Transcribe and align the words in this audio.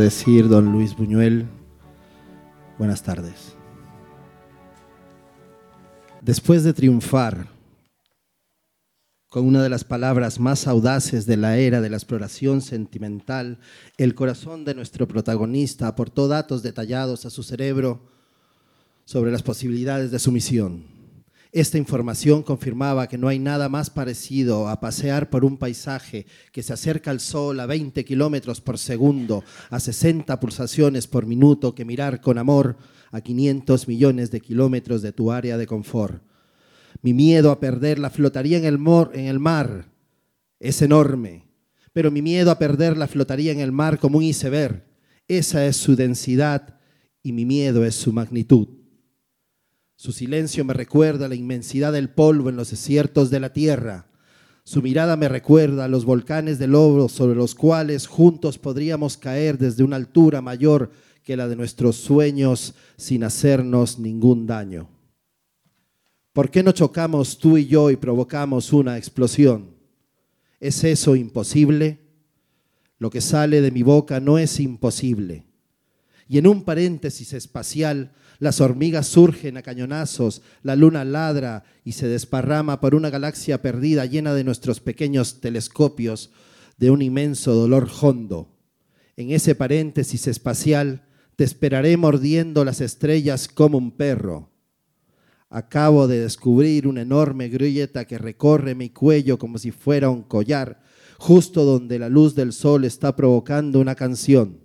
Decir 0.00 0.48
don 0.48 0.72
Luis 0.72 0.96
Buñuel, 0.96 1.46
buenas 2.78 3.02
tardes. 3.02 3.54
Después 6.22 6.64
de 6.64 6.72
triunfar 6.72 7.48
con 9.28 9.46
una 9.46 9.62
de 9.62 9.68
las 9.68 9.84
palabras 9.84 10.40
más 10.40 10.66
audaces 10.66 11.24
de 11.26 11.36
la 11.36 11.56
era 11.56 11.80
de 11.80 11.90
la 11.90 11.96
exploración 11.96 12.62
sentimental, 12.62 13.58
el 13.96 14.14
corazón 14.14 14.64
de 14.64 14.74
nuestro 14.74 15.06
protagonista 15.06 15.86
aportó 15.86 16.26
datos 16.26 16.62
detallados 16.62 17.26
a 17.26 17.30
su 17.30 17.42
cerebro 17.42 18.00
sobre 19.04 19.30
las 19.30 19.42
posibilidades 19.42 20.10
de 20.10 20.18
su 20.18 20.32
misión. 20.32 20.99
Esta 21.52 21.78
información 21.78 22.44
confirmaba 22.44 23.08
que 23.08 23.18
no 23.18 23.26
hay 23.26 23.40
nada 23.40 23.68
más 23.68 23.90
parecido 23.90 24.68
a 24.68 24.78
pasear 24.78 25.30
por 25.30 25.44
un 25.44 25.56
paisaje 25.56 26.26
que 26.52 26.62
se 26.62 26.72
acerca 26.72 27.10
al 27.10 27.18
sol 27.18 27.58
a 27.58 27.66
20 27.66 28.04
kilómetros 28.04 28.60
por 28.60 28.78
segundo, 28.78 29.42
a 29.68 29.80
60 29.80 30.38
pulsaciones 30.38 31.08
por 31.08 31.26
minuto, 31.26 31.74
que 31.74 31.84
mirar 31.84 32.20
con 32.20 32.38
amor 32.38 32.76
a 33.10 33.20
500 33.20 33.88
millones 33.88 34.30
de 34.30 34.40
kilómetros 34.40 35.02
de 35.02 35.12
tu 35.12 35.32
área 35.32 35.58
de 35.58 35.66
confort. 35.66 36.22
Mi 37.02 37.14
miedo 37.14 37.50
a 37.50 37.58
perderla 37.58 38.10
flotaría 38.10 38.58
en 38.58 38.64
el, 38.64 38.78
en 39.12 39.26
el 39.26 39.40
mar. 39.40 39.90
Es 40.60 40.82
enorme, 40.82 41.48
pero 41.92 42.12
mi 42.12 42.22
miedo 42.22 42.52
a 42.52 42.58
perderla 42.60 43.08
flotaría 43.08 43.50
en 43.50 43.58
el 43.58 43.72
mar 43.72 43.98
como 43.98 44.18
un 44.18 44.24
iceberg. 44.24 44.86
Esa 45.26 45.66
es 45.66 45.76
su 45.76 45.96
densidad 45.96 46.78
y 47.24 47.32
mi 47.32 47.44
miedo 47.44 47.84
es 47.84 47.96
su 47.96 48.12
magnitud. 48.12 48.79
Su 50.00 50.12
silencio 50.12 50.64
me 50.64 50.72
recuerda 50.72 51.28
la 51.28 51.34
inmensidad 51.34 51.92
del 51.92 52.08
polvo 52.08 52.48
en 52.48 52.56
los 52.56 52.70
desiertos 52.70 53.28
de 53.28 53.38
la 53.38 53.52
tierra. 53.52 54.06
Su 54.64 54.80
mirada 54.80 55.14
me 55.14 55.28
recuerda 55.28 55.84
a 55.84 55.88
los 55.88 56.06
volcanes 56.06 56.58
de 56.58 56.68
lobo 56.68 57.10
sobre 57.10 57.34
los 57.34 57.54
cuales 57.54 58.06
juntos 58.06 58.56
podríamos 58.56 59.18
caer 59.18 59.58
desde 59.58 59.84
una 59.84 59.96
altura 59.96 60.40
mayor 60.40 60.90
que 61.22 61.36
la 61.36 61.48
de 61.48 61.56
nuestros 61.56 61.96
sueños 61.96 62.72
sin 62.96 63.24
hacernos 63.24 63.98
ningún 63.98 64.46
daño. 64.46 64.88
¿Por 66.32 66.50
qué 66.50 66.62
no 66.62 66.72
chocamos 66.72 67.36
tú 67.36 67.58
y 67.58 67.66
yo 67.66 67.90
y 67.90 67.96
provocamos 67.96 68.72
una 68.72 68.96
explosión? 68.96 69.74
¿Es 70.60 70.82
eso 70.82 71.14
imposible? 71.14 72.00
Lo 72.98 73.10
que 73.10 73.20
sale 73.20 73.60
de 73.60 73.70
mi 73.70 73.82
boca 73.82 74.18
no 74.18 74.38
es 74.38 74.60
imposible. 74.60 75.44
Y 76.26 76.38
en 76.38 76.46
un 76.46 76.64
paréntesis 76.64 77.34
espacial, 77.34 78.12
las 78.40 78.62
hormigas 78.62 79.06
surgen 79.06 79.58
a 79.58 79.62
cañonazos, 79.62 80.42
la 80.62 80.74
luna 80.74 81.04
ladra 81.04 81.62
y 81.84 81.92
se 81.92 82.08
desparrama 82.08 82.80
por 82.80 82.94
una 82.94 83.10
galaxia 83.10 83.60
perdida 83.60 84.06
llena 84.06 84.34
de 84.34 84.44
nuestros 84.44 84.80
pequeños 84.80 85.40
telescopios 85.40 86.30
de 86.78 86.90
un 86.90 87.02
inmenso 87.02 87.54
dolor 87.54 87.88
hondo. 88.00 88.56
En 89.16 89.30
ese 89.30 89.54
paréntesis 89.54 90.26
espacial 90.26 91.06
te 91.36 91.44
esperaré 91.44 91.98
mordiendo 91.98 92.64
las 92.64 92.80
estrellas 92.80 93.46
como 93.46 93.76
un 93.76 93.90
perro. 93.90 94.50
Acabo 95.50 96.08
de 96.08 96.20
descubrir 96.20 96.86
una 96.86 97.02
enorme 97.02 97.48
grieta 97.50 98.06
que 98.06 98.16
recorre 98.16 98.74
mi 98.74 98.88
cuello 98.88 99.38
como 99.38 99.58
si 99.58 99.70
fuera 99.70 100.08
un 100.08 100.22
collar, 100.22 100.80
justo 101.18 101.66
donde 101.66 101.98
la 101.98 102.08
luz 102.08 102.34
del 102.34 102.54
sol 102.54 102.86
está 102.86 103.14
provocando 103.14 103.80
una 103.80 103.94
canción. 103.94 104.59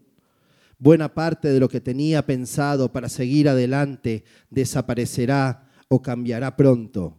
Buena 0.85 1.15
parte 1.15 1.47
de 1.47 1.59
lo 1.59 1.67
que 1.67 1.81
tenía 1.81 2.27
pensado 2.27 2.91
para 2.91 3.09
seguir 3.09 3.49
adelante 3.49 4.23
desaparecerá 4.51 5.67
o 5.87 6.03
cambiará 6.03 6.55
pronto. 6.55 7.17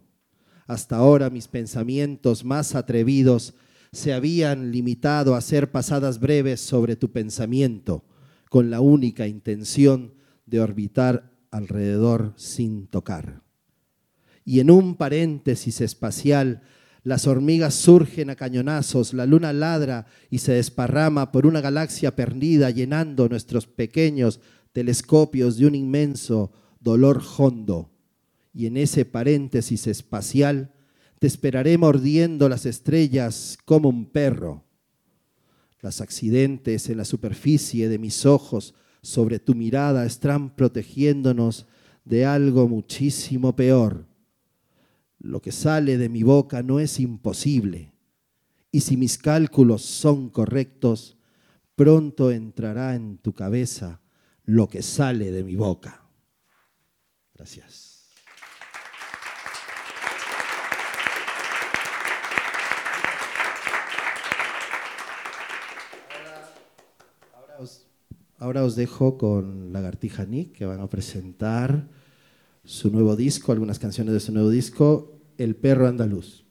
Hasta 0.67 0.95
ahora 0.95 1.29
mis 1.29 1.49
pensamientos 1.49 2.45
más 2.45 2.75
atrevidos 2.75 3.55
se 3.91 4.13
habían 4.13 4.71
limitado 4.71 5.35
a 5.35 5.41
ser 5.41 5.69
pasadas 5.69 6.21
breves 6.21 6.61
sobre 6.61 6.95
tu 6.95 7.11
pensamiento, 7.11 8.05
con 8.49 8.69
la 8.69 8.79
única 8.79 9.27
intención 9.27 10.13
de 10.45 10.61
orbitar 10.61 11.33
alrededor 11.51 12.35
sin 12.37 12.87
tocar. 12.87 13.41
Y 14.45 14.61
en 14.61 14.71
un 14.71 14.95
paréntesis 14.95 15.81
espacial 15.81 16.61
las 17.07 17.25
hormigas 17.25 17.73
surgen 17.73 18.29
a 18.29 18.35
cañonazos, 18.35 19.13
la 19.13 19.25
luna 19.25 19.53
ladra 19.53 20.07
y 20.29 20.39
se 20.39 20.51
desparrama 20.51 21.31
por 21.31 21.45
una 21.47 21.61
galaxia 21.61 22.17
perdida, 22.17 22.69
llenando 22.69 23.29
nuestros 23.29 23.65
pequeños 23.65 24.41
telescopios 24.73 25.55
de 25.55 25.67
un 25.67 25.75
inmenso 25.75 26.51
dolor 26.81 27.23
hondo. 27.37 27.89
Y 28.53 28.65
en 28.65 28.75
ese 28.75 29.05
paréntesis 29.05 29.87
espacial 29.87 30.73
te 31.17 31.27
esperaré 31.27 31.77
mordiendo 31.77 32.49
las 32.49 32.65
estrellas 32.65 33.57
como 33.63 33.87
un 33.87 34.07
perro. 34.07 34.65
Los 35.79 36.01
accidentes 36.01 36.89
en 36.89 36.97
la 36.97 37.05
superficie 37.05 37.87
de 37.87 37.99
mis 37.99 38.25
ojos 38.25 38.73
sobre 39.01 39.39
tu 39.39 39.55
mirada 39.55 40.05
están 40.05 40.53
protegiéndonos 40.57 41.67
de 42.03 42.25
algo 42.25 42.67
muchísimo 42.67 43.55
peor 43.55 44.06
lo 45.27 45.41
que 45.41 45.51
sale 45.51 45.97
de 45.97 46.09
mi 46.09 46.23
boca 46.23 46.63
no 46.63 46.79
es 46.79 46.99
imposible. 46.99 47.93
Y 48.71 48.81
si 48.81 48.97
mis 48.97 49.17
cálculos 49.17 49.81
son 49.83 50.29
correctos, 50.29 51.17
pronto 51.75 52.31
entrará 52.31 52.95
en 52.95 53.17
tu 53.17 53.33
cabeza 53.33 54.01
lo 54.45 54.67
que 54.67 54.81
sale 54.81 55.31
de 55.31 55.43
mi 55.43 55.55
boca. 55.55 56.07
Gracias. 57.35 57.97
Ahora 68.39 68.63
os, 68.63 68.75
dejo 68.75 69.17
con 69.17 69.73
Lagartija 69.73 70.25
Nick, 70.25 70.53
que 70.53 70.65
van 70.65 70.79
a 70.79 70.87
presentar 70.87 71.89
su 72.63 72.91
nuevo 72.91 73.15
disco, 73.15 73.51
algunas 73.51 73.79
canciones 73.79 74.13
de 74.13 74.19
su 74.19 74.31
nuevo 74.31 74.49
disco, 74.49 75.16
El 75.37 75.55
perro 75.55 75.87
andaluz. 75.87 76.46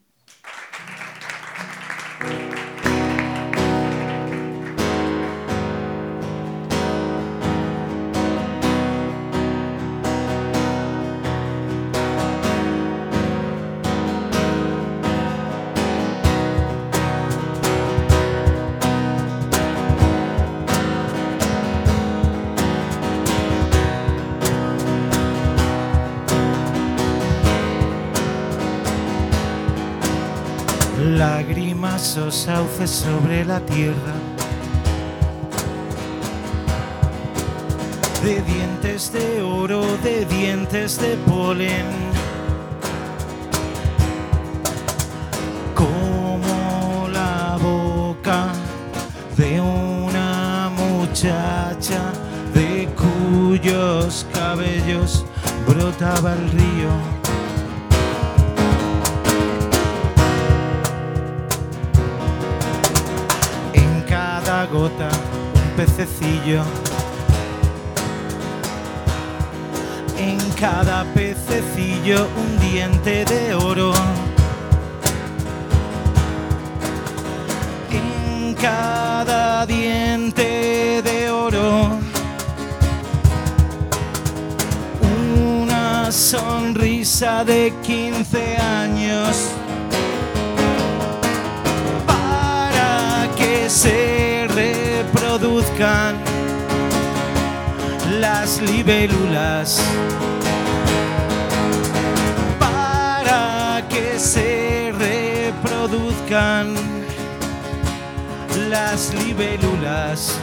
sobre 32.97 33.45
la 33.45 33.61
tierra, 33.61 34.15
de 38.25 38.41
dientes 38.41 39.13
de 39.13 39.43
oro, 39.43 39.83
de 40.03 40.25
dientes 40.25 40.99
de 40.99 41.15
polen. 41.29 41.85
Como 45.75 47.09
la 47.13 47.59
boca 47.61 48.53
de 49.37 49.61
una 49.61 50.71
muchacha 50.71 52.01
de 52.55 52.89
cuyos 52.97 54.27
cabellos 54.33 55.27
brotaba 55.67 56.33
el 56.33 56.51
río. 56.53 57.16
Un 65.05 65.77
pececillo. 65.77 66.63
En 70.19 70.39
cada 70.59 71.05
pececillo 71.13 72.27
un 72.37 72.59
diente 72.59 73.25
de 73.27 73.55
oro. 73.55 73.93
En 77.91 78.55
cada 78.55 79.67
diente 79.67 81.03
de 81.03 81.31
oro. 81.31 81.99
Una 85.61 86.11
sonrisa 86.11 87.45
de 87.45 87.73
15 87.83 88.57
años. 88.57 89.56
Libélulas. 98.67 99.81
Para 102.59 103.87
que 103.89 104.19
se 104.19 104.93
reproduzcan 104.93 106.75
las 108.71 109.15
libélulas 109.15 110.39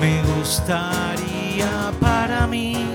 me 0.00 0.22
gustaría 0.34 1.92
para 2.00 2.46
mí. 2.46 2.86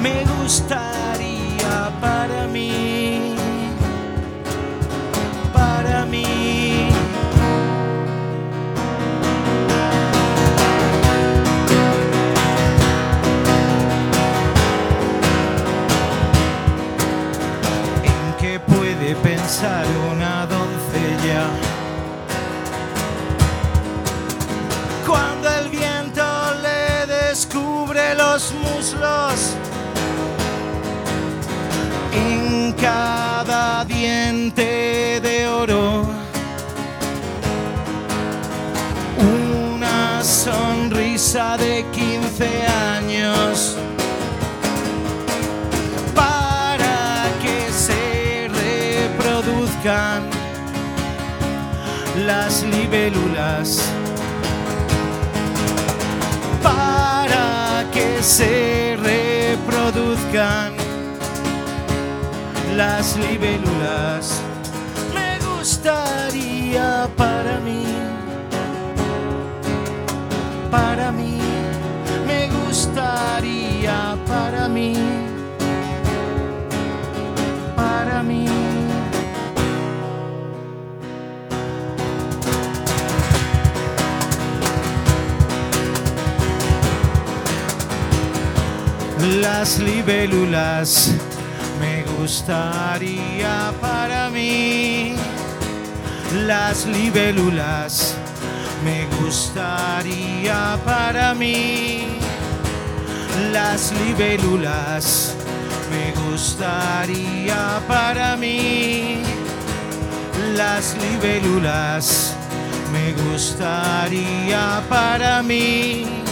Me 0.00 0.24
gustaría 0.24 1.90
para 2.00 2.46
mí 2.46 3.34
para 5.52 6.06
mí 6.06 6.67
una 19.60 20.46
doncella. 20.46 21.46
Cuando 25.04 25.48
el 25.48 25.68
viento 25.68 26.22
le 26.62 27.12
descubre 27.12 28.14
los 28.14 28.52
muslos 28.54 29.56
en 32.12 32.72
cada 32.74 33.84
diente 33.84 35.20
de 35.20 35.48
oro 35.48 36.06
una 39.18 40.22
sonrisa 40.22 41.56
de 41.56 41.84
15 41.90 42.66
años 42.96 43.76
las 52.28 52.62
libélulas. 52.62 53.80
Para 56.62 57.86
que 57.90 58.22
se 58.22 58.98
reproduzcan 59.10 60.74
las 62.76 63.16
libélulas. 63.16 64.42
Me 65.16 65.30
gustaría 65.48 67.08
para 67.16 67.60
mí 67.60 67.84
para 70.70 71.10
mí. 71.10 71.38
Me 72.26 72.40
gustaría 72.58 74.16
para 74.26 74.68
mí 74.68 74.92
para 77.74 78.22
mí 78.22 78.57
las 89.20 89.78
libélulas 89.80 91.12
me 91.80 92.04
gustaría 92.18 93.72
para 93.80 94.30
mí. 94.30 95.14
Las 96.46 96.86
libélulas 96.86 98.14
me 98.84 99.06
gustaría 99.20 100.78
para 100.84 101.34
mí. 101.34 102.18
Las 103.52 103.92
libélulas 103.92 105.34
me 105.90 106.12
gustaría 106.22 107.80
para 107.88 108.36
mí. 108.36 109.22
Las 110.56 110.96
libélulas 110.96 112.34
me 112.92 113.12
gustaría 113.12 114.82
para 114.88 115.42
mí 115.42 116.27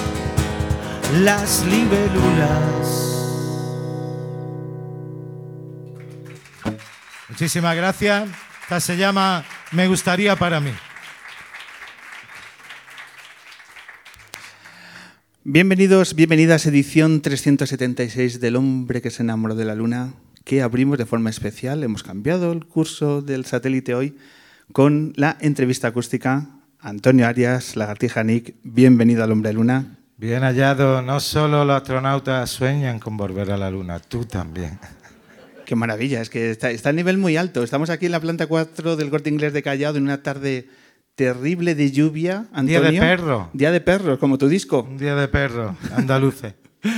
las 1.15 1.65
libélulas 1.67 3.13
Muchísimas 7.29 7.77
gracias. 7.77 8.31
Esta 8.63 8.81
se 8.81 8.97
llama 8.97 9.45
Me 9.71 9.89
gustaría 9.89 10.37
para 10.37 10.59
mí. 10.59 10.71
Bienvenidos, 15.45 16.15
bienvenidas 16.15 16.65
a 16.65 16.71
edición 16.71 17.21
376 17.21 18.41
del 18.41 18.57
hombre 18.57 19.03
que 19.03 19.11
se 19.11 19.23
enamoró 19.23 19.55
de 19.55 19.67
la 19.67 19.75
luna, 19.75 20.15
que 20.45 20.63
abrimos 20.63 20.97
de 20.97 21.05
forma 21.05 21.29
especial. 21.29 21.85
Hemos 21.85 22.03
cambiado 22.03 22.53
el 22.53 22.65
curso 22.65 23.21
del 23.21 23.45
satélite 23.45 23.95
hoy 23.95 24.17
con 24.73 25.13
la 25.17 25.37
entrevista 25.41 25.89
acústica. 25.89 26.49
Antonio 26.81 27.27
Arias, 27.27 27.77
Lagartija 27.77 28.25
Nick, 28.25 28.55
bienvenido 28.63 29.23
al 29.23 29.33
hombre 29.33 29.51
de 29.51 29.55
luna. 29.55 29.99
Bien 30.19 30.45
hallado, 30.45 31.03
no 31.03 31.21
solo 31.21 31.67
los 31.67 31.77
astronautas 31.77 32.49
sueñan 32.49 32.99
con 32.99 33.19
volver 33.19 33.51
a 33.51 33.59
la 33.59 33.71
luna, 33.71 33.99
tú 33.99 34.25
también. 34.25 34.79
Qué 35.67 35.77
maravilla, 35.77 36.23
es 36.23 36.31
que 36.31 36.51
está, 36.51 36.71
está 36.71 36.89
a 36.89 36.93
nivel 36.95 37.19
muy 37.19 37.37
alto. 37.37 37.63
Estamos 37.63 37.91
aquí 37.91 38.07
en 38.07 38.13
la 38.13 38.21
planta 38.21 38.47
4 38.47 38.97
del 38.97 39.11
Corte 39.11 39.29
Inglés 39.29 39.53
de 39.53 39.63
Callao 39.63 39.95
en 39.95 40.05
una 40.05 40.23
tarde 40.23 40.71
terrible 41.17 41.75
de 41.75 41.93
lluvia. 41.93 42.47
Antonio. 42.53 42.81
Día 42.81 42.91
de 42.93 42.99
perro. 42.99 43.51
Día 43.53 43.71
de 43.71 43.81
perro, 43.83 44.19
como 44.19 44.39
tu 44.39 44.49
disco. 44.49 44.87
Un 44.89 44.97
día 44.97 45.15
de 45.17 45.29
perro, 45.29 45.77
andaluce. 45.95 46.55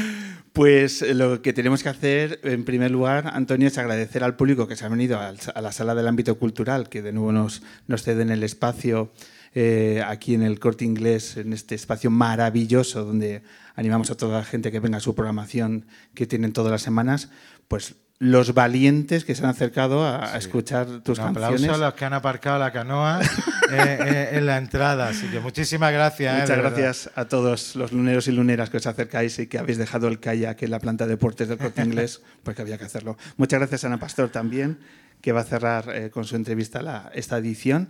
Pues 0.51 1.03
eh, 1.03 1.15
lo 1.15 1.41
que 1.41 1.53
tenemos 1.53 1.85
que 1.85 1.89
hacer, 1.89 2.41
en 2.43 2.65
primer 2.65 2.91
lugar, 2.91 3.31
Antonio, 3.33 3.69
es 3.69 3.79
agradecer 3.79 4.25
al 4.25 4.35
público 4.35 4.67
que 4.67 4.75
se 4.75 4.85
ha 4.85 4.89
venido 4.89 5.17
a 5.21 5.61
la 5.61 5.71
sala 5.71 5.95
del 5.95 6.09
ámbito 6.09 6.37
cultural, 6.37 6.89
que 6.89 7.01
de 7.01 7.13
nuevo 7.13 7.31
nos, 7.31 7.63
nos 7.87 8.03
ceden 8.03 8.31
el 8.31 8.43
espacio 8.43 9.13
eh, 9.55 10.03
aquí 10.07 10.35
en 10.35 10.43
el 10.43 10.59
Corte 10.61 10.85
Inglés, 10.85 11.37
en 11.37 11.53
este 11.53 11.75
espacio 11.75 12.11
maravilloso 12.11 13.05
donde 13.05 13.43
animamos 13.75 14.11
a 14.11 14.17
toda 14.17 14.39
la 14.39 14.45
gente 14.45 14.71
que 14.73 14.81
venga 14.81 14.99
a 14.99 15.01
su 15.01 15.15
programación 15.15 15.87
que 16.15 16.27
tienen 16.27 16.53
todas 16.53 16.71
las 16.73 16.83
semanas, 16.83 17.29
pues 17.69 17.95
los 18.21 18.53
valientes 18.53 19.25
que 19.25 19.37
se 19.37 19.45
han 19.45 19.51
acercado 19.51 20.05
a, 20.05 20.35
a 20.35 20.39
escuchar 20.39 20.87
tus 21.05 21.21
Un 21.21 21.33
canciones. 21.35 21.71
a 21.71 21.77
los 21.77 21.95
que 21.95 22.05
han 22.05 22.13
aparcado 22.15 22.59
la 22.59 22.73
canoa 22.73 23.21
eh, 23.71 23.99
eh, 24.01 24.29
en 24.33 24.45
la 24.47 24.59
entrada. 24.59 25.07
Así 25.11 25.29
que 25.29 25.39
muchísimas 25.39 25.93
gracias. 25.93 26.33
eh, 26.35 26.41
Muchas 26.41 26.57
verdad. 26.57 26.71
gracias 26.77 27.11
a 27.15 27.27
todos 27.27 27.77
los 27.77 27.93
luneros 27.93 28.27
y 28.27 28.33
luneras 28.33 28.71
que 28.71 28.79
os 28.79 28.87
acercáis 28.89 29.39
y 29.39 29.47
que 29.47 29.59
habéis 29.59 29.79
dejado 29.79 30.09
el 30.09 30.19
kayak 30.19 30.61
en 30.65 30.71
la 30.73 30.81
planta 30.81 31.05
de 31.07 31.11
deportes 31.11 31.47
del 31.47 31.59
Corte 31.59 31.81
Inglés, 31.83 32.21
porque 32.43 32.63
había 32.63 32.77
que 32.77 32.87
hacerlo. 32.87 33.17
Muchas 33.37 33.61
gracias 33.61 33.85
a 33.85 33.87
Ana 33.87 34.01
Pastor 34.01 34.31
también, 34.31 34.81
que 35.21 35.31
va 35.31 35.43
a 35.43 35.45
cerrar 35.45 35.89
eh, 35.95 36.11
con 36.11 36.25
su 36.25 36.35
entrevista 36.35 36.83
la- 36.83 37.13
esta 37.15 37.39
edición. 37.39 37.89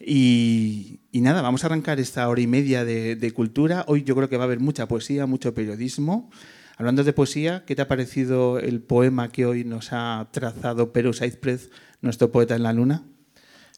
Y, 0.00 1.00
y 1.10 1.20
nada, 1.20 1.42
vamos 1.42 1.64
a 1.64 1.66
arrancar 1.66 1.98
esta 1.98 2.28
hora 2.28 2.40
y 2.40 2.46
media 2.46 2.84
de, 2.84 3.16
de 3.16 3.32
cultura. 3.32 3.84
Hoy 3.88 4.04
yo 4.04 4.14
creo 4.14 4.28
que 4.28 4.36
va 4.36 4.44
a 4.44 4.46
haber 4.46 4.60
mucha 4.60 4.86
poesía, 4.86 5.26
mucho 5.26 5.54
periodismo. 5.54 6.30
Hablando 6.76 7.02
de 7.02 7.12
poesía, 7.12 7.64
¿qué 7.66 7.74
te 7.74 7.82
ha 7.82 7.88
parecido 7.88 8.60
el 8.60 8.80
poema 8.80 9.30
que 9.30 9.46
hoy 9.46 9.64
nos 9.64 9.88
ha 9.92 10.28
trazado 10.30 10.92
Pero 10.92 11.12
Saizprez, 11.12 11.70
nuestro 12.00 12.30
poeta 12.30 12.54
en 12.54 12.62
la 12.62 12.72
luna? 12.72 13.02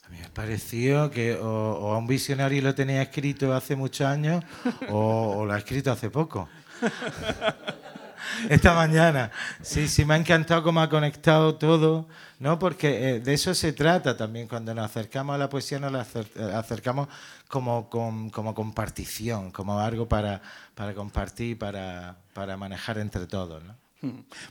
A 0.03 0.09
mí 0.09 0.17
me 0.21 0.29
pareció 0.29 1.09
que 1.09 1.33
o, 1.33 1.47
o 1.47 1.93
a 1.93 1.97
un 1.97 2.05
visionario 2.05 2.61
lo 2.61 2.75
tenía 2.75 3.01
escrito 3.01 3.53
hace 3.53 3.75
muchos 3.75 4.05
años 4.05 4.43
o, 4.89 5.37
o 5.37 5.45
lo 5.45 5.53
ha 5.53 5.57
escrito 5.57 5.91
hace 5.91 6.11
poco. 6.11 6.47
esta 8.49 8.73
mañana. 8.73 9.31
Sí, 9.61 9.87
sí, 9.87 10.05
me 10.05 10.13
ha 10.13 10.17
encantado 10.17 10.63
cómo 10.63 10.81
ha 10.81 10.89
conectado 10.89 11.55
todo, 11.55 12.07
¿no? 12.39 12.59
Porque 12.59 13.15
eh, 13.15 13.19
de 13.19 13.33
eso 13.33 13.53
se 13.53 13.73
trata 13.73 14.15
también. 14.17 14.47
Cuando 14.47 14.73
nos 14.73 14.85
acercamos 14.85 15.35
a 15.35 15.37
la 15.37 15.49
poesía, 15.49 15.79
nos 15.79 15.91
la 15.91 16.01
acer- 16.05 16.53
acercamos 16.53 17.07
como, 17.47 17.89
con- 17.89 18.29
como 18.29 18.53
compartición, 18.55 19.51
como 19.51 19.79
algo 19.79 20.07
para, 20.07 20.41
para 20.75 20.93
compartir, 20.93 21.57
para, 21.57 22.17
para 22.33 22.57
manejar 22.57 22.97
entre 22.97 23.27
todos, 23.27 23.63
¿no? 23.63 23.75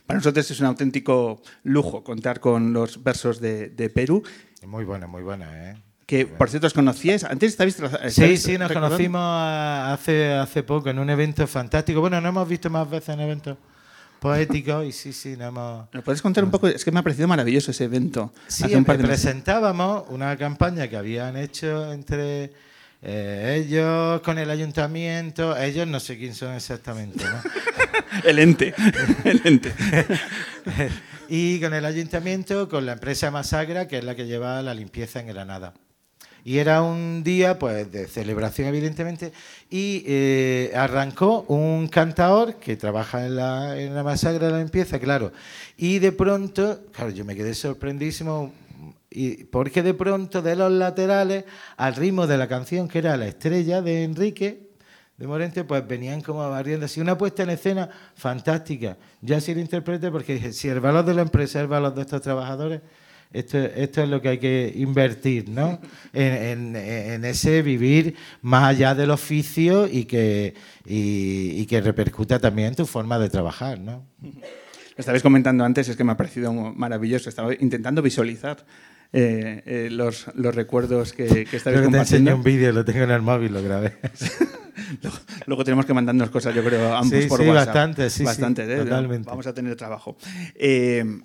Para 0.05 0.17
nosotros 0.19 0.49
es 0.49 0.59
un 0.61 0.67
auténtico 0.67 1.41
lujo 1.63 2.03
contar 2.05 2.39
con 2.39 2.71
los 2.71 3.03
versos 3.03 3.41
de, 3.41 3.67
de 3.69 3.89
Perú, 3.89 4.23
Muy 4.65 4.85
buena, 4.85 5.07
muy 5.07 5.23
buena, 5.23 5.71
¿eh? 5.71 5.77
Que 6.11 6.25
por 6.25 6.49
cierto 6.49 6.67
os 6.67 6.73
conocíais. 6.73 7.23
Antes 7.23 7.51
estabais. 7.53 7.79
tra- 7.79 8.09
Sí, 8.09 8.35
sí, 8.35 8.57
nos 8.57 8.67
recordando- 8.67 8.97
conocimos 8.97 9.21
hace, 9.23 10.33
hace 10.33 10.61
poco 10.61 10.89
en 10.89 10.99
un 10.99 11.09
evento 11.09 11.47
fantástico. 11.47 12.01
Bueno, 12.01 12.19
nos 12.19 12.27
hemos 12.31 12.49
visto 12.49 12.69
más 12.69 12.89
veces 12.89 13.13
en 13.15 13.21
eventos 13.21 13.55
poéticos 14.19 14.85
y 14.85 14.91
sí, 14.91 15.13
sí, 15.13 15.37
nos 15.37 15.47
hemos... 15.47 15.87
¿Nos 15.93 16.03
puedes 16.03 16.21
contar 16.21 16.43
un 16.43 16.51
poco? 16.51 16.67
Es 16.67 16.83
que 16.83 16.91
me 16.91 16.99
ha 16.99 17.01
parecido 17.01 17.29
maravilloso 17.29 17.71
ese 17.71 17.85
evento. 17.85 18.33
Sí, 18.45 18.65
hace 18.65 18.75
un 18.75 18.83
par 18.83 18.97
de 18.97 19.05
presentábamos 19.05 20.03
una 20.09 20.35
campaña 20.35 20.89
que 20.89 20.97
habían 20.97 21.37
hecho 21.37 21.93
entre 21.93 22.51
eh, 23.01 23.63
ellos 23.65 24.19
con 24.19 24.37
el 24.37 24.49
ayuntamiento. 24.49 25.55
Ellos 25.55 25.87
no 25.87 26.01
sé 26.01 26.17
quién 26.17 26.35
son 26.35 26.53
exactamente, 26.55 27.23
¿no? 27.23 27.41
El 28.29 28.37
ente. 28.39 28.73
El 29.23 29.41
ente. 29.45 29.73
y 31.29 31.61
con 31.61 31.73
el 31.73 31.85
ayuntamiento, 31.85 32.67
con 32.67 32.85
la 32.85 32.91
empresa 32.91 33.31
Masagra, 33.31 33.87
que 33.87 33.99
es 33.99 34.03
la 34.03 34.13
que 34.15 34.25
lleva 34.27 34.61
la 34.61 34.73
limpieza 34.73 35.21
en 35.21 35.27
Granada. 35.27 35.73
Y 36.43 36.57
era 36.57 36.81
un 36.81 37.23
día 37.23 37.59
pues 37.59 37.91
de 37.91 38.07
celebración, 38.07 38.67
evidentemente, 38.67 39.31
y 39.69 40.03
eh, 40.07 40.71
arrancó 40.75 41.45
un 41.47 41.87
cantador 41.87 42.55
que 42.55 42.75
trabaja 42.75 43.25
en 43.25 43.35
la, 43.35 43.75
la 43.75 44.03
Masagra 44.03 44.47
de 44.47 44.53
la 44.53 44.59
limpieza, 44.59 44.99
claro. 44.99 45.31
Y 45.77 45.99
de 45.99 46.11
pronto, 46.11 46.81
claro, 46.91 47.11
yo 47.11 47.25
me 47.25 47.35
quedé 47.35 47.53
sorprendísimo, 47.53 48.51
y 49.09 49.43
porque 49.43 49.83
de 49.83 49.93
pronto 49.93 50.41
de 50.41 50.55
los 50.55 50.71
laterales, 50.71 51.43
al 51.77 51.95
ritmo 51.95 52.25
de 52.27 52.37
la 52.37 52.47
canción 52.47 52.87
que 52.87 52.99
era 52.99 53.17
La 53.17 53.27
estrella 53.27 53.81
de 53.81 54.03
Enrique, 54.03 54.71
de 55.17 55.27
Morente, 55.27 55.63
pues 55.63 55.85
venían 55.85 56.21
como 56.21 56.49
barriendo 56.49 56.87
así. 56.87 56.99
Una 56.99 57.17
puesta 57.17 57.43
en 57.43 57.51
escena 57.51 57.89
fantástica. 58.15 58.97
Yo 59.21 59.35
así 59.37 59.53
lo 59.53 59.59
interpreté 59.59 60.09
porque 60.09 60.51
si 60.51 60.67
el 60.67 60.79
valor 60.79 61.05
de 61.05 61.13
la 61.13 61.21
empresa 61.21 61.59
es 61.59 61.63
el 61.63 61.67
valor 61.67 61.93
de 61.93 62.01
estos 62.01 62.21
trabajadores, 62.21 62.81
esto, 63.33 63.57
esto 63.57 64.03
es 64.03 64.09
lo 64.09 64.21
que 64.21 64.29
hay 64.29 64.37
que 64.37 64.71
invertir, 64.75 65.49
¿no? 65.49 65.79
En, 66.13 66.33
en- 66.33 66.75
en 66.75 67.25
ese 67.25 67.61
vivir 67.61 68.15
más 68.41 68.63
allá 68.65 68.93
del 68.95 69.11
oficio 69.11 69.87
y 69.87 70.05
que, 70.05 70.53
y, 70.85 71.61
y 71.61 71.65
que 71.65 71.79
repercuta 71.81 72.39
también 72.39 72.69
en 72.69 72.75
tu 72.75 72.85
forma 72.85 73.17
de 73.19 73.29
trabajar, 73.29 73.79
¿no? 73.79 74.05
Lo 74.21 74.31
estabais 74.97 75.23
comentando 75.23 75.63
antes, 75.63 75.87
es 75.87 75.95
que 75.95 76.03
me 76.03 76.11
ha 76.11 76.17
parecido 76.17 76.51
maravilloso. 76.53 77.29
Estaba 77.29 77.53
intentando 77.53 78.01
visualizar 78.01 78.57
eh, 79.13 79.61
eh, 79.65 79.89
los, 79.91 80.27
los 80.35 80.55
recuerdos 80.55 81.13
que, 81.13 81.25
que 81.45 81.57
estabais 81.57 81.79
Creo 81.79 81.83
que 81.83 81.91
te 81.91 81.97
enseño 81.97 82.35
un 82.35 82.43
vídeo, 82.43 82.71
lo 82.71 82.85
tengo 82.85 83.03
en 83.03 83.11
el 83.11 83.21
móvil, 83.21 83.53
lo 83.53 83.63
grabé. 83.63 83.97
Luego, 85.03 85.17
luego 85.45 85.63
tenemos 85.63 85.85
que 85.85 85.93
mandarnos 85.93 86.29
cosas, 86.29 86.55
yo 86.55 86.63
creo, 86.63 86.93
ambos 86.95 87.21
Sí, 87.23 87.27
por 87.27 87.39
sí, 87.39 87.47
WhatsApp. 87.47 87.67
bastante, 87.67 88.09
sí, 88.09 88.17
sí, 88.19 88.23
Bastante, 88.23 88.63
¿eh? 88.73 88.77
totalmente. 88.77 89.29
Vamos 89.29 89.47
a 89.47 89.53
tener 89.53 89.75
trabajo. 89.75 90.17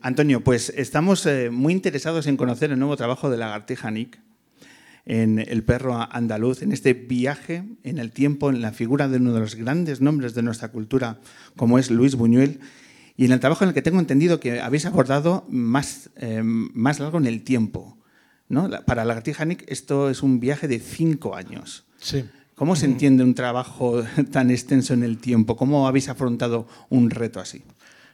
Antonio, 0.02 0.40
pues 0.42 0.72
estamos 0.76 1.28
muy 1.50 1.72
interesados 1.72 2.26
en 2.26 2.36
conocer 2.36 2.70
el 2.70 2.78
nuevo 2.78 2.96
trabajo 2.96 3.30
de 3.30 3.38
Lagartija 3.38 3.90
Nick 3.90 4.18
en 5.06 5.38
El 5.38 5.62
perro 5.62 5.96
andaluz, 6.10 6.62
en 6.62 6.72
este 6.72 6.92
viaje 6.92 7.64
en 7.84 7.98
el 7.98 8.10
tiempo, 8.10 8.50
en 8.50 8.60
la 8.60 8.72
figura 8.72 9.08
de 9.08 9.18
uno 9.18 9.32
de 9.32 9.40
los 9.40 9.54
grandes 9.54 10.00
nombres 10.00 10.34
de 10.34 10.42
nuestra 10.42 10.68
cultura, 10.68 11.18
como 11.56 11.78
es 11.78 11.90
Luis 11.90 12.16
Buñuel, 12.16 12.60
y 13.16 13.24
en 13.24 13.32
el 13.32 13.40
trabajo 13.40 13.64
en 13.64 13.68
el 13.68 13.74
que 13.74 13.82
tengo 13.82 13.98
entendido 13.98 14.40
que 14.40 14.60
habéis 14.60 14.86
abordado 14.86 15.46
más, 15.48 16.10
eh, 16.16 16.42
más 16.42 17.00
largo 17.00 17.18
en 17.18 17.26
el 17.26 17.42
tiempo. 17.42 17.96
¿no? 18.48 18.70
Para 18.84 19.04
Lagartija 19.04 19.44
Nick 19.44 19.64
esto 19.68 20.10
es 20.10 20.22
un 20.22 20.40
viaje 20.40 20.68
de 20.68 20.78
cinco 20.78 21.34
años. 21.34 21.84
Sí. 21.98 22.24
¿Cómo 22.54 22.74
se 22.76 22.86
entiende 22.86 23.22
un 23.22 23.34
trabajo 23.34 24.02
tan 24.30 24.50
extenso 24.50 24.94
en 24.94 25.02
el 25.02 25.18
tiempo? 25.18 25.56
¿Cómo 25.56 25.88
habéis 25.88 26.08
afrontado 26.08 26.66
un 26.88 27.10
reto 27.10 27.40
así? 27.40 27.62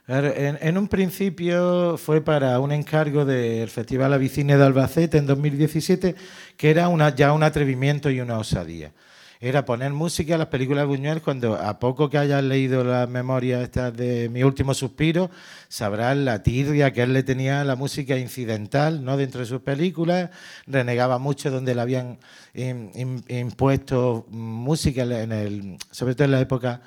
En, 0.08 0.78
un 0.78 0.88
principio 0.88 1.96
fue 1.96 2.20
para 2.20 2.58
un 2.58 2.72
encargo 2.72 3.24
del 3.24 3.68
Festival 3.70 4.12
Avicine 4.12 4.56
de 4.56 4.64
Albacete 4.64 5.18
en 5.18 5.26
2017, 5.26 6.16
que 6.56 6.70
era 6.70 6.90
ya 7.14 7.32
un 7.32 7.42
atrevimiento 7.44 8.10
y 8.10 8.20
una 8.20 8.38
osadía. 8.38 8.92
Era 9.40 9.64
poner 9.64 9.92
música 9.92 10.34
a 10.36 10.38
las 10.38 10.46
películas 10.48 10.82
de 10.82 10.86
Buñuel 10.86 11.20
cuando 11.20 11.54
a 11.54 11.78
poco 11.80 12.08
que 12.10 12.18
hayas 12.18 12.42
leído 12.44 12.84
las 12.84 13.08
memorias 13.08 13.62
estas 13.62 13.96
de 13.96 14.28
Mi 14.28 14.42
último 14.44 14.72
suspiro, 14.74 15.30
sabrás 15.68 16.16
la 16.16 16.42
tirria 16.44 16.92
que 16.92 17.02
él 17.02 17.12
le 17.12 17.22
tenía 17.24 17.60
a 17.60 17.64
la 17.64 17.74
música 17.76 18.16
incidental 18.16 19.04
¿no? 19.04 19.16
dentro 19.16 19.40
de 19.40 19.46
sus 19.46 19.60
películas, 19.60 20.30
renegaba 20.68 21.18
mucho 21.18 21.50
donde 21.50 21.74
le 21.74 21.80
habían 21.80 22.18
im- 22.54 22.92
im- 22.94 23.24
impuesto 23.28 24.26
música 24.30 25.02
en 25.02 25.32
el, 25.32 25.76
sobre 25.90 26.14
todo 26.14 26.24
en 26.26 26.32
la 26.32 26.40
época 26.40 26.80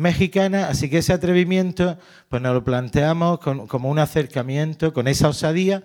mexicana, 0.00 0.68
así 0.68 0.88
que 0.90 0.98
ese 0.98 1.12
atrevimiento 1.12 1.98
pues 2.28 2.42
nos 2.42 2.54
lo 2.54 2.64
planteamos 2.64 3.38
con- 3.40 3.66
como 3.66 3.88
un 3.90 3.98
acercamiento, 3.98 4.92
con 4.92 5.06
esa 5.08 5.28
osadía, 5.28 5.82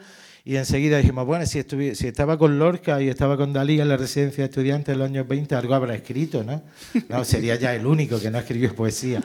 y 0.48 0.58
enseguida 0.58 0.98
dijimos, 1.00 1.26
bueno, 1.26 1.46
si, 1.48 1.64
si 1.96 2.08
estaba 2.08 2.38
con 2.38 2.60
Lorca 2.60 3.02
y 3.02 3.10
estaba 3.10 3.36
con 3.36 3.52
Dalí 3.52 3.82
en 3.82 3.90
la 3.90 3.98
residencia 3.98 4.44
de 4.44 4.50
estudiantes 4.50 4.94
en 4.94 5.00
los 5.00 5.08
años 5.10 5.28
20, 5.28 5.56
algo 5.56 5.74
habrá 5.74 5.96
escrito, 5.96 6.44
¿no? 6.44 6.62
No, 7.10 7.26
sería 7.26 7.56
ya 7.56 7.74
el 7.74 7.86
único 7.88 8.20
que 8.20 8.30
no 8.30 8.38
escribió 8.38 8.76
poesía. 8.76 9.24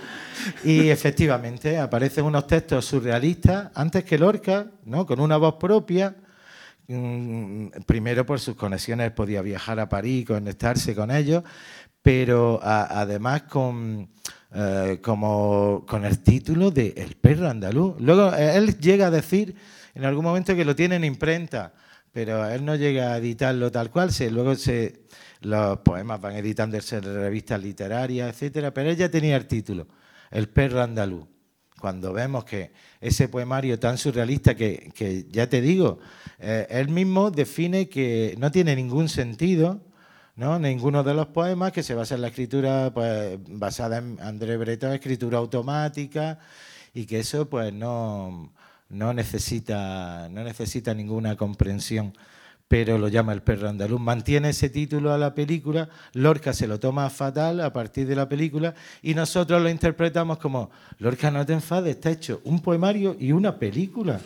Y 0.65 0.89
efectivamente 0.89 1.77
aparecen 1.79 2.25
unos 2.25 2.47
textos 2.47 2.87
surrealistas, 2.87 3.71
antes 3.75 4.03
que 4.05 4.17
Lorca, 4.19 4.67
¿no? 4.87 5.05
Con 5.07 5.21
una 5.21 5.37
voz 5.37 5.55
propia, 5.57 6.15
Mm, 6.93 7.69
primero 7.87 8.27
por 8.27 8.41
sus 8.41 8.57
conexiones 8.57 9.13
podía 9.13 9.43
viajar 9.43 9.79
a 9.79 9.89
París, 9.89 10.27
conectarse 10.27 10.93
con 10.93 11.13
ellos, 11.13 11.45
pero 12.03 12.61
a- 12.63 13.01
además 13.01 13.43
con, 13.43 14.09
eh, 14.55 14.99
como, 15.03 15.85
con 15.89 16.05
el 16.05 16.21
título 16.23 16.71
de 16.71 16.95
El 16.97 17.17
perro 17.17 17.49
andaluz. 17.49 17.97
Luego 18.01 18.33
eh, 18.35 18.57
él 18.57 18.79
llega 18.79 19.07
a 19.09 19.11
decir 19.11 19.55
en 19.95 20.05
algún 20.05 20.25
momento 20.25 20.55
que 20.57 20.65
lo 20.65 20.75
tiene 20.77 20.97
en 20.97 21.05
imprenta, 21.05 21.73
pero 22.13 22.49
él 22.49 22.65
no 22.65 22.75
llega 22.77 23.13
a 23.13 23.19
editarlo 23.19 23.71
tal 23.71 23.91
cual, 23.91 24.13
se, 24.13 24.31
luego 24.31 24.55
se, 24.57 25.03
los 25.41 25.79
poemas 25.81 26.21
van 26.21 26.37
editándose 26.37 26.97
en 26.97 27.03
revistas 27.05 27.63
literarias, 27.63 28.31
etcétera, 28.31 28.73
pero 28.73 28.91
él 28.91 28.97
ya 28.97 29.11
tenía 29.11 29.37
el 29.37 29.47
título, 29.47 29.87
El 30.31 30.49
perro 30.49 30.81
andaluz 30.83 31.27
cuando 31.81 32.13
vemos 32.13 32.45
que 32.45 32.73
ese 33.01 33.29
poemario 33.29 33.79
tan 33.79 33.97
surrealista 33.97 34.55
que, 34.55 34.93
que 34.95 35.25
ya 35.31 35.49
te 35.49 35.63
digo, 35.63 35.99
eh, 36.39 36.67
él 36.69 36.89
mismo 36.91 37.31
define 37.31 37.89
que 37.89 38.35
no 38.39 38.51
tiene 38.51 38.77
ningún 38.77 39.09
sentido, 39.09 39.81
¿no? 40.37 40.59
Ninguno 40.59 41.03
de 41.03 41.15
los 41.15 41.29
poemas 41.29 41.73
que 41.73 41.83
se 41.83 41.95
basa 41.95 42.15
en 42.15 42.23
la 42.23 42.29
escritura 42.29 42.91
pues, 42.93 43.39
basada 43.49 43.99
en 43.99 44.19
André 44.21 44.57
Breton, 44.57 44.93
escritura 44.93 45.39
automática, 45.39 46.39
y 46.95 47.07
que 47.07 47.21
eso 47.21 47.49
pues 47.49 47.73
no, 47.73 48.53
no, 48.89 49.15
necesita, 49.15 50.29
no 50.31 50.45
necesita 50.45 50.95
ninguna 50.95 51.37
comprensión 51.37 52.13
pero 52.71 52.99
lo 52.99 53.09
llama 53.09 53.33
el 53.33 53.43
perro 53.43 53.69
andaluz. 53.69 54.01
Mantiene 54.01 54.51
ese 54.51 54.71
título 54.71 55.13
a 55.13 55.19
la 55.19 55.35
película, 55.35 55.89
Lorca 56.13 56.53
se 56.53 56.69
lo 56.69 56.79
toma 56.79 57.11
fatal 57.11 57.61
a 57.63 57.73
partir 57.73 58.07
de 58.07 58.15
la 58.15 58.29
película 58.29 58.77
y 59.03 59.15
nosotros 59.15 59.61
lo 59.61 59.69
interpretamos 59.69 60.39
como, 60.39 60.71
Lorca, 61.01 61.33
no 61.33 61.45
te 61.45 61.53
enfades, 61.53 61.97
está 61.97 62.11
hecho 62.11 62.41
un 62.45 62.61
poemario 62.61 63.17
y 63.19 63.33
una 63.33 63.59
película. 63.59 64.21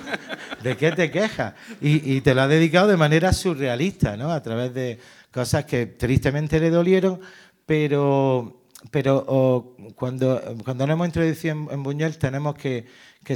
¿De 0.62 0.78
qué 0.78 0.92
te 0.92 1.10
quejas? 1.10 1.52
Y, 1.82 2.14
y 2.14 2.22
te 2.22 2.34
lo 2.34 2.40
ha 2.40 2.48
dedicado 2.48 2.88
de 2.88 2.96
manera 2.96 3.34
surrealista, 3.34 4.16
¿no? 4.16 4.32
A 4.32 4.42
través 4.42 4.72
de 4.72 4.98
cosas 5.32 5.64
que 5.64 5.86
tristemente 5.86 6.60
le 6.60 6.70
dolieron, 6.70 7.20
pero, 7.66 8.64
pero 8.90 9.76
cuando, 9.94 10.40
cuando 10.64 10.86
nos 10.86 10.94
hemos 10.94 11.06
introducido 11.06 11.68
en, 11.70 11.82
Buñuel 11.82 12.18
tenemos 12.18 12.54
que, 12.56 12.86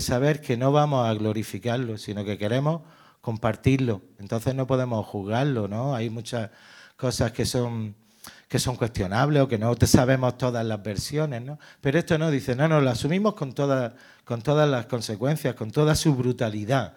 saber 0.01 0.41
que 0.41 0.57
no 0.57 0.73
vamos 0.73 1.07
a 1.07 1.15
glorificarlo, 1.15 1.99
sino 1.99 2.25
que 2.25 2.37
queremos 2.39 2.83
compartirlo. 3.21 4.03
Entonces 4.19 4.55
no 4.55 4.67
podemos 4.67 5.07
juzgarlo, 5.07 5.69
¿no? 5.69 5.95
Hay 5.95 6.11
muchas 6.11 6.51
cosas 6.97 7.33
que 7.33 7.45
son 7.45 7.95
que 8.49 8.59
son 8.59 8.77
cuestionables 8.77 9.43
o 9.43 9.49
que 9.49 9.59
no 9.59 9.75
sabemos 9.85 10.39
todas 10.39 10.65
las 10.65 10.83
versiones, 10.83 11.43
¿no? 11.43 11.59
Pero 11.81 11.99
esto 11.99 12.17
no 12.19 12.31
dice, 12.31 12.55
no, 12.55 12.69
no, 12.69 12.81
lo 12.81 12.91
asumimos 12.91 13.35
con 13.35 13.53
todas 13.53 13.93
con 14.25 14.43
todas 14.43 14.69
las 14.69 14.87
consecuencias, 14.87 15.55
con 15.55 15.71
toda 15.71 15.95
su 15.95 16.15
brutalidad, 16.15 16.95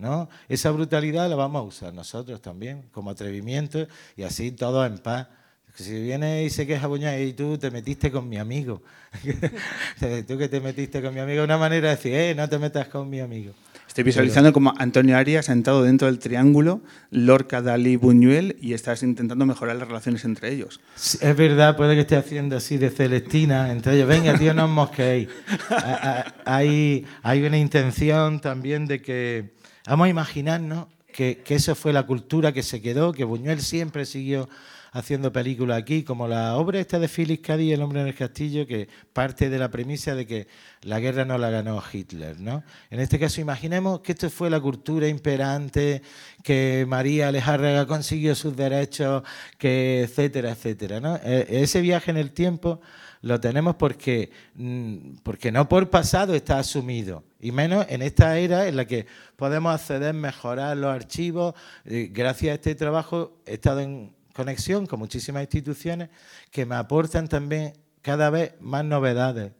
¿no? 0.00 0.28
Esa 0.48 0.70
brutalidad 0.70 1.28
la 1.28 1.36
vamos 1.36 1.60
a 1.60 1.62
usar 1.64 1.94
nosotros 1.94 2.40
también 2.42 2.82
como 2.92 3.10
atrevimiento 3.10 3.86
y 4.16 4.22
así 4.24 4.50
todos 4.52 4.86
en 4.90 4.98
paz. 4.98 5.28
Si 5.76 5.92
viene 6.02 6.42
y 6.44 6.50
se 6.50 6.66
queja 6.66 6.88
Buñuel 6.88 7.28
y 7.28 7.32
tú 7.32 7.56
te 7.56 7.70
metiste 7.70 8.10
con 8.10 8.28
mi 8.28 8.36
amigo, 8.38 8.82
tú 10.26 10.38
que 10.38 10.48
te 10.48 10.60
metiste 10.60 11.00
con 11.02 11.14
mi 11.14 11.20
amigo, 11.20 11.44
una 11.44 11.58
manera 11.58 11.88
de 11.90 11.96
decir, 11.96 12.14
eh, 12.14 12.34
no 12.34 12.48
te 12.48 12.58
metas 12.58 12.88
con 12.88 13.08
mi 13.08 13.20
amigo. 13.20 13.52
Estoy 13.86 14.04
visualizando 14.04 14.52
como 14.52 14.72
Antonio 14.78 15.16
Arias 15.16 15.46
sentado 15.46 15.82
dentro 15.82 16.06
del 16.06 16.20
triángulo, 16.20 16.80
Lorca, 17.10 17.60
Dalí, 17.60 17.96
Buñuel, 17.96 18.56
y 18.60 18.72
estás 18.74 19.02
intentando 19.02 19.46
mejorar 19.46 19.76
las 19.76 19.88
relaciones 19.88 20.24
entre 20.24 20.52
ellos. 20.52 20.80
Sí, 20.94 21.18
Es 21.20 21.36
verdad, 21.36 21.76
puede 21.76 21.94
que 21.96 22.02
esté 22.02 22.14
haciendo 22.16 22.56
así 22.56 22.76
de 22.78 22.90
Celestina 22.90 23.72
entre 23.72 23.94
ellos. 23.96 24.06
Venga, 24.08 24.38
tío, 24.38 24.54
no 24.54 24.66
os 24.80 24.90
a- 25.70 26.34
Hay, 26.44 27.04
hay 27.22 27.42
una 27.42 27.58
intención 27.58 28.40
también 28.40 28.86
de 28.86 29.02
que. 29.02 29.59
Vamos 29.86 30.06
a 30.06 30.10
imaginarnos 30.10 30.86
que, 31.12 31.38
que 31.38 31.54
eso 31.54 31.74
fue 31.74 31.92
la 31.92 32.06
cultura 32.06 32.52
que 32.52 32.62
se 32.62 32.80
quedó, 32.82 33.12
que 33.12 33.24
Buñuel 33.24 33.60
siempre 33.60 34.04
siguió 34.06 34.48
haciendo 34.92 35.32
películas 35.32 35.78
aquí, 35.78 36.02
como 36.02 36.26
la 36.28 36.56
obra 36.56 36.80
esta 36.80 36.98
de 36.98 37.08
Félix 37.08 37.42
Cádiz, 37.46 37.72
El 37.72 37.82
hombre 37.82 38.00
en 38.00 38.08
el 38.08 38.14
castillo, 38.14 38.66
que 38.66 38.88
parte 39.12 39.48
de 39.48 39.58
la 39.58 39.70
premisa 39.70 40.14
de 40.14 40.26
que 40.26 40.48
la 40.82 40.98
guerra 41.00 41.24
no 41.24 41.38
la 41.38 41.50
ganó 41.50 41.82
Hitler, 41.92 42.40
¿no? 42.40 42.62
En 42.90 43.00
este 43.00 43.18
caso, 43.18 43.40
imaginemos 43.40 44.00
que 44.00 44.12
esto 44.12 44.28
fue 44.30 44.50
la 44.50 44.60
cultura 44.60 45.06
imperante, 45.08 46.02
que 46.42 46.84
María 46.88 47.28
Alejárraga 47.28 47.86
consiguió 47.86 48.34
sus 48.34 48.56
derechos, 48.56 49.22
que 49.58 50.02
etcétera, 50.02 50.50
etcétera, 50.52 51.00
¿no? 51.00 51.16
E- 51.16 51.46
Ese 51.62 51.80
viaje 51.80 52.10
en 52.10 52.16
el 52.16 52.32
tiempo 52.32 52.80
lo 53.22 53.38
tenemos 53.38 53.76
porque, 53.76 54.30
mm, 54.54 55.16
porque 55.22 55.52
no 55.52 55.68
por 55.68 55.90
pasado 55.90 56.34
está 56.34 56.58
asumido, 56.58 57.22
y 57.38 57.52
menos 57.52 57.84
en 57.90 58.00
esta 58.02 58.38
era 58.38 58.66
en 58.66 58.76
la 58.76 58.86
que 58.86 59.06
podemos 59.36 59.74
acceder, 59.74 60.14
mejorar 60.14 60.76
los 60.78 60.90
archivos. 60.90 61.54
Eh, 61.84 62.08
Gracias 62.12 62.52
a 62.52 62.54
este 62.54 62.74
trabajo 62.74 63.36
he 63.46 63.54
estado 63.54 63.80
en 63.80 64.12
conexión 64.32 64.86
con 64.86 64.98
muchísimas 64.98 65.42
instituciones 65.42 66.10
que 66.50 66.66
me 66.66 66.74
aportan 66.74 67.28
también 67.28 67.72
cada 68.02 68.30
vez 68.30 68.54
más 68.60 68.84
novedades. 68.84 69.52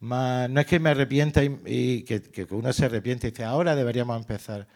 No 0.00 0.60
es 0.60 0.66
que 0.66 0.78
me 0.78 0.90
arrepienta 0.90 1.42
y, 1.42 2.02
que, 2.02 2.46
uno 2.50 2.72
se 2.72 2.84
arrepiente 2.84 3.28
y 3.28 3.30
dice, 3.30 3.44
ahora 3.44 3.74
deberíamos 3.74 4.16
empezar 4.16 4.66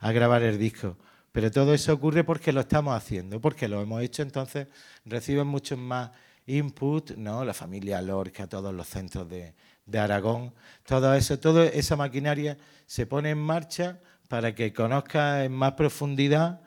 a 0.00 0.12
grabar 0.12 0.42
el 0.42 0.58
disco. 0.58 0.96
Pero 1.32 1.50
todo 1.50 1.72
eso 1.72 1.92
ocurre 1.92 2.24
porque 2.24 2.52
lo 2.52 2.60
estamos 2.60 2.94
haciendo, 2.96 3.40
porque 3.40 3.68
lo 3.68 3.80
hemos 3.80 4.02
hecho, 4.02 4.22
entonces 4.22 4.66
reciben 5.04 5.46
muchos 5.46 5.78
más 5.78 6.10
input, 6.46 7.12
¿no? 7.12 7.44
La 7.44 7.54
familia 7.54 8.02
Lorca, 8.02 8.48
todos 8.48 8.74
los 8.74 8.88
centros 8.88 9.28
de 9.28 9.98
Aragón, 9.98 10.52
todo 10.84 11.14
eso, 11.14 11.38
toda 11.38 11.66
esa 11.66 11.96
maquinaria 11.96 12.58
se 12.86 13.06
pone 13.06 13.30
en 13.30 13.38
marcha 13.38 14.00
para 14.28 14.54
que 14.54 14.72
conozca 14.72 15.44
en 15.44 15.52
más 15.52 15.72
profundidad 15.72 16.60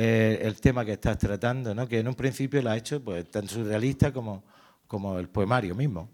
eh, 0.00 0.46
el 0.46 0.60
tema 0.60 0.84
que 0.84 0.92
estás 0.92 1.18
tratando, 1.18 1.74
¿no? 1.74 1.88
Que 1.88 1.98
en 1.98 2.06
un 2.06 2.14
principio 2.14 2.62
lo 2.62 2.70
ha 2.70 2.76
hecho 2.76 3.02
pues 3.02 3.28
tan 3.28 3.48
surrealista 3.48 4.12
como, 4.12 4.44
como 4.86 5.18
el 5.18 5.28
poemario 5.28 5.74
mismo. 5.74 6.08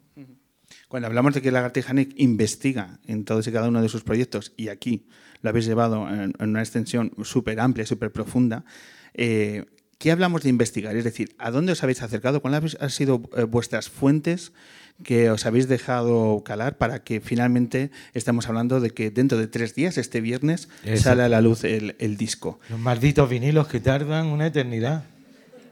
Cuando 0.88 1.06
hablamos 1.06 1.34
de 1.34 1.42
que 1.42 1.50
Lagartija 1.50 1.92
Nick 1.92 2.14
investiga 2.16 2.98
en 3.06 3.26
todos 3.26 3.46
y 3.46 3.52
cada 3.52 3.68
uno 3.68 3.82
de 3.82 3.90
sus 3.90 4.02
proyectos, 4.02 4.54
y 4.56 4.68
aquí 4.68 5.06
lo 5.42 5.50
habéis 5.50 5.66
llevado 5.66 6.08
en, 6.08 6.32
en 6.38 6.48
una 6.48 6.60
extensión 6.60 7.12
súper 7.24 7.60
amplia, 7.60 7.84
súper 7.84 8.10
profunda, 8.10 8.64
eh, 9.12 9.66
¿qué 9.98 10.10
hablamos 10.10 10.42
de 10.44 10.48
investigar? 10.48 10.96
Es 10.96 11.04
decir, 11.04 11.34
¿a 11.36 11.50
dónde 11.50 11.72
os 11.72 11.82
habéis 11.82 12.00
acercado? 12.00 12.40
¿Cuáles 12.40 12.78
han 12.80 12.88
sido 12.90 13.28
eh, 13.36 13.44
vuestras 13.44 13.90
fuentes 13.90 14.54
que 15.02 15.30
os 15.30 15.44
habéis 15.44 15.66
dejado 15.68 16.42
calar 16.44 16.78
para 16.78 17.02
que 17.02 17.20
finalmente 17.20 17.90
estamos 18.14 18.48
hablando 18.48 18.80
de 18.80 18.90
que 18.90 19.10
dentro 19.10 19.36
de 19.38 19.46
tres 19.48 19.74
días, 19.74 19.98
este 19.98 20.20
viernes, 20.20 20.68
Eso. 20.84 21.02
sale 21.04 21.22
a 21.24 21.28
la 21.28 21.40
luz 21.40 21.64
el, 21.64 21.96
el 21.98 22.16
disco? 22.16 22.60
Los 22.70 22.78
malditos 22.78 23.28
vinilos 23.28 23.66
que 23.66 23.80
tardan 23.80 24.26
una 24.26 24.46
eternidad. 24.46 25.04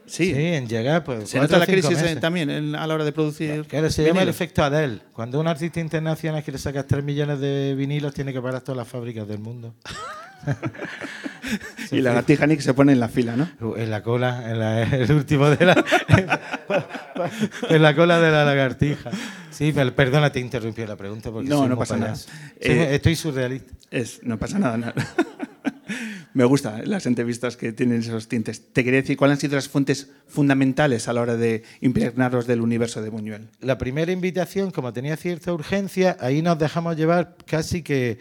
Sí. 0.05 0.33
en 0.35 0.67
llegar, 0.67 1.05
pues. 1.05 1.29
¿Se 1.29 1.39
nota 1.39 1.57
la 1.57 1.65
crisis 1.65 1.91
meses. 1.91 2.19
también 2.19 2.49
en- 2.49 2.75
a 2.75 2.85
la 2.85 2.93
hora 2.93 3.05
de 3.05 3.13
producir? 3.13 3.63
Claro, 3.69 3.89
se 3.89 4.03
llama 4.05 4.21
el 4.21 4.29
efecto 4.29 4.61
Adele. 4.61 4.99
Cuando 5.13 5.39
un 5.39 5.47
artista 5.47 5.79
internacional 5.79 6.43
quiere 6.43 6.59
sacar 6.59 6.83
3 6.83 7.03
millones 7.05 7.39
de 7.39 7.73
vinilos, 7.75 8.13
tiene 8.13 8.33
que 8.33 8.41
parar 8.41 8.61
todas 8.61 8.77
las 8.77 8.87
fábricas 8.87 9.25
del 9.27 9.39
mundo. 9.39 9.73
Y 11.91 12.01
Lagartija 12.01 12.47
Nick 12.47 12.61
se 12.61 12.73
pone 12.73 12.93
en 12.93 12.99
la 12.99 13.09
fila, 13.09 13.35
¿no? 13.35 13.49
Uh, 13.61 13.75
En 13.75 13.91
la 13.91 14.01
cola, 14.01 14.49
en 14.49 14.59
la- 14.59 14.83
el 14.83 15.11
último 15.11 15.49
de 15.49 15.65
la. 15.65 15.85
en 17.69 17.81
la 17.81 17.95
cola 17.95 18.19
de 18.19 18.31
la 18.31 18.45
lagartija. 18.45 19.11
Sí, 19.51 19.71
perdona, 19.73 20.31
te 20.31 20.39
interrumpí 20.39 20.85
la 20.85 20.95
pregunta 20.95 21.31
porque 21.31 21.49
No, 21.49 21.59
soy 21.59 21.69
no 21.69 21.77
pasa 21.77 21.97
nada. 21.97 22.13
payaso. 22.13 22.29
Eh, 22.59 22.95
estoy 22.95 23.15
surrealista. 23.15 23.71
Es, 23.91 24.21
no 24.23 24.39
pasa 24.39 24.57
nada. 24.57 24.77
no. 24.77 24.93
Me 26.33 26.45
gustan 26.45 26.81
las 26.89 27.05
entrevistas 27.05 27.55
que 27.57 27.71
tienen 27.73 27.99
esos 27.99 28.27
tintes. 28.27 28.73
Te 28.73 28.83
quería 28.83 29.01
decir, 29.01 29.15
¿cuáles 29.15 29.35
han 29.35 29.41
sido 29.41 29.55
las 29.55 29.69
fuentes 29.69 30.09
fundamentales 30.27 31.07
a 31.07 31.13
la 31.13 31.21
hora 31.21 31.35
de 31.35 31.61
impregnarlos 31.81 32.47
del 32.47 32.61
universo 32.61 33.03
de 33.03 33.09
Buñuel? 33.09 33.49
la 33.61 33.77
primera 33.77 34.11
invitación, 34.11 34.71
como 34.71 34.91
tenía 34.93 35.15
cierta 35.15 35.53
urgencia, 35.53 36.17
ahí 36.19 36.41
nos 36.41 36.57
dejamos 36.57 36.97
llevar 36.97 37.35
casi 37.45 37.83
que 37.83 38.17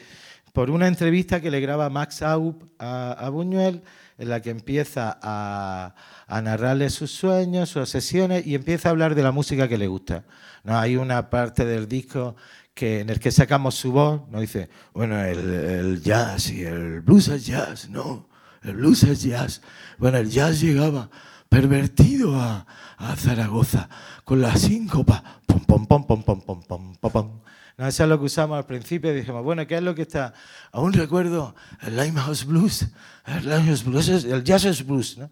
por 0.52 0.70
una 0.70 0.86
entrevista 0.86 1.40
que 1.40 1.50
le 1.50 1.60
graba 1.60 1.90
Max 1.90 2.22
Aup 2.22 2.64
a, 2.78 3.12
a 3.12 3.28
Buñuel, 3.30 3.82
en 4.18 4.28
la 4.28 4.40
que 4.40 4.50
empieza 4.50 5.18
a, 5.22 5.94
a 6.26 6.42
narrarle 6.42 6.90
sus 6.90 7.10
sueños, 7.10 7.70
sus 7.70 7.82
obsesiones 7.82 8.46
y 8.46 8.54
empieza 8.54 8.88
a 8.88 8.92
hablar 8.92 9.14
de 9.14 9.22
la 9.22 9.32
música 9.32 9.66
que 9.66 9.78
le 9.78 9.86
gusta. 9.86 10.24
¿no? 10.64 10.78
Hay 10.78 10.96
una 10.96 11.30
parte 11.30 11.64
del 11.64 11.88
disco 11.88 12.36
que, 12.74 13.00
en 13.00 13.10
el 13.10 13.18
que 13.18 13.30
sacamos 13.30 13.74
su 13.74 13.92
voz, 13.92 14.28
nos 14.30 14.40
dice, 14.40 14.68
bueno, 14.92 15.22
el, 15.24 15.38
el 15.50 16.02
jazz 16.02 16.50
y 16.50 16.62
el 16.62 17.00
blues 17.00 17.28
es 17.28 17.46
jazz, 17.46 17.88
no, 17.88 18.28
el 18.62 18.76
blues 18.76 19.02
es 19.04 19.22
jazz. 19.22 19.62
Bueno, 19.98 20.18
el 20.18 20.30
jazz 20.30 20.60
llegaba 20.60 21.10
pervertido 21.48 22.40
a, 22.40 22.66
a 22.96 23.16
Zaragoza 23.16 23.88
con 24.24 24.40
la 24.40 24.56
síncopa. 24.56 25.40
Pom, 25.46 25.60
pom, 25.64 25.86
pom, 25.86 26.06
pom, 26.06 26.22
pom, 26.22 26.40
pom, 26.40 26.62
pom, 26.62 26.94
pom, 26.96 27.12
pom. 27.12 27.40
No, 27.82 27.88
eso 27.88 28.04
es 28.04 28.08
lo 28.08 28.16
que 28.16 28.26
usamos 28.26 28.56
al 28.56 28.64
principio 28.64 29.12
dijimos, 29.12 29.42
bueno, 29.42 29.66
¿qué 29.66 29.74
es 29.74 29.82
lo 29.82 29.92
que 29.92 30.02
está? 30.02 30.34
Aún 30.70 30.92
recuerdo 30.92 31.56
el 31.80 31.96
Limehouse 31.96 32.44
Blues. 32.44 32.86
El 33.26 33.42
Limehouse 33.42 33.82
Blues 33.82 34.06
es 34.06 34.22
el 34.22 34.44
jazz 34.44 34.64
es 34.66 34.86
blues, 34.86 35.18
¿no? 35.18 35.28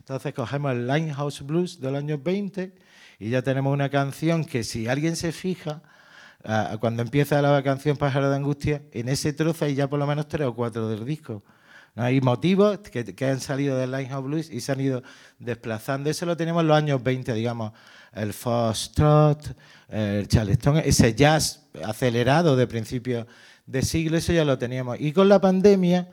Entonces 0.00 0.34
cogemos 0.34 0.72
el 0.72 0.88
Limehouse 0.88 1.42
Blues 1.42 1.80
del 1.80 1.94
año 1.94 2.18
20 2.18 2.74
y 3.20 3.30
ya 3.30 3.42
tenemos 3.42 3.72
una 3.72 3.88
canción 3.88 4.44
que 4.44 4.64
si 4.64 4.88
alguien 4.88 5.14
se 5.14 5.30
fija, 5.30 5.80
ah, 6.42 6.76
cuando 6.80 7.02
empieza 7.02 7.40
la 7.40 7.62
canción 7.62 7.96
Pájaro 7.96 8.30
de 8.30 8.34
Angustia, 8.34 8.82
en 8.90 9.08
ese 9.08 9.32
trozo 9.32 9.64
hay 9.64 9.76
ya 9.76 9.88
por 9.88 10.00
lo 10.00 10.06
menos 10.08 10.26
tres 10.26 10.48
o 10.48 10.56
cuatro 10.56 10.88
del 10.88 11.04
disco. 11.04 11.44
Hay 11.94 12.20
motivos 12.22 12.78
que, 12.78 13.04
que 13.14 13.26
han 13.26 13.40
salido 13.40 13.76
del 13.76 13.92
Limehouse 13.92 14.24
Blues 14.24 14.50
y 14.50 14.60
se 14.60 14.72
han 14.72 14.80
ido 14.80 15.02
desplazando. 15.38 16.08
Eso 16.08 16.24
lo 16.24 16.36
tenemos 16.36 16.62
en 16.62 16.68
los 16.68 16.76
años 16.76 17.02
20, 17.02 17.34
digamos, 17.34 17.72
el 18.14 18.32
Foxtrot, 18.32 19.54
el 19.88 20.26
Charleston, 20.28 20.78
ese 20.78 21.14
jazz 21.14 21.64
acelerado 21.84 22.56
de 22.56 22.66
principios 22.66 23.26
de 23.66 23.82
siglo, 23.82 24.16
eso 24.16 24.32
ya 24.32 24.44
lo 24.44 24.56
teníamos. 24.58 24.96
Y 25.00 25.12
con 25.12 25.28
la 25.28 25.40
pandemia 25.40 26.08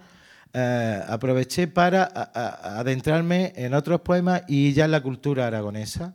eh, 0.53 1.01
aproveché 1.07 1.67
para 1.67 2.03
a- 2.03 2.31
a- 2.33 2.79
adentrarme 2.79 3.53
en 3.55 3.73
otros 3.73 4.01
poemas 4.01 4.41
y 4.47 4.73
ya 4.73 4.85
en 4.85 4.91
la 4.91 5.01
cultura 5.01 5.47
aragonesa. 5.47 6.13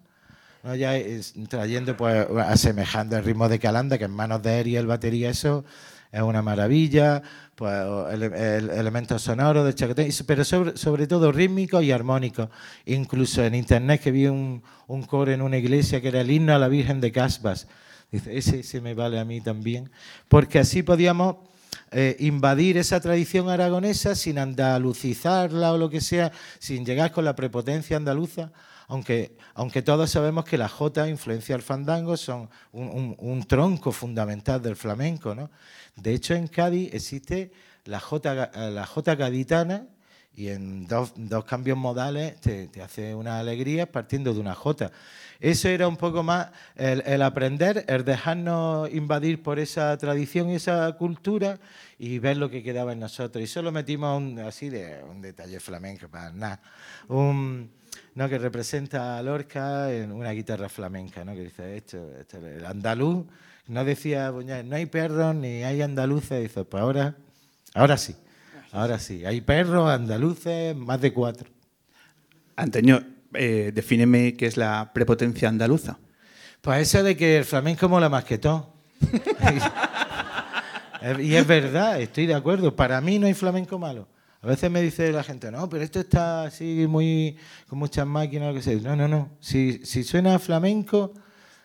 ¿no? 0.63 0.75
ya 0.75 0.97
es- 0.97 1.35
trayendo, 1.49 1.97
pues, 1.97 2.27
asemejando 2.47 3.17
el 3.17 3.25
ritmo 3.25 3.49
de 3.49 3.59
Calanda, 3.59 3.97
que 3.99 4.05
en 4.05 4.11
manos 4.13 4.43
de 4.43 4.59
Eri 4.61 4.77
el 4.77 4.87
batería, 4.87 5.29
eso 5.31 5.65
es 6.15 6.23
una 6.23 6.43
maravilla, 6.43 7.23
pues 7.57 7.73
el, 8.13 8.23
el- 8.23 8.71
elementos 8.71 9.23
sonoros 9.23 9.75
y 10.07 10.13
so- 10.13 10.25
pero 10.27 10.45
sobre, 10.45 10.77
sobre 10.77 11.07
todo 11.07 11.33
rítmicos 11.33 11.83
y 11.83 11.91
armónicos. 11.93 12.49
Incluso 12.87 13.45
en 13.45 13.55
internet 13.55 14.01
que 14.01 14.11
vi 14.13 14.27
un, 14.27 14.63
un 14.87 15.03
coro 15.03 15.33
en 15.33 15.43
una 15.43 15.57
iglesia 15.59 16.01
que 16.01 16.09
era 16.09 16.21
el 16.21 16.31
himno 16.31 16.55
a 16.55 16.59
la 16.59 16.69
Virgen 16.69 17.01
de 17.01 17.11
Casbas. 17.13 17.67
Dice, 18.13 18.37
ese, 18.37 18.61
ese 18.61 18.81
me 18.81 18.95
vale 18.95 19.19
a 19.19 19.25
mí 19.25 19.41
también, 19.41 19.91
porque 20.29 20.61
así 20.61 20.85
podíamos 20.85 21.37
eh, 21.91 22.17
invadir 22.21 22.77
esa 22.79 23.01
tradición 23.01 23.49
aragonesa 23.49 24.15
sin 24.15 24.39
andalucizarla 24.39 25.73
o 25.73 25.79
lo 25.79 25.91
que 25.91 26.01
sea, 26.01 26.31
sin 26.61 26.85
llegar 26.85 27.11
con 27.11 27.25
la 27.25 27.35
prepotencia 27.35 27.97
andaluza, 27.97 28.53
aunque, 28.89 29.37
aunque 29.55 29.83
todos 29.83 30.11
sabemos 30.11 30.45
que 30.45 30.59
la 30.59 30.69
jota 30.69 31.09
influencia 31.09 31.55
el 31.57 31.63
fandango, 31.63 32.17
son 32.17 32.49
un, 32.73 32.89
un- 32.89 33.17
un 33.19 33.45
tronco 33.45 33.93
fundamental 33.93 34.61
del 34.63 34.77
flamenco. 34.77 35.35
¿no? 35.35 35.51
De 35.97 36.13
hecho, 36.15 36.35
en 36.35 36.49
Cádiz 36.49 36.93
existe 36.95 37.53
la 37.85 38.01
jota, 38.01 38.51
la 38.71 38.87
gaditana 39.15 39.87
y 40.37 40.49
en 40.49 40.87
dos, 40.89 41.13
dos 41.17 41.45
cambios 41.45 41.79
modales 41.79 42.41
te, 42.41 42.67
te 42.67 42.83
hace 42.83 43.15
una 43.15 43.39
alegría 43.39 43.91
partiendo 43.93 44.35
de 44.35 44.41
una 44.41 44.55
jota. 44.55 44.91
Eso 45.39 45.69
era 45.69 45.87
un 45.87 45.97
poco 45.97 46.23
más 46.23 46.49
el, 46.75 47.03
el 47.07 47.23
aprender, 47.23 47.85
el 47.87 48.05
dejarnos 48.05 48.93
invadir 48.93 49.43
por 49.43 49.59
esa 49.59 49.97
tradición 49.99 50.51
y 50.51 50.55
esa 50.57 50.91
cultura 50.97 51.61
y 51.99 52.19
ver 52.19 52.37
lo 52.37 52.51
que 52.51 52.63
quedaba 52.63 52.93
en 52.95 53.01
nosotros. 53.01 53.45
Y 53.45 53.47
solo 53.47 53.71
metimos 53.71 54.17
un, 54.17 54.39
así 54.41 54.71
de 54.71 55.03
un 55.05 55.21
detalle 55.21 55.61
flamenco, 55.61 56.09
para 56.09 56.33
nada. 56.33 56.61
Un, 57.09 57.71
¿no? 58.15 58.29
que 58.29 58.39
representa 58.39 59.19
a 59.19 59.23
Lorca 59.23 59.93
en 59.93 60.13
una 60.13 60.31
guitarra 60.31 60.69
flamenca, 60.69 61.25
¿no? 61.25 61.35
que 61.35 61.45
dice 61.45 61.77
esto, 61.77 62.11
esto, 62.19 62.39
el 62.39 62.65
andaluz, 62.65 63.27
no 63.67 63.85
decía 63.85 64.31
Buñuel, 64.31 64.69
no 64.69 64.77
hay 64.77 64.87
perros 64.87 65.35
ni 65.35 65.63
hay 65.63 65.83
andaluces, 65.83 66.43
dice, 66.43 66.65
pues 66.65 66.83
ahora, 66.83 67.17
ahora 67.75 67.97
sí, 67.97 68.15
ahora 68.73 68.99
sí, 68.99 69.25
hay 69.25 69.41
perros, 69.41 69.89
andaluces, 69.91 70.77
más 70.77 71.01
de 71.01 71.13
cuatro. 71.13 71.51
Antonio, 72.57 73.03
eh, 73.33 73.73
defíneme 73.75 74.35
qué 74.35 74.47
es 74.47 74.57
la 74.57 74.93
prepotencia 74.93 75.49
andaluza. 75.49 75.99
Pues 76.61 76.89
eso 76.89 77.03
de 77.03 77.17
que 77.17 77.39
el 77.39 77.45
flamenco 77.45 77.89
mola 77.89 78.09
más 78.09 78.25
que 78.25 78.39
todo. 78.39 78.73
Y 81.21 81.35
es 81.35 81.47
verdad, 81.47 82.01
estoy 82.01 82.27
de 82.27 82.35
acuerdo. 82.35 82.75
Para 82.75 83.01
mí 83.01 83.19
no 83.19 83.27
hay 83.27 83.35
flamenco 83.35 83.79
malo. 83.79 84.09
A 84.45 84.47
veces 84.47 84.71
me 84.71 84.83
dice 84.83 85.11
la 85.11 85.25
gente, 85.25 85.51
no, 85.51 85.71
pero 85.71 85.83
esto 85.83 86.01
está 86.01 86.45
así 86.45 86.85
muy 86.87 87.35
con 87.67 87.79
muchas 87.79 88.07
máquinas, 88.07 88.49
lo 88.49 88.55
que 88.55 88.61
sea. 88.61 88.79
No, 88.79 88.95
no, 88.95 89.09
no. 89.09 89.31
Si, 89.41 89.81
si 89.87 90.05
suena 90.05 90.35
a 90.35 90.39
flamenco, 90.39 91.15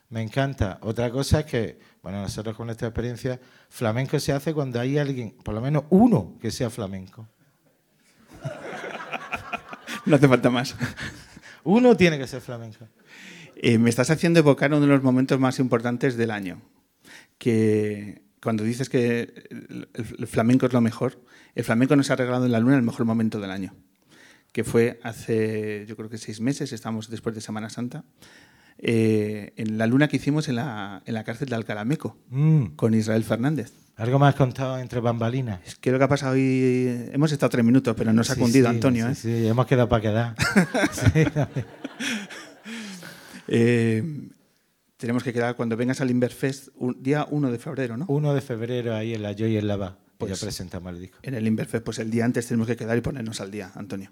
me 0.10 0.22
encanta. 0.22 0.78
Otra 0.84 1.12
cosa 1.12 1.42
es 1.42 1.46
que, 1.46 1.80
bueno, 2.02 2.22
nosotros 2.22 2.56
con 2.56 2.68
nuestra 2.68 2.88
experiencia, 2.88 3.38
flamenco 3.68 4.18
se 4.18 4.32
hace 4.32 4.54
cuando 4.54 4.80
hay 4.80 4.98
alguien, 4.98 5.32
por 5.44 5.56
lo 5.56 5.60
menos 5.60 5.84
uno, 5.90 6.38
que 6.42 6.52
sea 6.52 6.70
flamenco. 6.70 7.28
No 10.06 10.16
hace 10.16 10.30
falta 10.30 10.50
más. 10.50 10.76
Uno 11.66 11.96
tiene 11.98 12.18
que 12.18 12.26
ser 12.26 12.40
flamenco. 12.42 12.88
Eh, 13.58 13.78
me 13.78 13.90
estás 13.90 14.10
haciendo 14.10 14.40
evocar 14.40 14.72
uno 14.72 14.80
de 14.80 14.88
los 14.88 15.04
momentos 15.04 15.38
más 15.38 15.60
importantes 15.60 16.16
del 16.16 16.32
año. 16.32 16.62
Que 17.38 18.22
cuando 18.42 18.64
dices 18.64 18.88
que 18.88 19.48
el, 19.52 19.90
el 19.94 20.28
flamenco 20.28 20.66
es 20.66 20.74
lo 20.74 20.80
mejor, 20.80 21.20
el 21.60 21.66
flamenco 21.66 21.94
nos 21.98 22.10
ha 22.10 22.16
regalado 22.16 22.46
en 22.46 22.54
la 22.54 22.60
luna 22.62 22.78
el 22.78 22.84
mejor 22.84 23.06
momento 23.06 23.40
del 23.42 23.52
año. 23.52 23.74
Que 24.54 24.64
fue 24.64 25.00
hace, 25.04 25.86
yo 25.88 25.98
creo 25.98 26.10
que 26.10 26.18
seis 26.18 26.40
meses, 26.40 26.72
estamos 26.72 27.10
después 27.10 27.36
de 27.36 27.42
Semana 27.42 27.70
Santa, 27.70 28.06
eh, 28.78 29.52
en 29.58 29.78
la 29.78 29.86
luna 29.86 30.08
que 30.08 30.16
hicimos 30.16 30.48
en 30.48 30.56
la, 30.56 31.02
en 31.06 31.14
la 31.14 31.26
cárcel 31.26 31.50
de 31.50 31.56
Alcalameco, 31.56 32.18
Mm, 32.30 32.68
con 32.78 32.94
Israel 32.94 33.26
Fernández. 33.26 33.74
Algo 33.98 34.18
más 34.20 34.36
contado 34.36 34.80
entre 34.80 35.02
bambalinas. 35.02 35.60
Es 35.66 35.76
que 35.76 35.92
lo 35.92 35.98
que 35.98 36.06
ha 36.06 36.08
pasado 36.08 36.32
hoy, 36.36 37.10
hemos 37.12 37.30
estado 37.34 37.50
tres 37.50 37.66
minutos, 37.66 37.94
pero 37.98 38.14
nos 38.14 38.30
ha 38.30 38.36
Sí, 38.36 38.40
cundido 38.40 38.70
sí, 38.70 38.76
Antonio. 38.76 39.06
sí, 39.14 39.30
¿eh? 39.30 39.42
sí, 39.42 39.48
hemos 39.48 39.66
quedado 39.66 39.90
para 39.90 40.02
quedar. 40.02 40.36
Eh, 43.52 44.04
tenemos 44.98 45.24
que 45.24 45.34
quedar 45.34 45.56
cuando 45.56 45.76
vengas 45.76 46.02
al 46.02 46.12
Inverfest, 46.12 46.68
un, 46.76 47.02
día 47.02 47.26
1 47.30 47.52
de 47.52 47.58
febrero, 47.58 47.98
¿no? 47.98 48.06
1 48.08 48.34
de 48.36 48.42
febrero 48.42 48.94
ahí 48.96 49.14
en 49.16 49.24
la 49.24 49.34
Joy 49.34 49.58
en 49.58 49.68
Lava. 49.68 49.98
Pues 50.20 50.32
ya 50.32 50.36
el 50.90 51.00
disco. 51.00 51.18
En 51.24 51.34
el 51.34 51.48
Inverfest, 51.48 51.84
pues 51.84 51.98
el 52.00 52.12
día 52.12 52.26
antes 52.26 52.46
tenemos 52.46 52.68
que 52.68 52.76
quedar 52.76 52.98
y 52.98 53.02
ponernos 53.02 53.40
al 53.40 53.52
día, 53.52 53.72
Antonio. 53.76 54.12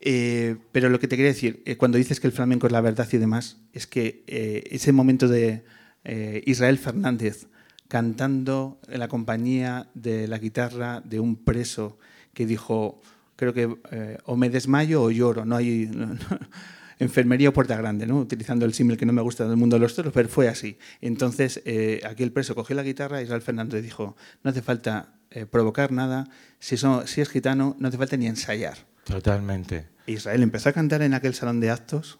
Eh, 0.00 0.56
pero 0.72 0.90
lo 0.90 1.00
que 1.00 1.08
te 1.08 1.16
quería 1.16 1.32
decir, 1.32 1.62
eh, 1.64 1.76
cuando 1.76 1.96
dices 1.96 2.20
que 2.20 2.26
el 2.26 2.34
flamenco 2.34 2.66
es 2.66 2.72
la 2.72 2.82
verdad 2.82 3.08
y 3.10 3.16
demás, 3.16 3.56
es 3.72 3.86
que 3.86 4.22
eh, 4.26 4.64
ese 4.70 4.92
momento 4.92 5.26
de 5.26 5.64
eh, 6.04 6.42
Israel 6.46 6.76
Fernández 6.76 7.46
cantando 7.88 8.78
en 8.88 9.00
la 9.00 9.08
compañía 9.08 9.88
de 9.94 10.28
la 10.28 10.38
guitarra 10.38 11.00
de 11.00 11.18
un 11.18 11.36
preso 11.36 11.98
que 12.34 12.44
dijo, 12.44 13.00
creo 13.36 13.54
que 13.54 13.74
o 14.24 14.36
me 14.36 14.50
desmayo 14.50 15.02
o 15.02 15.10
lloro, 15.10 15.46
no 15.46 15.56
hay 15.56 15.86
no- 15.92 16.08
no- 16.08 16.18
enfermería 16.98 17.50
o 17.50 17.52
puerta 17.52 17.76
grande, 17.76 18.06
¿no? 18.06 18.18
utilizando 18.18 18.64
el 18.64 18.72
símil 18.74 18.96
que 18.96 19.04
no 19.06 19.12
me 19.12 19.22
gusta 19.22 19.46
del 19.46 19.56
mundo 19.56 19.76
de 19.76 19.80
los 19.80 19.94
toros, 19.94 20.12
pero 20.12 20.28
fue 20.28 20.48
así. 20.48 20.78
Entonces, 21.00 21.60
eh, 21.64 22.00
aquí 22.08 22.22
el 22.22 22.32
preso 22.32 22.54
cogió 22.54 22.74
la 22.76 22.82
guitarra 22.82 23.20
y 23.20 23.24
Israel 23.24 23.42
Fernández 23.42 23.82
dijo, 23.82 24.16
no 24.42 24.50
hace 24.50 24.62
falta 24.62 25.14
eh, 25.30 25.44
provocar 25.46 25.92
nada, 25.92 26.28
si, 26.58 26.76
son- 26.76 27.06
si 27.06 27.20
es 27.20 27.28
gitano, 27.28 27.76
no 27.78 27.88
hace 27.88 27.98
falta 27.98 28.16
ni 28.16 28.26
ensayar. 28.26 28.78
Totalmente. 29.04 29.88
Israel 30.06 30.42
empezó 30.42 30.68
a 30.68 30.72
cantar 30.72 31.02
en 31.02 31.14
aquel 31.14 31.34
salón 31.34 31.60
de 31.60 31.70
actos 31.70 32.18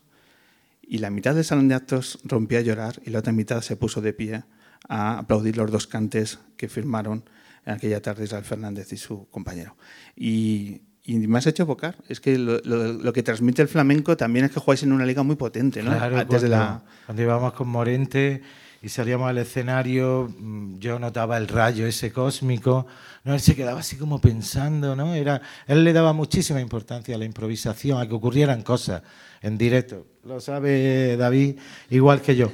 y 0.83 0.99
la 0.99 1.11
mitad 1.11 1.35
del 1.35 1.45
salón 1.45 1.69
de 1.69 1.75
actos 1.75 2.19
rompió 2.25 2.59
a 2.59 2.63
llorar 2.63 3.01
y 3.05 3.11
la 3.11 3.21
otra 3.21 3.33
mitad 3.33 3.61
se 3.63 3.77
puso 3.77 4.01
de 4.01 4.13
pie 4.13 4.45
a 4.89 5.19
aplaudir 5.19 5.57
los 5.57 5.71
dos 5.71 5.87
cantes 5.87 6.39
que 6.57 6.69
firmaron 6.69 7.25
en 7.65 7.73
aquella 7.75 8.01
tarde 8.03 8.25
Israel 8.25 8.45
Fernández 8.45 8.93
y 8.93 8.97
su 8.97 9.29
compañero. 9.31 9.77
Y, 10.15 10.83
y 11.07 11.17
me 11.29 11.39
has 11.39 11.47
hecho 11.47 11.63
evocar, 11.63 11.97
es 12.09 12.21
que 12.21 12.37
lo, 12.39 12.59
lo- 12.65 12.93
lo 12.95 13.13
que 13.13 13.23
transmite 13.23 13.63
el 13.63 13.69
flamenco 13.69 14.17
también 14.17 14.45
es 14.47 14.51
que 14.51 14.61
jugáis 14.61 14.83
en 14.83 14.93
una 14.93 15.07
liga 15.07 15.23
muy 15.23 15.37
potente, 15.37 15.83
¿no? 15.83 15.93
Claro, 15.97 16.19
Antes 16.19 16.43
de 16.43 16.49
cuando, 16.49 16.65
la... 16.65 16.83
cuando 17.07 17.23
íbamos 17.23 17.53
con 17.53 17.69
Morente 17.69 18.43
y 18.83 18.89
salíamos 18.89 19.29
al 19.31 19.39
escenario, 19.39 20.29
mm, 20.39 20.79
yo 20.79 20.99
notaba 20.99 21.37
el 21.39 21.49
rayo 21.49 21.87
ese 21.87 22.13
cósmico, 22.13 22.87
¿no? 23.25 23.35
él 23.35 23.41
se 23.41 23.55
quedaba 23.57 23.81
así 23.81 23.97
como 23.97 24.21
pensando, 24.21 24.95
¿no? 24.97 25.15
Era, 25.15 25.41
él 25.67 25.83
le 25.85 25.93
daba 25.93 26.13
muchísima 26.13 26.61
importancia 26.61 27.15
a 27.15 27.19
la 27.19 27.25
improvisación, 27.25 28.01
a 28.01 28.07
que 28.07 28.15
ocurrieran 28.15 28.63
cosas 28.63 29.03
en 29.43 29.57
directo. 29.59 30.07
Lo 30.25 30.41
sabe 30.41 31.17
David 31.17 31.57
igual 31.91 32.21
que 32.21 32.37
yo. 32.37 32.51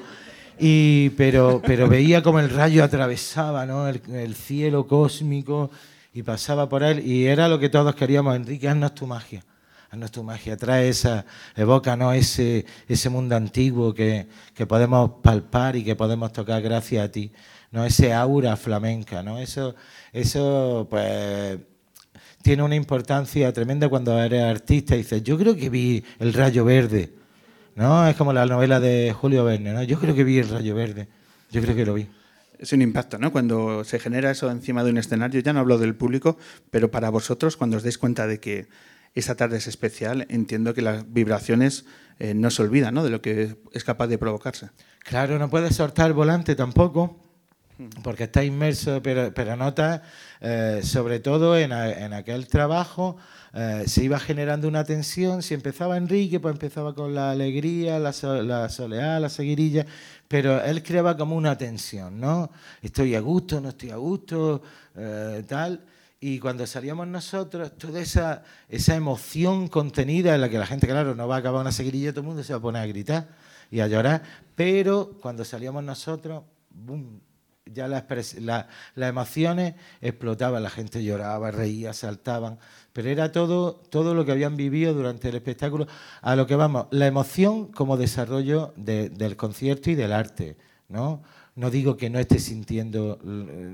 Y, 0.58 1.10
pero, 1.10 1.60
pero 1.64 1.88
veía 1.88 2.22
como 2.22 2.38
el 2.38 2.50
rayo 2.50 2.84
atravesaba 2.84 3.66
¿no? 3.66 3.88
el, 3.88 4.00
el 4.12 4.34
cielo 4.34 4.86
cósmico 4.86 5.70
y 6.12 6.22
pasaba 6.22 6.68
por 6.68 6.82
él 6.82 7.06
y 7.06 7.26
era 7.26 7.48
lo 7.48 7.58
que 7.58 7.68
todos 7.68 7.94
queríamos, 7.94 8.36
Enrique, 8.36 8.68
haznos 8.68 8.94
tu 8.94 9.06
magia. 9.06 9.44
Haznos 9.90 10.10
tu 10.10 10.22
magia, 10.22 10.56
trae 10.56 10.88
esa, 10.88 11.26
evócanos 11.54 12.14
ese, 12.14 12.64
ese 12.88 13.10
mundo 13.10 13.36
antiguo 13.36 13.92
que, 13.92 14.26
que 14.54 14.66
podemos 14.66 15.10
palpar 15.22 15.76
y 15.76 15.84
que 15.84 15.94
podemos 15.94 16.32
tocar 16.32 16.62
gracias 16.62 17.04
a 17.04 17.10
ti. 17.10 17.30
¿no? 17.70 17.84
Ese 17.84 18.12
aura 18.12 18.56
flamenca, 18.56 19.22
¿no? 19.22 19.38
Eso, 19.38 19.74
eso 20.12 20.86
pues 20.88 21.58
tiene 22.42 22.62
una 22.62 22.74
importancia 22.74 23.52
tremenda 23.52 23.88
cuando 23.88 24.18
eres 24.20 24.42
artista 24.42 24.94
y 24.94 24.98
dices, 24.98 25.22
yo 25.22 25.38
creo 25.38 25.56
que 25.56 25.68
vi 25.68 26.04
el 26.18 26.32
rayo 26.32 26.64
verde. 26.64 27.12
¿No? 27.74 28.06
Es 28.06 28.16
como 28.16 28.34
la 28.34 28.44
novela 28.44 28.80
de 28.80 29.14
Julio 29.18 29.44
Verne, 29.44 29.72
¿no? 29.72 29.82
Yo 29.82 29.98
creo 29.98 30.14
que 30.14 30.24
vi 30.24 30.38
el 30.38 30.48
rayo 30.48 30.74
verde. 30.74 31.08
Yo 31.50 31.62
creo 31.62 31.74
que 31.74 31.86
lo 31.86 31.94
vi. 31.94 32.06
Es 32.62 32.72
un 32.72 32.80
impacto, 32.80 33.18
¿no? 33.18 33.32
Cuando 33.32 33.82
se 33.82 33.98
genera 33.98 34.30
eso 34.30 34.48
encima 34.48 34.84
de 34.84 34.90
un 34.90 34.96
escenario, 34.98 35.40
ya 35.40 35.52
no 35.52 35.58
hablo 35.58 35.78
del 35.78 35.96
público, 35.96 36.38
pero 36.70 36.92
para 36.92 37.10
vosotros, 37.10 37.56
cuando 37.56 37.76
os 37.76 37.82
dais 37.82 37.98
cuenta 37.98 38.28
de 38.28 38.38
que 38.38 38.68
esa 39.16 39.34
tarde 39.34 39.56
es 39.56 39.66
especial, 39.66 40.26
entiendo 40.30 40.72
que 40.72 40.80
las 40.80 41.12
vibraciones 41.12 41.84
eh, 42.20 42.34
no 42.34 42.50
se 42.52 42.62
olvidan, 42.62 42.94
¿no? 42.94 43.02
De 43.02 43.10
lo 43.10 43.20
que 43.20 43.56
es 43.72 43.82
capaz 43.82 44.06
de 44.06 44.16
provocarse. 44.16 44.70
Claro, 45.00 45.40
no 45.40 45.50
puedes 45.50 45.74
soltar 45.74 46.06
el 46.06 46.12
volante 46.12 46.54
tampoco, 46.54 47.18
porque 48.04 48.24
está 48.24 48.44
inmerso, 48.44 49.02
pero, 49.02 49.34
pero 49.34 49.56
notas, 49.56 50.02
eh, 50.40 50.82
sobre 50.84 51.18
todo 51.18 51.58
en, 51.58 51.72
a- 51.72 51.90
en 51.90 52.12
aquel 52.12 52.46
trabajo, 52.46 53.16
eh, 53.54 53.84
se 53.86 54.04
iba 54.04 54.18
generando 54.18 54.68
una 54.68 54.84
tensión. 54.84 55.42
Si 55.42 55.54
empezaba 55.54 55.96
Enrique, 55.96 56.40
pues 56.40 56.52
empezaba 56.54 56.94
con 56.94 57.14
la 57.14 57.30
alegría, 57.30 57.98
la, 57.98 58.12
so- 58.12 58.42
la 58.42 58.68
soleá, 58.68 59.20
la 59.20 59.28
seguirilla, 59.28 59.86
pero 60.28 60.62
él 60.62 60.82
creaba 60.82 61.16
como 61.16 61.36
una 61.36 61.56
tensión, 61.58 62.18
¿no? 62.20 62.50
Estoy 62.82 63.14
a 63.14 63.20
gusto, 63.20 63.60
no 63.60 63.70
estoy 63.70 63.90
a 63.90 63.96
gusto, 63.96 64.62
eh, 64.96 65.42
tal. 65.46 65.84
Y 66.20 66.38
cuando 66.38 66.66
salíamos 66.66 67.08
nosotros, 67.08 67.76
toda 67.76 68.00
esa, 68.00 68.44
esa 68.68 68.94
emoción 68.94 69.66
contenida 69.68 70.34
en 70.34 70.40
la 70.40 70.48
que 70.48 70.56
la 70.58 70.66
gente, 70.66 70.86
claro, 70.86 71.14
no 71.16 71.26
va 71.26 71.36
a 71.36 71.38
acabar 71.40 71.60
una 71.60 71.72
seguirilla, 71.72 72.12
todo 72.12 72.20
el 72.20 72.26
mundo 72.28 72.44
se 72.44 72.52
va 72.52 72.58
a 72.60 72.62
poner 72.62 72.82
a 72.82 72.86
gritar 72.86 73.28
y 73.72 73.80
a 73.80 73.88
llorar, 73.88 74.22
pero 74.54 75.18
cuando 75.20 75.44
salíamos 75.44 75.82
nosotros, 75.82 76.44
¡bum! 76.70 77.18
Ya 77.66 77.86
pres- 78.08 78.38
la- 78.40 78.68
las 78.94 79.08
emociones 79.10 79.74
explotaban, 80.00 80.62
la 80.62 80.70
gente 80.70 81.02
lloraba, 81.04 81.50
reía, 81.50 81.92
saltaban, 81.92 82.58
pero 82.92 83.08
era 83.08 83.32
todo, 83.32 83.74
todo 83.90 84.14
lo 84.14 84.24
que 84.24 84.32
habían 84.32 84.56
vivido 84.56 84.94
durante 84.94 85.28
el 85.28 85.36
espectáculo, 85.36 85.86
a 86.20 86.36
lo 86.36 86.46
que 86.46 86.56
vamos, 86.56 86.86
la 86.90 87.06
emoción 87.06 87.66
como 87.68 87.96
desarrollo 87.96 88.72
de- 88.76 89.08
del 89.10 89.36
concierto 89.36 89.90
y 89.90 89.94
del 89.94 90.12
arte, 90.12 90.56
¿no? 90.88 91.22
No 91.54 91.70
digo 91.70 91.96
que 91.96 92.08
no 92.10 92.18
esté 92.18 92.38
sintiendo 92.38 93.18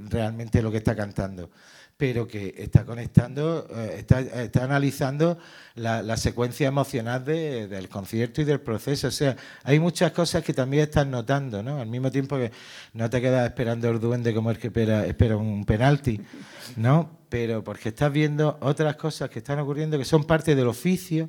realmente 0.08 0.62
lo 0.62 0.70
que 0.70 0.78
está 0.78 0.96
cantando, 0.96 1.50
pero 1.98 2.28
que 2.28 2.54
está 2.56 2.84
conectando, 2.84 3.66
eh, 3.74 3.96
está, 3.98 4.20
está 4.20 4.62
analizando 4.62 5.36
la, 5.74 6.16
secuencia 6.16 6.68
emocional 6.68 7.24
de- 7.24 7.66
del 7.66 7.88
concierto 7.88 8.40
y 8.40 8.44
del 8.44 8.60
proceso. 8.60 9.08
O 9.08 9.10
sea, 9.10 9.36
hay 9.64 9.80
muchas 9.80 10.12
cosas 10.12 10.44
que 10.44 10.54
también 10.54 10.84
estás 10.84 11.08
notando, 11.08 11.60
¿no? 11.60 11.80
Al 11.80 11.88
mismo 11.88 12.08
tiempo 12.12 12.36
que 12.36 12.52
no 12.92 13.10
te 13.10 13.20
quedas 13.20 13.44
esperando 13.46 13.90
el 13.90 13.98
duende 13.98 14.32
como 14.32 14.52
el 14.52 14.58
que 14.58 14.68
espera, 14.68 15.04
espera 15.06 15.36
un 15.36 15.64
penalti, 15.64 16.20
¿no? 16.76 17.10
Pero 17.28 17.64
porque 17.64 17.88
estás 17.88 18.12
viendo 18.12 18.58
otras 18.60 18.94
cosas 18.94 19.28
que 19.28 19.40
están 19.40 19.58
ocurriendo 19.58 19.98
que 19.98 20.04
son 20.04 20.22
parte 20.22 20.54
del 20.54 20.68
oficio 20.68 21.28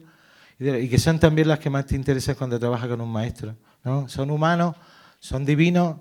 y 0.59 0.87
que 0.87 0.99
son 0.99 1.19
también 1.19 1.47
las 1.47 1.57
que 1.57 1.71
más 1.71 1.87
te 1.87 1.95
interesan 1.95 2.35
cuando 2.35 2.59
trabajas 2.59 2.89
con 2.89 3.01
un 3.01 3.11
maestro, 3.11 3.55
¿no? 3.83 4.07
Son 4.07 4.29
humanos, 4.29 4.75
son 5.19 5.45
divinos, 5.45 5.95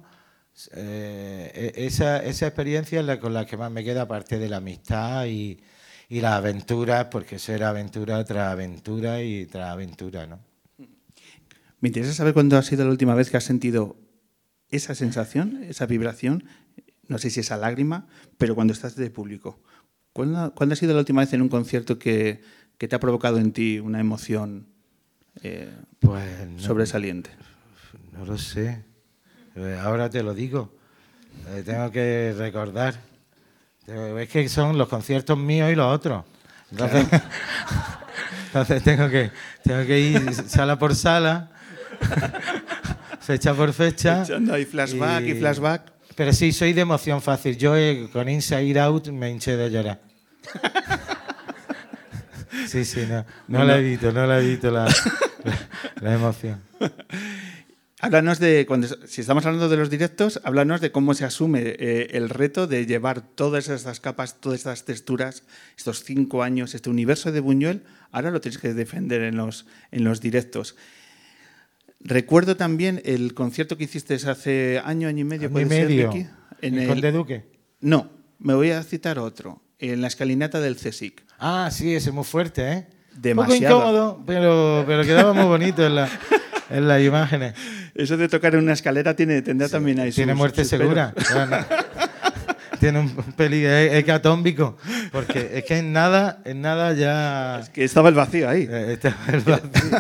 eh, 0.75 1.73
e- 1.77 1.87
esa, 1.87 2.23
esa 2.25 2.47
experiencia 2.47 3.01
es 3.01 3.07
la 3.07 3.21
con 3.21 3.33
la 3.35 3.47
que 3.47 3.57
más 3.57 3.71
me 3.71 3.85
queda, 3.85 4.03
aparte 4.03 4.39
de 4.39 4.49
la 4.49 4.57
amistad 4.59 5.27
y, 5.27 5.61
y 6.09 6.21
las 6.21 6.33
aventuras, 6.35 7.07
porque 7.11 7.37
eso 7.37 7.53
era 7.53 7.69
aventura 7.71 8.25
tras 8.25 8.53
aventura 8.53 9.23
y 9.23 9.47
tras 9.47 9.71
aventura, 9.71 10.27
¿no? 10.27 10.41
Me 11.81 11.89
interesa 11.91 12.13
saber 12.13 12.35
cuándo 12.35 12.57
ha 12.59 12.63
sido 12.63 12.85
la 12.85 12.91
última 12.91 13.15
vez 13.15 13.31
que 13.31 13.37
has 13.37 13.45
sentido 13.45 13.97
esa 14.69 14.95
sensación, 14.95 15.63
esa 15.63 15.87
vibración, 15.87 16.45
no 17.07 17.19
sé 17.19 17.31
si 17.31 17.41
esa 17.41 17.57
lágrima, 17.57 18.07
pero 18.37 18.55
cuando 18.55 18.73
estás 18.73 18.97
de 18.97 19.11
público. 19.11 19.63
¿Cuándo, 20.13 20.53
cuándo 20.55 20.73
ha 20.73 20.77
sido 20.77 20.93
la 20.95 20.99
última 21.01 21.21
vez 21.21 21.33
en 21.33 21.43
un 21.43 21.49
concierto 21.49 21.99
que, 21.99 22.41
que 22.79 22.89
te 22.89 22.97
ha 22.97 23.01
provocado 23.01 23.39
en 23.39 23.53
ti 23.53 23.79
una 23.79 24.01
emoción 24.01 24.67
eh, 25.43 25.71
Pues 26.01 26.49
no, 26.49 26.59
sobresaliente? 26.59 27.31
no 28.13 28.25
lo 28.25 28.37
sé. 28.37 28.85
Eh, 29.59 29.79
Ahora 29.83 30.09
te 30.09 30.23
lo 30.23 30.35
digo. 30.35 30.71
Eh, 31.49 31.63
tengo 31.65 31.91
que 31.91 32.35
recordar. 32.37 32.95
Es 33.87 34.29
que 34.29 34.49
son 34.49 34.77
los 34.77 34.89
conciertos 34.89 35.39
míos 35.39 35.71
y 35.73 35.75
los 35.75 35.93
otros. 35.93 36.25
Entonces, 36.71 37.07
entonces 38.47 38.83
tengo, 38.83 39.09
que, 39.09 39.31
tengo 39.65 39.87
que 39.87 39.99
ir 39.99 40.35
sala 40.35 40.79
por 40.79 40.95
sala, 40.95 41.51
fecha 43.21 43.55
por 43.55 43.73
fecha. 43.73 44.23
Echando 44.23 44.55
ahí 44.55 44.65
flashback 44.65 45.23
y 45.23 45.35
flashback. 45.35 45.93
Pero 46.15 46.33
sí, 46.33 46.53
soy 46.53 46.73
de 46.73 46.83
emoción 46.83 47.23
fácil. 47.23 47.57
Yo 47.57 47.77
eh, 47.77 48.09
con 48.13 48.29
Inside 48.29 48.79
Out 48.81 49.09
me 49.09 49.31
hinché 49.31 49.57
de 49.57 49.71
llorar. 49.71 50.01
Sí, 52.67 52.85
sí, 52.85 53.07
no, 53.09 53.25
no 53.47 53.65
la 53.65 53.79
evito, 53.79 54.13
no 54.13 54.27
la 54.27 54.41
evito 54.41 54.71
la, 54.71 54.85
la, 54.85 55.59
la 56.03 56.15
emoción. 56.15 56.61
Háblanos 58.01 58.39
de, 58.39 58.65
cuando, 58.67 58.87
si 59.09 59.23
estamos 59.23 59.45
hablando 59.45 59.69
de 59.69 59.77
los 59.77 59.91
directos, 59.91 60.41
háblanos 60.45 60.81
de 60.81 60.93
cómo 60.93 61.15
se 61.15 61.25
asume 61.25 61.63
eh, 61.65 62.09
el 62.13 62.29
reto 62.29 62.69
de 62.69 62.87
llevar 62.87 63.23
todas 63.23 63.69
estas 63.69 63.99
capas, 63.99 64.41
todas 64.41 64.59
estas 64.61 64.85
texturas, 64.85 65.43
estos 65.77 66.05
cinco 66.05 66.45
años, 66.45 66.77
este 66.77 66.91
universo 66.91 67.33
de 67.33 67.41
Buñuel, 67.41 67.83
ahora 68.13 68.31
lo 68.31 68.41
tienes 68.41 68.59
que 68.61 68.73
defender 68.73 69.23
en 69.23 69.37
los, 69.37 69.67
en 69.91 70.05
los 70.05 70.21
directos. 70.21 70.77
Recuerdo 71.99 72.57
también 72.57 73.03
el 73.05 73.35
concierto 73.35 73.77
que 73.77 73.85
hiciste 73.85 74.15
hace 74.15 74.81
año, 74.85 75.09
año 75.09 75.23
y 75.23 75.25
medio. 75.25 75.49
Año 75.49 75.61
y 75.61 75.65
¿puede 75.65 75.69
ser, 75.81 75.89
medio. 75.89 76.13
Vicky? 76.13 76.29
¿En 76.63 76.79
el- 76.79 76.87
Conde 76.89 77.11
Duque? 77.11 77.51
No, 77.81 78.11
me 78.39 78.55
voy 78.55 78.71
a 78.71 78.83
citar 78.85 79.19
otro. 79.19 79.61
En 79.81 80.01
la 80.01 80.07
escalinata 80.07 80.61
del 80.61 80.77
CSIC. 80.77 81.25
Ah, 81.41 81.69
sí, 81.73 81.95
ese 81.97 82.11
es 82.11 82.15
muy 82.15 82.25
fuerte, 82.25 82.73
¿eh? 82.73 82.87
Demasiado. 83.17 83.77
Un 83.79 83.83
poco 83.83 83.91
incómodo, 83.93 84.25
pero, 84.25 84.85
pero 84.87 85.03
quedaba 85.03 85.33
muy 85.33 85.45
bonito 85.47 85.85
en, 85.85 85.97
la- 85.97 86.09
en 86.71 86.89
las 86.89 87.03
imágenes. 87.03 87.55
Eso 87.95 88.17
de 88.17 88.29
tocar 88.29 88.55
en 88.55 88.63
una 88.65 88.73
escalera 88.75 89.15
tiene, 89.15 89.43
tendrá 89.43 89.69
también 89.69 90.01
ahí 90.01 90.13
Tiene 90.13 90.33
sus- 90.33 90.39
muerte 90.39 90.63
sus 90.63 90.71
segura. 90.71 91.13
Tiene 92.81 93.01
un 93.01 93.11
peligro 93.33 93.73
hecatómbico. 93.77 94.77
Porque 95.11 95.51
es 95.55 95.65
que 95.65 95.79
en 95.79 95.93
nada, 95.93 96.43
en 96.45 96.61
nada 96.61 96.93
ya. 96.93 97.63
Que 97.73 97.83
estaba 97.85 98.09
el 98.09 98.15
vacío 98.15 98.49
ahí. 98.49 98.69
eh, 98.71 98.93
estaba 98.93 99.17
el 99.33 99.41
vacío. 99.41 99.99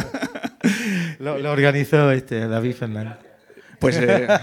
lo, 1.18 1.38
lo 1.38 1.50
organizó 1.50 2.12
este, 2.12 2.46
David 2.46 2.74
Fernández. 2.76 3.14
Pues 3.80 3.96
eh, 4.00 4.28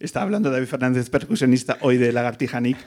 está 0.00 0.22
hablando 0.22 0.50
David 0.50 0.66
Fernández, 0.66 1.08
percusionista 1.10 1.76
hoy 1.80 1.96
de 1.98 2.12
Lagartija 2.12 2.60
Nick. 2.60 2.78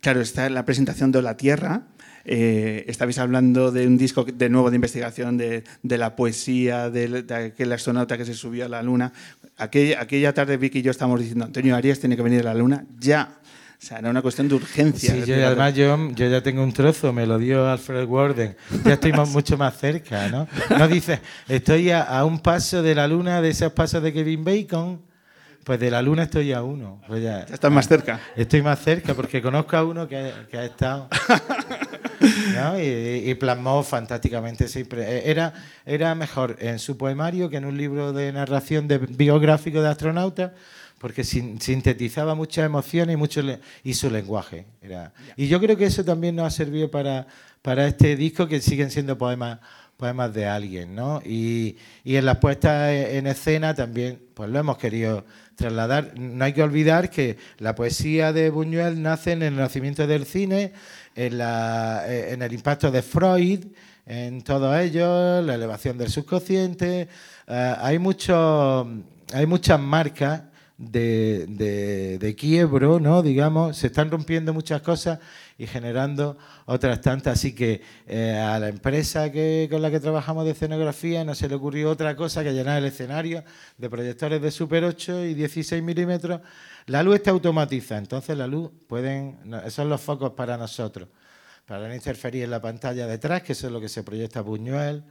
Claro, 0.00 0.20
está 0.20 0.46
en 0.46 0.54
la 0.54 0.64
presentación 0.64 1.12
de 1.12 1.22
La 1.22 1.36
Tierra. 1.36 1.82
Eh, 2.24 2.84
estabais 2.88 3.18
hablando 3.18 3.70
de 3.72 3.86
un 3.86 3.96
disco 3.96 4.24
de 4.24 4.48
nuevo 4.48 4.70
de 4.70 4.76
investigación 4.76 5.36
de, 5.38 5.64
de 5.82 5.98
la 5.98 6.14
poesía, 6.16 6.90
de, 6.90 7.22
de 7.22 7.34
aquel 7.34 7.72
astronauta 7.72 8.16
que 8.18 8.24
se 8.24 8.34
subió 8.34 8.66
a 8.66 8.68
la 8.68 8.82
luna. 8.82 9.12
Aquella, 9.56 10.00
aquella 10.00 10.32
tarde 10.34 10.56
Vicky 10.56 10.78
y 10.80 10.82
yo 10.82 10.90
estábamos 10.90 11.20
diciendo, 11.20 11.44
Antonio 11.44 11.74
Arias 11.76 11.98
tiene 11.98 12.16
que 12.16 12.22
venir 12.22 12.40
a 12.40 12.52
la 12.52 12.54
luna 12.54 12.84
ya. 12.98 13.36
O 13.82 13.82
sea, 13.82 13.98
era 13.98 14.10
una 14.10 14.20
cuestión 14.20 14.46
de 14.46 14.56
urgencia. 14.56 15.14
Sí, 15.14 15.22
yo, 15.24 15.34
además 15.46 15.74
yo, 15.74 16.10
yo 16.14 16.28
ya 16.28 16.42
tengo 16.42 16.62
un 16.62 16.70
trozo, 16.74 17.14
me 17.14 17.24
lo 17.26 17.38
dio 17.38 17.66
Alfred 17.66 18.04
Warden. 18.04 18.54
Ya 18.84 18.92
estoy 18.92 19.12
más- 19.12 19.30
mucho 19.30 19.56
más 19.56 19.78
cerca, 19.78 20.28
¿no? 20.28 20.46
No 20.78 20.86
dices, 20.86 21.20
estoy 21.48 21.88
a, 21.90 22.02
a 22.02 22.26
un 22.26 22.40
paso 22.40 22.82
de 22.82 22.94
la 22.94 23.08
luna, 23.08 23.40
de 23.40 23.48
esos 23.48 23.72
pasos 23.72 24.02
de 24.02 24.12
Kevin 24.12 24.44
Bacon. 24.44 25.00
Pues 25.64 25.78
de 25.80 25.90
la 25.90 26.00
luna 26.02 26.24
estoy 26.24 26.52
a 26.52 26.62
uno. 26.62 27.00
Pues 27.06 27.22
ya, 27.22 27.46
Ya 27.46 27.54
estás 27.54 27.70
más 27.72 27.86
cerca. 27.88 28.20
Estoy 28.36 28.60
más 28.60 28.78
cerca 28.80 29.14
porque 29.14 29.40
conozco 29.40 29.76
a 29.76 29.84
uno 29.84 30.06
que, 30.08 30.30
que 30.50 30.58
ha 30.58 30.64
estado. 30.64 31.08
¿no? 32.62 32.80
Y, 32.80 33.30
y 33.30 33.34
plasmó 33.34 33.82
fantásticamente. 33.82 34.66
Eh, 34.66 35.22
Era, 35.26 35.52
era 35.84 36.14
mejor 36.14 36.56
en 36.60 36.78
su 36.78 36.96
poemario 36.96 37.48
que 37.48 37.56
en 37.56 37.64
un 37.64 37.76
libro 37.76 38.12
de 38.12 38.32
narración 38.32 38.88
de, 38.88 38.98
biográfico 38.98 39.80
de 39.82 39.88
astronautas, 39.88 40.52
porque 40.98 41.24
sin- 41.24 41.60
sintetizaba 41.60 42.34
muchas 42.34 42.66
emociones 42.66 43.14
y, 43.14 43.16
mucho 43.16 43.40
y 43.84 43.94
su 43.94 44.10
lenguaje. 44.10 44.66
Era. 44.82 45.12
Y 45.36 45.48
yo 45.48 45.58
creo 45.60 45.76
que 45.76 45.86
eso 45.86 46.04
también 46.04 46.36
nos 46.36 46.46
ha 46.46 46.50
servido 46.50 46.90
para, 46.90 47.26
para 47.62 47.86
este 47.86 48.16
disco, 48.16 48.46
que 48.46 48.60
siguen 48.60 48.90
siendo 48.90 49.16
poemas 49.16 49.58
poemas 49.96 50.32
de 50.32 50.46
alguien, 50.46 50.94
¿no? 50.94 51.20
Y, 51.26 51.76
y 52.04 52.16
en 52.16 52.24
las 52.24 52.38
puestas 52.38 52.90
en 52.90 53.26
escena 53.26 53.74
también, 53.74 54.18
pues 54.32 54.48
lo 54.48 54.58
hemos 54.58 54.78
querido 54.78 55.26
trasladar. 55.56 56.18
No 56.18 56.42
hay 56.42 56.54
que 56.54 56.62
olvidar 56.62 57.10
que 57.10 57.36
la 57.58 57.74
poesía 57.74 58.32
de 58.32 58.48
Buñuel 58.48 59.02
nace 59.02 59.32
en 59.32 59.42
el 59.42 59.56
nacimiento 59.56 60.06
del 60.06 60.24
cine, 60.24 60.72
en, 61.14 61.38
la- 61.38 62.04
eh, 62.08 62.32
en 62.32 62.42
el 62.42 62.52
impacto 62.52 62.90
de 62.90 63.02
Freud, 63.02 63.66
en 64.06 64.42
todo 64.42 64.76
ello, 64.78 65.40
la 65.42 65.54
elevación 65.54 65.96
del 65.98 66.08
subconsciente. 66.10 67.08
Eh, 67.46 67.74
hay, 67.78 67.98
hay 69.32 69.46
muchas 69.46 69.80
marcas 69.80 70.42
de, 70.76 71.44
de, 71.46 72.18
de 72.18 72.34
quiebro, 72.34 72.98
¿no? 72.98 73.22
digamos, 73.22 73.76
se 73.76 73.88
están 73.88 74.10
rompiendo 74.10 74.54
muchas 74.54 74.80
cosas 74.80 75.18
y 75.58 75.66
generando 75.66 76.38
otras 76.64 77.02
tantas. 77.02 77.34
Así 77.34 77.54
que 77.54 77.82
eh, 78.06 78.32
a 78.42 78.58
la 78.58 78.68
empresa 78.68 79.30
que, 79.30 79.68
con 79.70 79.82
la 79.82 79.90
que 79.90 80.00
trabajamos 80.00 80.46
de 80.46 80.52
escenografía 80.52 81.22
no 81.22 81.34
se 81.34 81.48
le 81.48 81.54
ocurrió 81.54 81.90
otra 81.90 82.16
cosa 82.16 82.42
que 82.42 82.52
llenar 82.54 82.78
el 82.78 82.86
escenario 82.86 83.44
de 83.76 83.90
proyectores 83.90 84.40
de 84.40 84.50
Super 84.50 84.84
8 84.84 85.26
y 85.26 85.34
16 85.34 85.82
milímetros. 85.82 86.40
La 86.90 87.04
luz 87.04 87.14
está 87.14 87.30
automatizada, 87.30 88.00
entonces 88.00 88.36
la 88.36 88.48
luz 88.48 88.68
pueden, 88.88 89.38
no, 89.44 89.70
son 89.70 89.88
los 89.88 90.00
focos 90.00 90.32
para 90.32 90.56
nosotros, 90.56 91.08
para 91.64 91.86
no 91.86 91.94
interferir 91.94 92.42
en 92.42 92.50
la 92.50 92.60
pantalla 92.60 93.06
detrás, 93.06 93.42
que 93.42 93.52
eso 93.52 93.68
es 93.68 93.72
lo 93.72 93.80
que 93.80 93.88
se 93.88 94.02
proyecta 94.02 94.40
Buñuel 94.40 95.04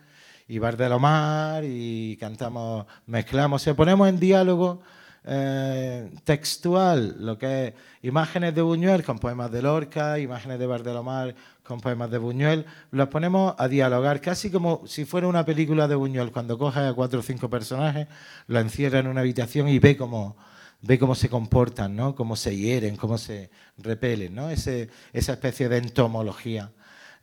y 0.50 0.60
Bar 0.60 0.76
de 0.76 0.90
Lomar 0.90 1.64
y 1.64 2.18
cantamos, 2.20 2.86
mezclamos, 3.06 3.62
se 3.62 3.76
ponemos 3.76 4.10
en 4.10 4.20
diálogo 4.20 4.82
eh, 5.24 6.12
textual, 6.26 7.16
lo 7.18 7.38
que 7.38 7.68
es 7.68 7.74
imágenes 8.02 8.54
de 8.54 8.62
Buñuel 8.62 9.02
con 9.06 9.18
poemas 9.18 9.50
de 9.50 9.62
Lorca, 9.62 10.20
imágenes 10.20 10.60
de 10.60 10.68
Bar 10.68 10.84
de 10.84 10.94
Lomar 10.94 11.34
con 11.64 11.80
poemas 11.80 12.12
de 12.12 12.18
Buñuel, 12.18 12.66
los 12.92 13.08
ponemos 13.08 13.56
a 13.58 13.70
dialogar 13.70 14.20
casi 14.20 14.52
como 14.52 14.86
si 14.86 15.06
fuera 15.06 15.28
una 15.28 15.46
película 15.46 15.88
de 15.88 15.96
Buñuel, 15.96 16.34
cuando 16.34 16.58
coge 16.58 16.82
a 16.82 16.92
cuatro 16.92 17.22
o 17.22 17.24
cinco 17.24 17.50
personajes, 17.50 18.10
lo 18.48 18.60
encierra 18.60 19.00
en 19.00 19.08
una 19.08 19.22
habitación 19.22 19.70
y 19.70 19.80
ve 19.80 19.96
cómo 19.96 20.36
ve 20.82 20.98
cómo 21.00 21.16
se 21.16 21.30
comportan, 21.30 21.96
¿no? 21.96 22.16
cómo 22.16 22.36
se 22.36 22.56
hieren, 22.56 22.96
cómo 22.96 23.18
se 23.18 23.50
repelen, 23.78 24.34
¿no? 24.36 24.50
Ese, 24.50 24.90
esa 25.14 25.34
especie 25.34 25.70
de 25.70 25.78
entomología 25.78 26.72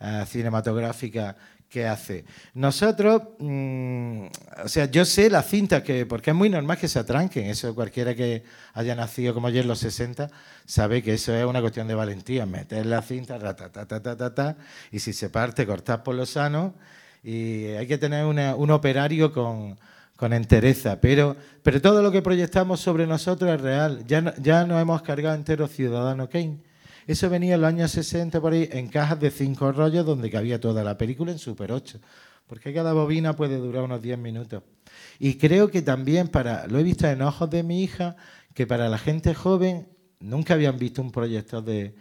eh, 0.01 0.25
cinematográfica 0.27 1.37
que 1.69 1.87
hace. 1.87 2.25
Nosotros, 2.55 3.23
mm, 3.39 4.27
o 4.65 4.69
sea, 4.69 4.91
yo 4.91 5.05
sé 5.05 5.29
las 5.31 5.49
cintas 5.49 5.83
que, 5.83 6.07
porque 6.07 6.31
es 6.31 6.37
muy 6.37 6.49
normal 6.49 6.79
que 6.79 6.87
se 6.89 6.99
atranquen, 6.99 7.47
eso 7.47 7.75
cualquiera 7.75 8.15
que 8.15 8.45
haya 8.75 8.95
nacido 8.95 9.35
como 9.35 9.49
yo 9.51 9.63
en 9.63 9.69
los 9.69 9.81
60 9.81 10.31
sabe 10.65 11.03
que 11.03 11.15
eso 11.15 11.35
es 11.35 11.45
una 11.45 11.61
cuestión 11.61 11.89
de 11.89 11.95
valentía, 11.95 12.47
meter 12.47 12.87
la 12.87 13.03
cinta, 13.03 13.39
ta, 13.39 13.57
ta, 13.57 13.71
ta, 13.73 13.87
ta, 14.01 14.17
ta, 14.17 14.35
ta, 14.35 14.57
y 14.93 15.01
si 15.01 15.13
se 15.13 15.29
parte, 15.31 15.67
cortar 15.67 16.03
por 16.05 16.15
lo 16.15 16.25
sano, 16.27 16.75
y 17.23 17.65
hay 17.67 17.87
que 17.89 17.99
tener 17.99 18.25
una- 18.27 18.55
un 18.55 18.71
operario 18.71 19.33
con, 19.33 19.77
con 20.17 20.33
entereza, 20.33 21.01
pero, 21.01 21.37
pero 21.63 21.81
todo 21.81 22.03
lo 22.03 22.11
que 22.11 22.23
proyectamos 22.23 22.81
sobre 22.81 23.07
nosotros 23.07 23.51
es 23.55 23.61
real, 23.61 24.05
ya, 24.07 24.21
no- 24.23 24.33
ya 24.43 24.65
nos 24.65 24.81
hemos 24.81 25.03
cargado 25.03 25.35
entero 25.37 25.69
Ciudadano 25.69 26.29
Kane. 26.29 26.59
Eso 27.07 27.29
venía 27.31 27.55
en 27.55 27.61
los 27.61 27.69
años 27.69 27.91
60 27.93 28.41
por 28.41 28.53
ahí 28.53 28.69
en 28.73 28.89
cajas 28.89 29.21
de 29.21 29.31
cinco 29.31 29.71
rollos 29.73 30.05
donde 30.05 30.31
cabía 30.31 30.61
toda 30.61 30.83
la 30.83 30.97
película 30.99 31.31
en 31.33 31.39
Super 31.39 31.71
8. 31.71 32.01
Porque 32.47 32.73
cada 32.73 32.93
bobina 32.93 33.35
puede 33.37 33.57
durar 33.59 33.85
unos 33.85 34.01
10 34.03 34.19
minutos. 34.19 34.63
Y 35.19 35.35
creo 35.35 35.71
que 35.71 35.83
también 35.83 36.29
para, 36.29 36.67
lo 36.67 36.79
he 36.79 36.83
visto 36.83 37.07
en 37.09 37.23
ojos 37.23 37.51
de 37.51 37.63
mi 37.63 37.83
hija, 37.83 38.17
que 38.55 38.67
para 38.67 38.89
la 38.89 38.99
gente 38.99 39.35
joven 39.35 39.89
nunca 40.21 40.55
habían 40.55 40.79
visto 40.79 41.03
un 41.03 41.13
proyector 41.13 41.63
de, 41.63 41.95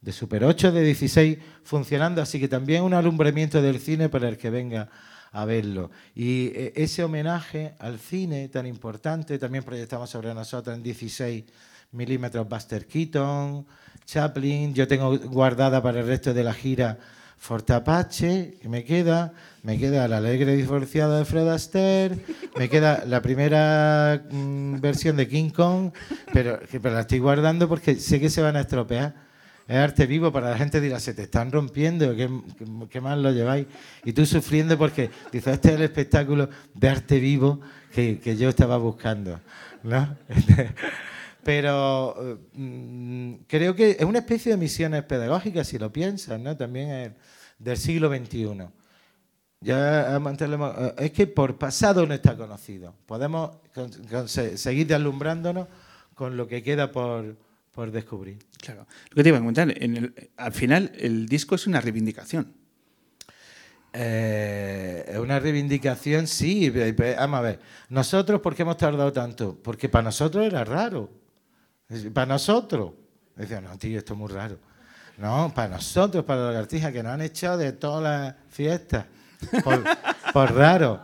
de 0.00 0.12
Super 0.12 0.44
8, 0.44 0.72
de 0.72 0.82
16 0.82 1.38
funcionando, 1.64 2.20
así 2.20 2.38
que 2.38 2.48
también 2.48 2.82
un 2.82 2.94
alumbramiento 2.94 3.62
del 3.62 3.78
cine 3.80 4.08
para 4.08 4.28
el 4.28 4.36
que 4.36 4.50
venga 4.50 4.88
a 5.32 5.44
verlo. 5.44 5.90
Y 6.14 6.46
eh, 6.48 6.72
ese 6.76 7.02
homenaje 7.02 7.74
al 7.78 7.98
cine 7.98 8.48
tan 8.48 8.66
importante, 8.66 9.38
también 9.38 9.64
proyectamos 9.64 10.10
sobre 10.10 10.32
nosotros 10.34 10.76
en 10.76 10.82
16 10.82 11.44
milímetros 11.92 12.48
Buster 12.48 12.86
Keaton, 12.86 13.66
Chaplin, 14.04 14.74
yo 14.74 14.86
tengo 14.86 15.18
guardada 15.18 15.82
para 15.82 16.00
el 16.00 16.06
resto 16.06 16.34
de 16.34 16.44
la 16.44 16.52
gira 16.52 16.98
Fort 17.38 17.68
Apache, 17.70 18.58
que 18.60 18.68
me 18.68 18.84
queda, 18.84 19.32
me 19.62 19.78
queda 19.78 20.06
La 20.06 20.18
Alegre 20.18 20.54
Divorciada 20.54 21.18
de 21.18 21.24
Fred 21.24 21.48
Astaire, 21.48 22.16
me 22.56 22.68
queda 22.68 23.04
la 23.06 23.20
primera 23.20 24.22
mm, 24.30 24.80
versión 24.80 25.16
de 25.16 25.28
King 25.28 25.50
Kong, 25.50 25.92
pero, 26.32 26.60
pero 26.70 26.94
la 26.94 27.00
estoy 27.00 27.18
guardando 27.18 27.68
porque 27.68 27.96
sé 27.96 28.20
que 28.20 28.30
se 28.30 28.42
van 28.42 28.56
a 28.56 28.60
estropear. 28.60 29.31
Es 29.68 29.76
arte 29.76 30.06
vivo 30.06 30.32
para 30.32 30.50
la 30.50 30.58
gente 30.58 30.80
dirá, 30.80 30.98
se 30.98 31.14
te 31.14 31.22
están 31.22 31.52
rompiendo, 31.52 32.14
¿qué, 32.16 32.28
qué, 32.90 33.00
mal 33.00 33.22
lo 33.22 33.30
lleváis? 33.30 33.66
Y 34.04 34.12
tú 34.12 34.26
sufriendo 34.26 34.76
porque 34.76 35.10
dices, 35.30 35.54
este 35.54 35.68
es 35.68 35.74
el 35.76 35.82
espectáculo 35.82 36.48
de 36.74 36.88
arte 36.88 37.20
vivo 37.20 37.60
que, 37.92 38.36
yo 38.36 38.48
estaba 38.48 38.76
buscando. 38.76 39.40
¿no? 39.82 40.16
Pero 41.44 42.40
mm, 42.54 43.34
creo 43.46 43.74
que 43.74 43.92
es 43.92 44.04
una 44.04 44.20
especie 44.20 44.52
de 44.52 44.58
misiones 44.58 45.02
pedagógicas, 45.04 45.66
si 45.66 45.78
lo 45.78 45.92
piensas, 45.92 46.38
¿no? 46.40 46.56
También 46.56 46.90
es 46.90 47.12
del 47.58 47.76
siglo 47.76 48.08
XXI. 48.08 48.68
Ya 49.60 50.16
eh, 50.16 50.94
es 50.98 51.12
que 51.12 51.26
por 51.26 51.56
pasado 51.56 52.06
no 52.06 52.14
está 52.14 52.36
conocido. 52.36 52.94
Podemos 53.06 53.52
seguir 54.26 54.86
deslumbrándonos 54.86 55.68
con 56.14 56.36
lo 56.36 56.46
que 56.46 56.62
queda 56.62 56.90
por, 56.90 57.36
por 57.72 57.90
descubrir. 57.90 58.38
Claro. 58.58 58.86
Lo 59.10 59.14
que 59.16 59.22
te 59.22 59.28
iba 59.30 59.38
a 59.38 59.40
comentar, 59.40 59.72
en 59.82 59.96
el- 59.96 60.30
al 60.36 60.52
final 60.52 60.92
el 60.98 61.26
disco 61.26 61.54
es 61.54 61.66
una 61.66 61.80
reivindicación. 61.80 62.52
Eh, 63.94 65.04
es 65.06 65.18
una 65.18 65.38
reivindicación, 65.38 66.26
sí. 66.26 66.70
pe- 66.70 66.94
pe- 66.94 67.14
Vamos 67.16 67.38
a 67.38 67.42
ver. 67.42 67.60
Nosotros, 67.90 68.40
¿por 68.40 68.54
qué 68.54 68.62
hemos 68.62 68.76
tardado 68.76 69.12
tanto? 69.12 69.58
Porque 69.62 69.88
para 69.88 70.04
nosotros 70.04 70.46
era 70.46 70.64
raro. 70.64 71.10
Para 72.14 72.26
nosotros. 72.26 72.92
Decía, 73.36 73.60
no, 73.60 73.76
tío, 73.78 73.98
esto 73.98 74.14
es 74.14 74.18
muy 74.18 74.28
raro. 74.30 74.58
No, 75.18 75.52
para 75.54 75.68
nosotros, 75.74 76.24
para 76.24 76.48
los 76.52 76.56
artistas 76.56 76.92
que 76.92 77.02
nos 77.02 77.12
han 77.12 77.20
echado 77.22 77.58
de 77.58 77.72
todas 77.72 78.02
las 78.02 78.34
fiestas. 78.48 79.06
Por, 79.62 79.82
por 80.32 80.54
raro. 80.54 81.02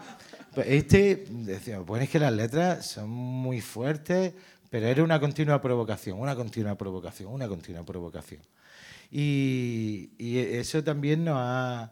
Pues 0.54 0.66
Este, 0.68 1.26
decía, 1.30 1.80
bueno, 1.80 2.04
es 2.04 2.10
que 2.10 2.18
las 2.18 2.32
letras 2.32 2.86
son 2.86 3.10
muy 3.10 3.60
fuertes, 3.60 4.32
pero 4.70 4.86
era 4.86 5.02
una 5.02 5.18
continua 5.20 5.60
provocación, 5.60 6.18
una 6.20 6.34
continua 6.36 6.74
provocación, 6.76 7.32
una 7.32 7.48
continua 7.48 7.84
provocación. 7.84 8.40
Y, 9.10 10.10
y 10.18 10.38
eso 10.38 10.84
también 10.84 11.24
nos 11.24 11.36
ha, 11.38 11.90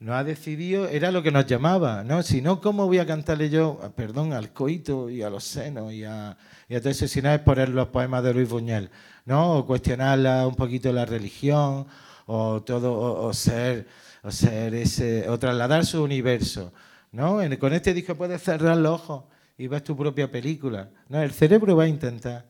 nos 0.00 0.14
ha 0.16 0.24
decidido, 0.24 0.86
era 0.88 1.10
lo 1.10 1.22
que 1.22 1.30
nos 1.30 1.46
llamaba, 1.46 2.04
¿no? 2.04 2.22
Si 2.22 2.42
no, 2.42 2.60
¿cómo 2.60 2.86
voy 2.86 2.98
a 2.98 3.06
cantarle 3.06 3.48
yo, 3.48 3.80
perdón, 3.96 4.32
al 4.34 4.52
coito 4.52 5.08
y 5.08 5.22
a 5.22 5.30
los 5.30 5.44
senos 5.44 5.92
y 5.92 6.04
a, 6.04 6.36
y 6.68 6.74
a 6.74 6.80
todo 6.80 6.90
eso, 6.90 7.08
si 7.08 7.22
no 7.22 7.32
es 7.32 7.40
poner 7.40 7.70
los 7.70 7.88
poemas 7.88 8.22
de 8.22 8.34
Luis 8.34 8.48
Buñuel, 8.48 8.90
¿no? 9.24 9.58
O 9.58 9.66
cuestionar 9.66 10.46
un 10.46 10.54
poquito 10.54 10.92
la 10.92 11.06
religión, 11.06 11.86
o 12.26 12.62
todo, 12.62 12.92
o, 12.92 13.26
o 13.28 13.32
ser, 13.32 13.86
o 14.22 14.30
ser 14.30 14.74
ese, 14.74 15.26
o 15.30 15.38
trasladar 15.38 15.86
su 15.86 16.02
universo, 16.02 16.72
¿no? 17.12 17.40
En- 17.40 17.56
con 17.56 17.72
este 17.72 17.94
disco 17.94 18.14
puedes 18.14 18.42
cerrar 18.42 18.76
los 18.76 19.00
ojos 19.00 19.24
y 19.58 19.66
ves 19.66 19.82
tu 19.84 19.96
propia 19.96 20.30
película, 20.30 20.90
¿no? 21.08 21.20
El 21.20 21.32
cerebro 21.32 21.76
va 21.76 21.84
a 21.84 21.88
intentar 21.88 22.46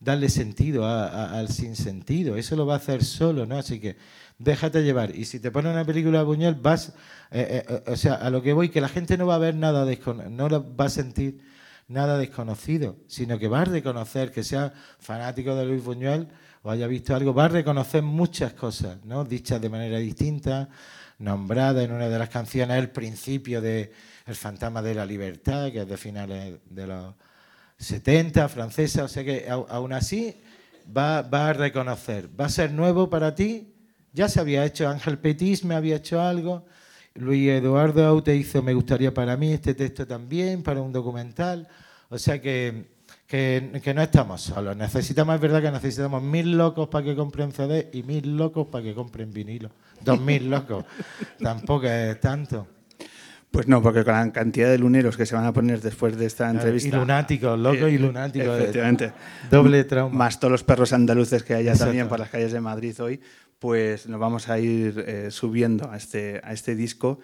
darle 0.00 0.28
sentido 0.28 0.84
a- 0.86 1.08
a- 1.08 1.38
al 1.38 1.48
sinsentido. 1.48 2.36
Eso 2.36 2.56
lo 2.56 2.66
va 2.66 2.74
a 2.74 2.76
hacer 2.78 3.04
solo, 3.04 3.46
¿no? 3.46 3.56
Así 3.58 3.78
que 3.80 3.96
déjate 4.38 4.82
llevar. 4.82 5.14
Y 5.14 5.24
si 5.26 5.38
te 5.40 5.50
pones 5.50 5.72
una 5.72 5.84
película 5.84 6.18
de 6.20 6.24
Buñuel, 6.24 6.54
vas, 6.54 6.88
eh, 7.30 7.64
eh, 7.64 7.64
eh, 7.68 7.90
o 7.90 7.96
sea, 7.96 8.14
a 8.14 8.30
lo 8.30 8.42
que 8.42 8.52
voy, 8.52 8.68
que 8.70 8.80
la 8.80 8.88
gente 8.88 9.16
no 9.18 9.26
va 9.26 9.36
a 9.36 9.38
ver 9.38 9.54
nada, 9.54 9.84
descono- 9.84 10.28
no 10.28 10.48
va 10.76 10.84
a 10.86 10.88
sentir 10.88 11.40
nada 11.88 12.16
desconocido, 12.18 12.96
sino 13.06 13.38
que 13.38 13.48
va 13.48 13.62
a 13.62 13.64
reconocer, 13.64 14.30
que 14.32 14.42
sea 14.44 14.72
fanático 14.98 15.54
de 15.54 15.66
Luis 15.66 15.84
Buñuel 15.84 16.28
o 16.62 16.70
haya 16.70 16.86
visto 16.86 17.14
algo, 17.14 17.34
va 17.34 17.46
a 17.46 17.48
reconocer 17.48 18.02
muchas 18.02 18.52
cosas, 18.54 19.04
¿no? 19.04 19.24
Dichas 19.24 19.60
de 19.60 19.68
manera 19.68 19.98
distinta, 19.98 20.68
nombrada 21.18 21.82
en 21.82 21.92
una 21.92 22.08
de 22.08 22.18
las 22.18 22.28
canciones, 22.28 22.78
el 22.78 22.90
principio 22.90 23.60
de 23.60 23.92
El 24.26 24.36
fantasma 24.36 24.82
de 24.82 24.94
la 24.94 25.06
libertad, 25.06 25.70
que 25.72 25.82
es 25.82 25.88
de 25.88 25.96
finales 25.96 26.58
de 26.68 26.86
los 26.86 27.14
70, 27.78 28.48
francesa, 28.48 29.04
o 29.04 29.08
sea 29.08 29.24
que 29.24 29.48
aún 29.48 29.92
así 29.92 30.36
va, 30.96 31.22
va 31.22 31.48
a 31.48 31.52
reconocer, 31.52 32.28
va 32.38 32.46
a 32.46 32.48
ser 32.48 32.72
nuevo 32.72 33.10
para 33.10 33.34
ti, 33.34 33.74
ya 34.12 34.28
se 34.28 34.40
había 34.40 34.64
hecho, 34.64 34.88
Ángel 34.88 35.18
Petis 35.18 35.64
me 35.64 35.74
había 35.74 35.96
hecho 35.96 36.20
algo, 36.20 36.64
Luis 37.14 37.50
Eduardo 37.50 38.06
Aute 38.06 38.34
hizo 38.36 38.62
Me 38.62 38.72
gustaría 38.72 39.12
para 39.12 39.36
mí 39.36 39.52
este 39.52 39.74
texto 39.74 40.06
también, 40.06 40.62
para 40.62 40.80
un 40.80 40.92
documental, 40.92 41.68
o 42.08 42.18
sea 42.18 42.40
que, 42.40 42.90
que, 43.26 43.80
que 43.82 43.94
no 43.94 44.02
estamos 44.02 44.42
solos, 44.42 44.76
necesitamos, 44.76 45.34
es 45.34 45.40
verdad 45.40 45.62
que 45.62 45.70
necesitamos 45.70 46.22
mil 46.22 46.56
locos 46.56 46.88
para 46.88 47.04
que 47.04 47.16
compren 47.16 47.52
CD 47.52 47.90
y 47.92 48.02
mil 48.02 48.36
locos 48.36 48.68
para 48.68 48.84
que 48.84 48.94
compren 48.94 49.32
vinilo, 49.32 49.70
dos 50.02 50.20
mil 50.20 50.48
locos, 50.48 50.84
tampoco 51.42 51.86
es 51.86 52.20
tanto. 52.20 52.68
Pues 53.52 53.68
no, 53.68 53.82
porque 53.82 54.02
con 54.02 54.14
la 54.14 54.32
cantidad 54.32 54.70
de 54.70 54.78
luneros 54.78 55.16
que 55.16 55.26
se 55.26 55.34
van 55.34 55.44
a 55.44 55.52
poner 55.52 55.80
después 55.82 56.16
de 56.16 56.24
esta 56.26 56.50
entrevista. 56.50 56.88
Y 56.96 56.98
lunáticos, 56.98 57.58
locos 57.58 57.90
y 57.90 57.98
lunáticos. 57.98 58.48
eh, 58.58 58.62
Efectivamente. 58.62 59.12
Doble 59.50 59.84
trauma. 59.84 60.16
Más 60.16 60.40
todos 60.40 60.50
los 60.50 60.64
perros 60.64 60.92
andaluces 60.94 61.42
que 61.42 61.54
haya 61.54 61.74
también 61.74 62.08
por 62.08 62.18
las 62.18 62.30
calles 62.30 62.52
de 62.52 62.60
Madrid 62.62 62.98
hoy, 63.00 63.20
pues 63.58 64.08
nos 64.08 64.18
vamos 64.18 64.48
a 64.48 64.58
ir 64.58 65.04
eh, 65.06 65.30
subiendo 65.30 65.90
a 65.90 65.96
este, 65.98 66.40
a 66.42 66.52
este 66.52 66.74
disco 66.74 67.20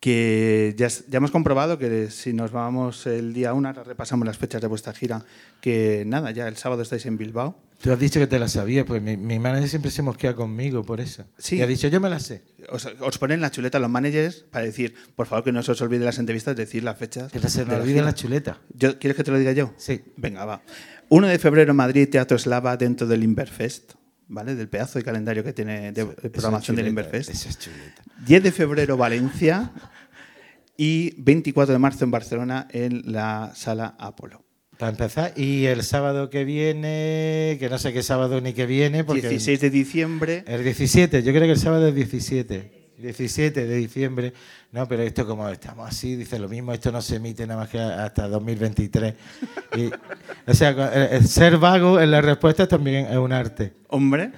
que 0.00 0.74
ya, 0.76 0.88
ya 0.88 1.16
hemos 1.16 1.30
comprobado 1.30 1.78
que 1.78 2.10
si 2.10 2.34
nos 2.34 2.50
vamos 2.50 3.06
el 3.06 3.32
día 3.32 3.54
1, 3.54 3.68
ahora 3.68 3.84
repasamos 3.84 4.26
las 4.26 4.36
fechas 4.36 4.60
de 4.60 4.66
vuestra 4.66 4.92
gira, 4.92 5.24
que 5.62 6.04
nada, 6.06 6.30
ya 6.30 6.46
el 6.46 6.56
sábado 6.56 6.82
estáis 6.82 7.06
en 7.06 7.16
Bilbao. 7.16 7.56
Tú 7.80 7.92
has 7.92 7.98
dicho 7.98 8.18
que 8.18 8.26
te 8.26 8.38
la 8.38 8.48
sabías, 8.48 8.84
pues 8.86 9.02
mi, 9.02 9.16
mi 9.16 9.38
manager 9.38 9.68
siempre 9.68 9.90
se 9.90 10.00
mosquea 10.00 10.34
conmigo 10.34 10.82
por 10.84 11.00
eso. 11.00 11.24
Sí. 11.38 11.56
Y 11.56 11.62
ha 11.62 11.66
dicho, 11.66 11.88
yo 11.88 12.00
me 12.00 12.08
la 12.08 12.18
sé. 12.18 12.42
Os, 12.70 12.86
os 12.86 13.18
ponen 13.18 13.40
la 13.42 13.50
chuleta 13.50 13.78
los 13.78 13.90
managers 13.90 14.44
para 14.50 14.64
decir, 14.64 14.94
por 15.14 15.26
favor, 15.26 15.44
que 15.44 15.52
no 15.52 15.62
se 15.62 15.72
os 15.72 15.80
olvide 15.82 16.04
las 16.04 16.18
entrevistas, 16.18 16.56
decir 16.56 16.82
las 16.82 16.96
fechas. 16.96 17.30
Que 17.30 17.38
se 17.40 17.64
me 17.66 17.72
la 17.72 17.82
olvide 17.82 18.00
la 18.00 18.14
chuleta. 18.14 18.58
Yo- 18.72 18.98
¿Quieres 18.98 19.16
que 19.16 19.24
te 19.24 19.30
lo 19.30 19.38
diga 19.38 19.52
yo? 19.52 19.74
Sí. 19.76 20.00
Venga, 20.16 20.44
va. 20.46 20.62
1 21.10 21.26
de 21.26 21.38
febrero 21.38 21.74
Madrid, 21.74 22.08
Teatro 22.08 22.36
Eslava, 22.38 22.76
dentro 22.78 23.06
del 23.06 23.22
Inverfest, 23.22 23.92
¿vale? 24.28 24.54
Del 24.54 24.68
pedazo 24.68 24.98
de 24.98 25.04
calendario 25.04 25.44
que 25.44 25.52
tiene 25.52 25.92
de, 25.92 26.04
de 26.06 26.30
programación 26.30 26.76
del 26.76 26.88
Inverfest. 26.88 27.28
Esa 27.30 27.48
es 27.50 27.58
chuleta. 27.58 28.02
10 28.26 28.42
de 28.42 28.52
febrero 28.52 28.96
Valencia 28.96 29.72
y 30.76 31.20
24 31.22 31.72
de 31.72 31.78
marzo 31.78 32.04
en 32.04 32.10
Barcelona 32.10 32.66
en 32.70 33.02
la 33.12 33.52
Sala 33.54 33.94
Apolo. 33.98 34.43
Para 34.84 34.92
empezar, 34.92 35.32
y 35.34 35.64
el 35.64 35.82
sábado 35.82 36.28
que 36.28 36.44
viene, 36.44 37.56
que 37.58 37.68
no 37.70 37.78
sé 37.78 37.94
qué 37.94 38.02
sábado 38.02 38.42
ni 38.42 38.52
que 38.52 38.66
viene, 38.66 39.02
porque 39.02 39.30
16 39.30 39.58
de 39.58 39.70
diciembre. 39.70 40.44
el 40.46 40.62
17, 40.62 41.22
yo 41.22 41.32
creo 41.32 41.44
que 41.44 41.52
el 41.52 41.58
sábado 41.58 41.88
es 41.88 41.94
17. 41.94 42.70
17 42.98 43.66
de 43.66 43.76
diciembre. 43.76 44.34
No, 44.72 44.86
pero 44.86 45.02
esto 45.02 45.26
como 45.26 45.48
estamos 45.48 45.88
así, 45.88 46.16
dice 46.16 46.38
lo 46.38 46.50
mismo, 46.50 46.74
esto 46.74 46.92
no 46.92 47.00
se 47.00 47.16
emite 47.16 47.46
nada 47.46 47.60
más 47.60 47.70
que 47.70 47.78
hasta 47.78 48.28
2023. 48.28 49.14
Y, 49.78 49.86
o 50.50 50.52
sea, 50.52 51.18
ser 51.22 51.56
vago 51.56 51.98
en 51.98 52.10
las 52.10 52.22
respuestas 52.22 52.68
también 52.68 53.06
es 53.06 53.16
un 53.16 53.32
arte. 53.32 53.72
Hombre, 53.88 54.32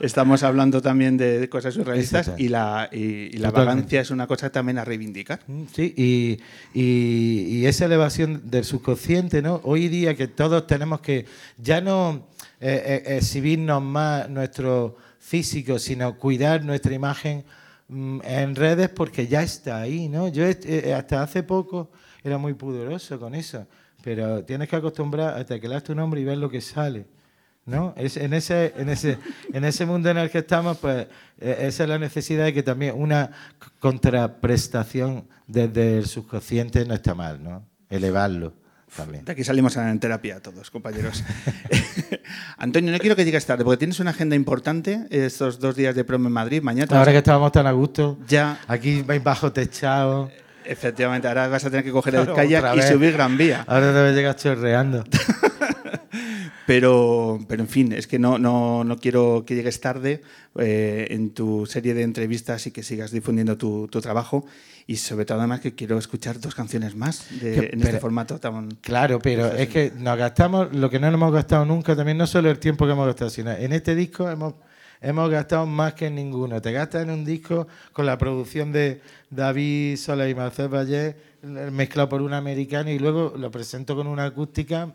estamos 0.00 0.42
hablando 0.42 0.80
también 0.82 1.16
de 1.16 1.48
cosas 1.48 1.74
surrealistas 1.74 2.26
y 2.38 2.48
la, 2.48 2.88
y, 2.92 2.98
y 2.98 3.38
la 3.38 3.50
vagancia 3.66 4.00
es 4.00 4.10
una 4.10 4.26
cosa 4.26 4.50
también 4.50 4.78
a 4.78 4.84
reivindicar. 4.84 5.40
Mm, 5.46 5.62
Sí, 5.74 5.94
y, 5.96 6.38
y- 6.78 7.58
y 7.58 7.66
esa 7.66 7.84
elevación 7.86 8.42
del 8.50 8.64
subconsciente, 8.64 9.42
¿no? 9.42 9.60
Hoy 9.64 9.88
día 9.88 10.14
que 10.14 10.28
todos 10.28 10.66
tenemos 10.66 11.00
que 11.00 11.26
ya 11.58 11.80
no 11.80 12.26
eh, 12.60 13.02
eh, 13.06 13.16
exhibirnos 13.18 13.82
más 13.82 14.28
nuestro 14.30 14.96
físico, 15.18 15.78
sino 15.78 16.16
cuidar 16.18 16.64
nuestra 16.64 16.94
imagen 16.94 17.44
mm, 17.88 18.20
en 18.24 18.54
redes 18.56 18.88
porque 18.90 19.26
ya 19.26 19.42
está 19.42 19.80
ahí, 19.80 20.08
¿no? 20.08 20.28
Yo 20.28 20.44
est- 20.46 20.64
eh, 20.66 20.94
hasta 20.94 21.22
hace 21.22 21.42
poco 21.42 21.90
era 22.24 22.38
muy 22.38 22.54
pudoroso 22.54 23.18
con 23.20 23.34
eso, 23.34 23.66
pero 24.02 24.44
tienes 24.44 24.68
que 24.68 24.76
acostumbrar 24.76 25.36
a 25.38 25.44
teclear 25.44 25.82
tu 25.82 25.94
nombre 25.94 26.20
y 26.20 26.24
ver 26.24 26.38
lo 26.38 26.48
que 26.50 26.60
sale. 26.60 27.06
¿No? 27.66 27.94
Es, 27.96 28.16
en, 28.16 28.32
ese, 28.32 28.72
en, 28.76 28.88
ese, 28.88 29.18
en 29.52 29.64
ese 29.64 29.84
mundo 29.84 30.08
en 30.08 30.18
el 30.18 30.30
que 30.30 30.38
estamos, 30.38 30.78
pues 30.78 31.06
eh, 31.40 31.58
esa 31.62 31.82
es 31.82 31.88
la 31.88 31.98
necesidad 31.98 32.44
de 32.44 32.54
que 32.54 32.62
también 32.62 32.94
una 32.96 33.30
contraprestación 33.80 35.28
desde 35.46 35.98
el 35.98 36.06
subconsciente 36.06 36.84
no 36.86 36.94
está 36.94 37.14
mal, 37.14 37.42
¿no? 37.42 37.64
Elevarlo 37.90 38.54
también. 38.96 39.24
De 39.24 39.32
aquí 39.32 39.44
salimos 39.44 39.76
en 39.76 39.98
terapia 39.98 40.40
todos, 40.40 40.70
compañeros. 40.70 41.22
Antonio, 42.56 42.92
no 42.92 42.98
quiero 42.98 43.16
que 43.16 43.24
llegues 43.24 43.44
tarde, 43.44 43.64
porque 43.64 43.78
tienes 43.78 44.00
una 44.00 44.10
agenda 44.10 44.36
importante 44.36 45.06
estos 45.10 45.58
dos 45.58 45.76
días 45.76 45.94
de 45.94 46.04
promo 46.04 46.28
en 46.28 46.32
Madrid. 46.32 46.62
Mañana 46.62 46.96
Ahora 46.96 47.12
que 47.12 47.18
estábamos 47.18 47.52
tan 47.52 47.66
a 47.66 47.72
gusto, 47.72 48.16
ya, 48.28 48.60
aquí 48.68 49.02
vais 49.02 49.22
bajo 49.22 49.52
techado, 49.52 50.30
efectivamente, 50.64 51.28
ahora 51.28 51.48
vas 51.48 51.64
a 51.64 51.70
tener 51.70 51.84
que 51.84 51.90
coger 51.90 52.14
el 52.14 52.32
kayak 52.32 52.76
y 52.76 52.82
subir 52.82 53.12
Gran 53.12 53.36
Vía. 53.36 53.64
ahora 53.66 53.92
te 53.92 54.14
llegas 54.14 54.36
chorreando. 54.36 55.04
Pero, 56.66 57.38
pero 57.48 57.62
en 57.62 57.68
fin, 57.68 57.92
es 57.92 58.06
que 58.06 58.18
no, 58.18 58.38
no, 58.38 58.82
no 58.84 58.96
quiero 58.98 59.44
que 59.46 59.54
llegues 59.54 59.80
tarde 59.80 60.22
eh, 60.58 61.06
en 61.10 61.30
tu 61.30 61.64
serie 61.66 61.94
de 61.94 62.02
entrevistas 62.02 62.66
y 62.66 62.72
que 62.72 62.82
sigas 62.82 63.10
difundiendo 63.12 63.56
tu, 63.56 63.86
tu 63.88 64.00
trabajo. 64.00 64.44
Y 64.88 64.96
sobre 64.96 65.24
todo, 65.24 65.38
además, 65.38 65.60
que 65.60 65.74
quiero 65.74 65.98
escuchar 65.98 66.40
dos 66.40 66.54
canciones 66.54 66.94
más 66.96 67.26
de- 67.40 67.52
Que- 67.54 67.66
en 67.72 67.78
este 67.80 67.86
pero- 67.86 68.00
formato 68.00 68.38
tan. 68.38 68.70
Claro, 68.80 69.18
pero 69.20 69.46
es 69.52 69.68
que 69.68 69.92
nos 69.96 70.16
gastamos 70.18 70.72
lo 70.74 70.90
que 70.90 70.98
no 71.00 71.06
nos 71.10 71.14
hemos 71.18 71.32
gastado 71.32 71.64
nunca, 71.64 71.94
también 71.96 72.18
no 72.18 72.26
solo 72.26 72.50
el 72.50 72.58
tiempo 72.58 72.84
que 72.86 72.92
hemos 72.92 73.06
gastado, 73.06 73.30
sino 73.30 73.50
en 73.52 73.72
este 73.72 73.94
disco 73.96 74.28
hemos, 74.30 74.54
hemos 75.00 75.28
gastado 75.30 75.66
más 75.66 75.94
que 75.94 76.06
en 76.06 76.14
ninguno. 76.16 76.60
Te 76.62 76.72
gastas 76.72 77.02
en 77.02 77.10
un 77.10 77.24
disco 77.24 77.66
con 77.92 78.06
la 78.06 78.16
producción 78.18 78.70
de 78.72 79.00
David 79.30 79.96
Sola 79.96 80.28
y 80.28 80.34
Marcel 80.34 80.68
Valle, 80.72 81.16
mezclado 81.72 82.08
por 82.08 82.22
un 82.22 82.32
americano 82.32 82.90
y 82.90 82.98
luego 82.98 83.34
lo 83.36 83.50
presento 83.50 83.94
con 83.96 84.06
una 84.06 84.24
acústica. 84.26 84.92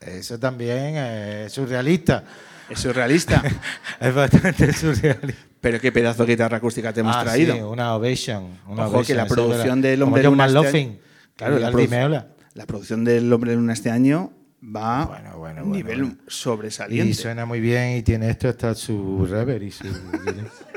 Eso 0.00 0.38
también 0.38 0.96
es 0.96 1.52
surrealista. 1.52 2.24
Es 2.68 2.80
surrealista. 2.80 3.42
Es 4.00 4.14
bastante 4.14 4.72
surrealista. 4.72 5.42
pero 5.60 5.78
qué 5.78 5.92
pedazo 5.92 6.24
de 6.24 6.32
guitarra 6.32 6.56
acústica 6.56 6.90
te 6.92 7.00
hemos 7.00 7.14
Ah, 7.14 7.22
traído. 7.24 7.54
sí, 7.54 7.60
una 7.60 7.94
ovation. 7.94 8.58
Una 8.66 8.84
Ojo, 8.86 8.92
que 8.92 8.96
ovation, 9.12 9.16
la 9.18 9.26
producción 9.26 9.82
del 9.82 10.02
Hombre 10.02 10.22
Luna 10.22 10.46
este 10.46 10.98
Claro, 11.36 11.58
la, 11.58 11.70
produ- 11.70 12.24
la 12.54 12.66
producción 12.66 13.04
del 13.04 13.30
Hombre 13.32 13.54
Luna 13.54 13.72
este 13.74 13.90
año 13.90 14.32
va 14.64 15.04
Bueno, 15.06 15.38
bueno, 15.38 15.60
a 15.60 15.62
un 15.64 15.68
bueno, 15.70 15.84
nivel 15.88 16.18
sobresaliente. 16.28 17.10
Y 17.10 17.14
suena 17.14 17.44
muy 17.44 17.60
bien 17.60 17.96
y 17.98 18.02
tiene 18.02 18.30
esto 18.30 18.48
hasta 18.48 18.74
su 18.74 19.26
reverb 19.26 19.62
y 19.64 19.70
su... 19.70 19.84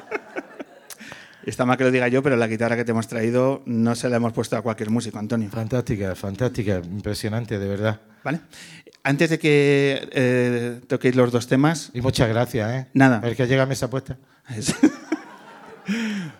Está 1.45 1.65
mal 1.65 1.77
que 1.77 1.83
lo 1.83 1.91
diga 1.91 2.07
yo, 2.07 2.23
pero 2.23 2.35
la 2.37 2.47
guitarra 2.47 2.75
que 2.77 2.85
te 2.85 2.91
hemos 2.91 3.07
traído 3.07 3.61
no 3.65 3.95
se 3.95 4.07
la 4.09 4.15
hemos 4.17 4.31
puesto 4.33 4.55
a 4.55 4.61
cualquier 4.61 4.89
músico, 4.89 5.19
Antonio. 5.19 5.49
fantástica, 5.49 6.15
fantástica, 6.15 6.77
impresionante, 6.77 7.59
de 7.59 7.67
verdad. 7.67 7.99
¿Vale? 8.23 8.39
Antes 9.03 9.29
de 9.31 9.39
que 9.39 10.07
eh, 10.13 10.79
toquéis 10.87 11.15
los 11.15 11.31
dos 11.33 11.47
temas, 11.47 11.91
Y 11.93 11.99
muchas 12.01 12.29
gracias, 12.29 12.71
¿eh? 12.71 12.87
Nada. 12.93 13.21
El 13.23 13.35
que 13.35 13.45
llega 13.47 13.63
a 13.63 13.65
mesa 13.65 13.89
puesta. 13.89 14.17
Es- 14.55 14.73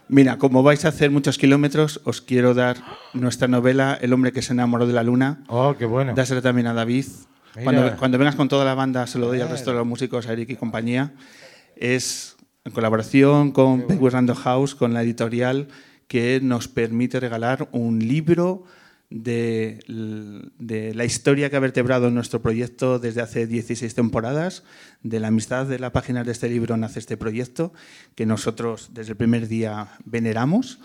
Mira, 0.08 0.38
como 0.38 0.64
vais 0.64 0.86
a 0.86 0.90
hacer 0.90 1.12
muchos 1.12 1.38
kilómetros, 1.38 2.00
os 2.06 2.22
quiero 2.22 2.54
dar 2.54 2.78
nuestra 3.14 3.48
novela 3.50 3.98
El 4.02 4.14
hombre 4.14 4.32
que 4.32 4.42
se 4.42 4.54
enamoró 4.54 4.88
de 4.88 4.94
la 4.94 5.04
luna. 5.04 5.44
Oh, 5.48 5.76
qué 5.78 5.86
bueno. 5.86 6.14
Dásela 6.16 6.42
también 6.42 6.68
a 6.68 6.74
David. 6.74 7.06
Cuando, 7.64 7.96
cuando 7.98 8.18
vengas 8.18 8.36
con 8.36 8.48
toda 8.48 8.64
la 8.66 8.74
banda, 8.74 9.06
se 9.06 9.20
lo 9.20 9.28
doy 9.28 9.42
al 9.42 9.50
resto 9.50 9.72
de 9.72 9.78
los 9.78 9.86
músicos, 9.86 10.28
a 10.28 10.34
Eric 10.34 10.52
y 10.52 10.56
compañía. 10.56 11.12
Es 11.76 12.33
en 12.66 12.72
colaboración 12.72 13.52
con 13.52 13.88
Penguin 13.88 14.12
Random 14.12 14.38
House, 14.38 14.76
con 14.76 14.94
la 14.94 15.04
editorial, 15.04 15.68
que 16.08 16.40
nos 16.42 16.68
permite 16.68 17.20
regalar 17.20 17.68
un 17.72 18.00
libro 18.00 18.64
de, 19.10 19.80
de 20.58 20.94
la 20.94 21.06
historia 21.06 21.50
que 21.50 21.58
ha 21.58 21.60
vertebrado 21.60 22.10
nuestro 22.10 22.42
proyecto 22.42 23.00
desde 23.00 23.22
hace 23.22 23.48
16 23.48 23.94
temporadas. 23.94 24.64
De 25.04 25.20
la 25.20 25.28
amistad 25.28 25.66
de 25.66 25.78
la 25.78 25.92
página 25.92 26.24
de 26.24 26.32
este 26.32 26.48
libro 26.48 26.78
nace 26.78 27.00
este 27.00 27.18
proyecto, 27.18 27.74
que 28.16 28.26
nosotros 28.26 28.92
desde 28.94 29.12
el 29.12 29.18
primer 29.18 29.50
día 29.50 29.90
veneramos. 30.06 30.80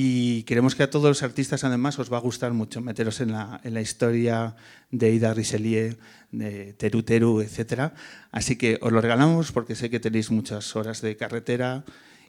Y 0.00 0.44
queremos 0.44 0.76
que 0.76 0.84
a 0.84 0.90
todos 0.90 1.08
los 1.08 1.22
artistas, 1.24 1.64
además, 1.64 1.98
os 1.98 2.12
va 2.12 2.18
a 2.18 2.20
gustar 2.20 2.52
mucho 2.52 2.80
meteros 2.80 3.20
en 3.20 3.32
la, 3.32 3.60
en 3.64 3.74
la 3.74 3.80
historia 3.80 4.54
de 4.92 5.12
Ida 5.12 5.34
Richelieu, 5.34 5.96
de 6.30 6.72
Teru 6.74 7.02
Teru, 7.02 7.40
etc. 7.40 7.90
Así 8.30 8.54
que 8.54 8.78
os 8.80 8.92
lo 8.92 9.00
regalamos 9.00 9.50
porque 9.50 9.74
sé 9.74 9.90
que 9.90 9.98
tenéis 9.98 10.30
muchas 10.30 10.76
horas 10.76 11.00
de 11.02 11.16
carretera 11.16 11.84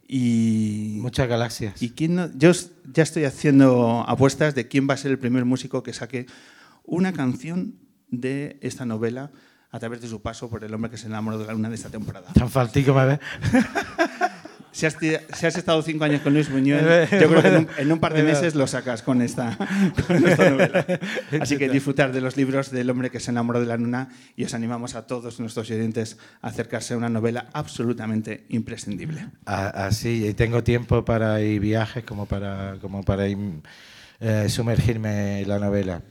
y... 0.08 0.98
Muchas 1.00 1.30
galaxias. 1.30 1.80
¿Y 1.80 1.92
quién 1.92 2.16
no- 2.16 2.32
Yo 2.36 2.52
ya 2.92 3.04
estoy 3.04 3.26
haciendo 3.26 4.04
apuestas 4.08 4.56
de 4.56 4.68
quién 4.68 4.90
va 4.90 4.96
a 4.96 4.98
ser 4.98 5.12
el 5.12 5.20
primer 5.20 5.46
músico 5.46 5.84
que 5.84 5.94
saque 5.94 6.26
una 6.86 7.14
canción 7.14 7.76
de 8.10 8.58
esta 8.62 8.88
novela 8.88 9.30
a 9.70 9.78
través 9.78 10.02
de 10.02 10.08
su 10.08 10.24
paso 10.24 10.50
por 10.50 10.64
el 10.64 10.74
hombre 10.74 10.90
que 10.90 10.98
se 10.98 11.06
enamoró 11.06 11.38
de 11.38 11.46
la 11.46 11.54
luna 11.54 11.70
de 11.70 11.76
esta 11.76 11.90
temporada. 11.90 12.34
Tan 12.34 12.50
faltico 12.50 12.96
me 12.96 13.06
ves. 13.06 13.20
Si 14.72 14.86
has, 14.86 14.98
ti- 14.98 15.14
si 15.34 15.46
has 15.46 15.56
estado 15.58 15.82
cinco 15.82 16.04
años 16.04 16.22
con 16.22 16.34
Luis 16.34 16.50
Buñuel, 16.52 17.08
yo 17.12 17.28
creo 17.30 17.42
que 17.42 17.48
en 17.48 17.56
un, 17.58 17.68
en 17.78 17.92
un 17.92 18.00
par 18.00 18.14
de 18.14 18.24
meses 18.24 18.56
lo 18.56 18.68
sacas 18.68 19.02
con 19.02 19.22
esta, 19.22 19.58
con 20.08 20.28
esta 20.28 20.50
novela. 20.50 20.86
Así 21.42 21.58
que 21.58 21.68
disfrutar 21.70 22.12
de 22.12 22.22
los 22.22 22.38
libros 22.38 22.70
del 22.72 22.90
hombre 22.90 23.10
que 23.10 23.20
se 23.20 23.32
enamoró 23.32 23.60
de 23.60 23.66
la 23.66 23.78
luna 23.78 24.10
y 24.36 24.44
os 24.44 24.54
animamos 24.54 24.96
a 24.96 25.08
todos 25.08 25.40
nuestros 25.40 25.70
oyentes 25.72 26.18
a 26.42 26.48
acercarse 26.50 26.94
a 26.94 26.98
una 26.98 27.10
novela 27.10 27.48
absolutamente 27.54 28.46
imprescindible. 28.50 29.28
Así, 29.46 30.28
y 30.28 30.34
tengo 30.34 30.64
tiempo 30.64 31.04
para 31.04 31.42
ir 31.42 31.60
viajes 31.60 32.04
como 32.04 32.26
para, 32.26 32.76
como 32.82 33.04
para 33.04 33.28
ir, 33.28 33.38
eh, 34.20 34.48
sumergirme 34.50 35.42
en 35.42 35.50
la 35.50 35.60
novela. 35.60 36.02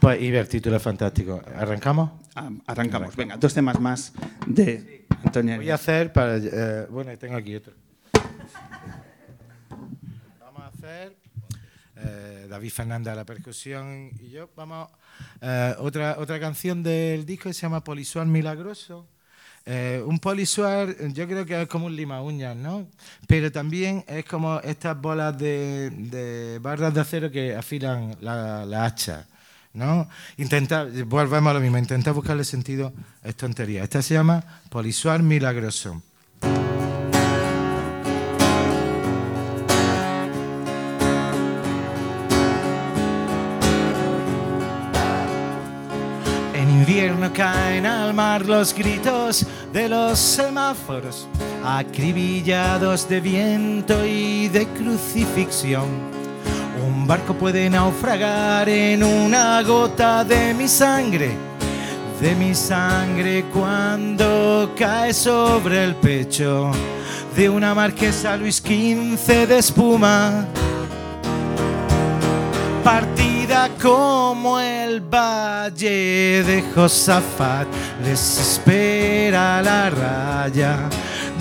Pues, 0.00 0.20
y 0.20 0.30
ver, 0.30 0.48
título 0.48 0.80
fantástico. 0.80 1.40
¿Arrancamos? 1.56 2.10
Ah, 2.34 2.50
Arrancamos. 2.66 3.14
Venga, 3.14 3.36
dos 3.36 3.54
temas 3.54 3.78
más 3.80 4.12
de 4.46 5.06
Antonio. 5.24 5.56
Voy 5.56 5.70
a 5.70 5.74
hacer 5.74 6.12
para. 6.12 6.36
eh, 6.38 6.86
bueno, 6.90 7.16
tengo 7.18 7.36
aquí 7.36 7.54
otro. 7.54 7.72
Vamos 10.40 10.62
a 10.62 10.66
hacer. 10.68 11.16
eh, 11.96 12.46
David 12.48 12.70
Fernández 12.70 13.12
a 13.12 13.16
la 13.16 13.24
percusión 13.24 14.10
y 14.18 14.30
yo. 14.30 14.50
Vamos. 14.56 14.88
eh, 15.40 15.74
otra, 15.78 16.16
otra 16.18 16.40
canción 16.40 16.82
del 16.82 17.24
disco 17.24 17.44
que 17.48 17.54
se 17.54 17.62
llama 17.62 17.84
Polisuar 17.84 18.26
Milagroso. 18.26 19.06
Eh, 19.64 20.02
un 20.04 20.18
polisuar, 20.18 20.96
yo 21.12 21.28
creo 21.28 21.46
que 21.46 21.62
es 21.62 21.68
como 21.68 21.86
un 21.86 21.94
lima 21.94 22.20
uñas, 22.20 22.56
¿no? 22.56 22.88
Pero 23.28 23.52
también 23.52 24.04
es 24.08 24.24
como 24.24 24.58
estas 24.60 25.00
bolas 25.00 25.38
de, 25.38 25.90
de 25.90 26.58
barras 26.58 26.92
de 26.92 27.00
acero 27.00 27.30
que 27.30 27.54
afilan 27.54 28.16
la, 28.20 28.84
hacha, 28.84 29.28
¿no? 29.72 30.08
Intentar, 30.36 30.90
volvemos 31.04 31.50
a 31.50 31.54
lo 31.54 31.60
mismo, 31.60 31.78
intentar 31.78 32.12
buscarle 32.12 32.44
sentido 32.44 32.92
es 33.22 33.36
tontería. 33.36 33.84
Esta 33.84 34.02
se 34.02 34.14
llama 34.14 34.42
Polisuar 34.68 35.22
Milagroso. 35.22 36.02
Caen 47.34 47.86
al 47.86 48.12
mar 48.12 48.44
los 48.44 48.74
gritos 48.74 49.46
de 49.72 49.88
los 49.88 50.18
semáforos, 50.18 51.26
acribillados 51.64 53.08
de 53.08 53.20
viento 53.20 54.04
y 54.04 54.48
de 54.48 54.66
crucifixión. 54.66 55.86
Un 56.86 57.06
barco 57.06 57.34
puede 57.34 57.70
naufragar 57.70 58.68
en 58.68 59.02
una 59.02 59.62
gota 59.62 60.24
de 60.24 60.52
mi 60.52 60.68
sangre, 60.68 61.30
de 62.20 62.34
mi 62.34 62.54
sangre 62.54 63.44
cuando 63.52 64.72
cae 64.76 65.14
sobre 65.14 65.84
el 65.84 65.94
pecho 65.94 66.70
de 67.34 67.48
una 67.48 67.74
marquesa 67.74 68.36
Luis 68.36 68.56
XV 68.56 69.46
de 69.48 69.58
espuma 69.58 70.46
partida 72.82 73.68
como 73.80 74.58
el 74.58 75.00
valle 75.00 76.42
de 76.44 76.64
Josafat, 76.74 77.66
les 78.04 78.38
espera 78.38 79.62
la 79.62 79.90
raya 79.90 80.88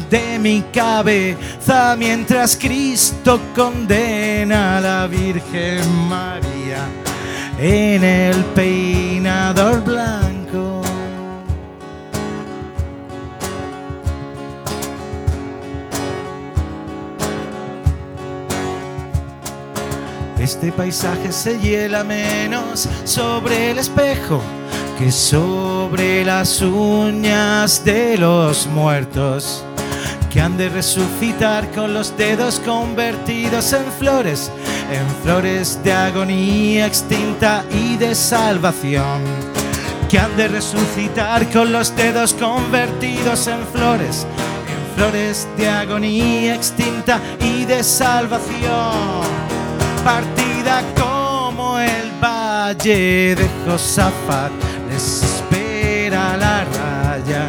de 0.09 0.37
mi 0.39 0.61
cabeza 0.73 1.95
mientras 1.97 2.55
Cristo 2.55 3.39
condena 3.55 4.77
a 4.77 4.81
la 4.81 5.07
Virgen 5.07 6.07
María 6.09 6.85
en 7.57 8.03
el 8.03 8.43
peinador 8.55 9.83
blanco. 9.83 10.30
Este 20.61 20.73
paisaje 20.73 21.31
se 21.31 21.59
hiela 21.59 22.03
menos 22.03 22.87
sobre 23.03 23.71
el 23.71 23.79
espejo 23.79 24.39
que 24.99 25.11
sobre 25.11 26.23
las 26.23 26.61
uñas 26.61 27.83
de 27.83 28.15
los 28.15 28.67
muertos 28.67 29.65
que 30.29 30.39
han 30.39 30.57
de 30.57 30.69
resucitar 30.69 31.67
con 31.71 31.95
los 31.95 32.15
dedos 32.15 32.59
convertidos 32.59 33.73
en 33.73 33.85
flores, 33.97 34.51
en 34.91 35.07
flores 35.23 35.83
de 35.83 35.93
agonía 35.93 36.85
extinta 36.85 37.65
y 37.71 37.97
de 37.97 38.13
salvación, 38.13 39.23
que 40.11 40.19
han 40.19 40.37
de 40.37 40.47
resucitar 40.47 41.49
con 41.49 41.71
los 41.71 41.95
dedos 41.95 42.35
convertidos 42.35 43.47
en 43.47 43.65
flores, 43.73 44.27
en 44.69 44.95
flores 44.95 45.47
de 45.57 45.67
agonía 45.67 46.53
extinta 46.53 47.19
y 47.39 47.65
de 47.65 47.83
salvación 47.83 49.60
partida 50.03 50.81
como 50.99 51.79
el 51.79 52.11
valle 52.21 53.35
de 53.35 53.49
Josafat. 53.65 54.51
Les 54.89 55.23
espera 55.23 56.37
la 56.37 56.65
raya 56.65 57.47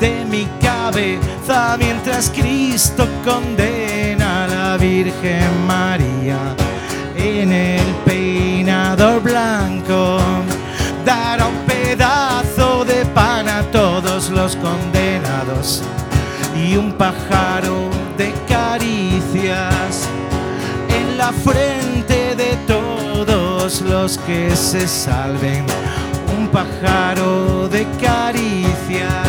de 0.00 0.24
mi 0.24 0.46
cabeza 0.60 1.76
mientras 1.78 2.30
Cristo 2.30 3.06
condena 3.24 4.44
a 4.44 4.48
la 4.48 4.76
Virgen 4.76 5.66
María 5.66 6.38
en 7.16 7.52
el 7.52 7.86
peinador 8.04 9.22
blanco. 9.22 10.18
Dará 11.04 11.46
un 11.46 11.58
pedazo 11.66 12.84
de 12.84 13.04
pan 13.06 13.48
a 13.48 13.62
todos 13.70 14.30
los 14.30 14.56
condenados 14.56 15.82
y 16.56 16.76
un 16.76 16.92
pájaro 16.92 17.90
de 18.16 18.32
caricias 18.48 20.08
la 21.16 21.32
frente 21.32 22.34
de 22.34 22.56
todos 22.66 23.80
los 23.82 24.18
que 24.18 24.54
se 24.56 24.86
salven. 24.86 25.66
Un 26.36 26.48
pájaro 26.48 27.68
de 27.68 27.86
caricia. 28.00 29.23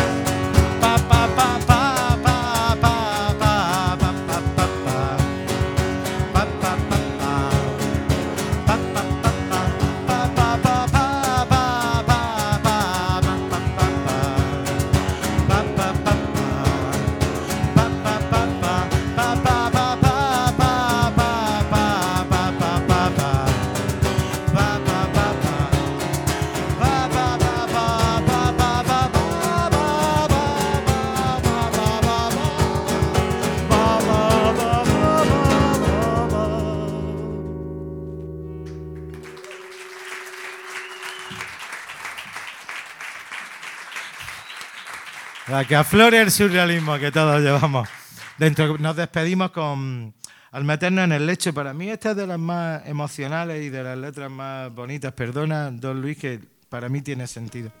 La 45.56 45.64
que 45.64 45.74
aflore 45.74 46.20
el 46.20 46.30
surrealismo 46.30 46.98
que 46.98 47.10
todos 47.10 47.40
llevamos. 47.40 47.88
dentro, 48.36 48.76
nos 48.76 48.94
despedimos 48.94 49.52
con 49.52 50.12
Al 50.52 50.64
meternos 50.64 51.04
en 51.04 51.12
el 51.12 51.24
lecho. 51.24 51.54
Para 51.54 51.72
mí 51.72 51.88
esta 51.88 52.10
es 52.10 52.16
de 52.18 52.26
las 52.26 52.38
más 52.38 52.86
emocionales 52.86 53.64
y 53.64 53.70
de 53.70 53.82
las 53.82 53.96
letras 53.96 54.30
más 54.30 54.70
bonitas. 54.74 55.14
Perdona, 55.14 55.70
don 55.70 56.02
Luis, 56.02 56.18
que 56.18 56.40
para 56.68 56.90
mí 56.90 57.00
tiene 57.00 57.26
sentido. 57.26 57.72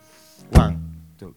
One, 0.52 0.78
two. 1.18 1.34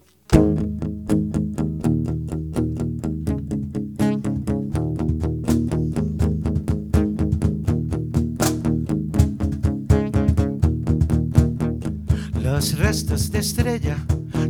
Los 12.42 12.80
restos 12.80 13.30
de 13.30 13.40
estrella 13.40 13.98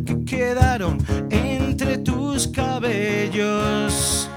que 0.06 0.24
quedaron 0.24 1.00
entre 1.82 1.98
tus 2.00 2.48
cabellos 2.48 4.28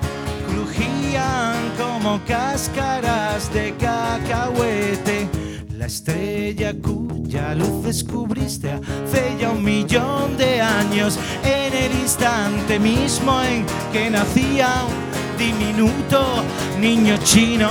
crujían 0.47 1.57
como 1.76 2.20
cáscaras 2.24 3.53
de 3.53 3.74
cacahuete. 3.74 5.28
La 5.76 5.86
estrella 5.86 6.72
cuya 6.80 7.57
luz 7.57 7.82
descubriste 7.82 8.70
hace 8.70 9.36
ya 9.40 9.51
un 9.51 9.64
millón 9.64 10.36
de 10.36 10.61
años, 10.61 11.18
en 11.43 11.74
el 11.74 11.93
instante 12.01 12.78
mismo 12.78 13.43
en 13.43 13.66
que 13.93 14.09
nacía 14.09 14.84
un 14.86 15.36
diminuto 15.36 16.45
niño 16.78 17.16
chino, 17.24 17.70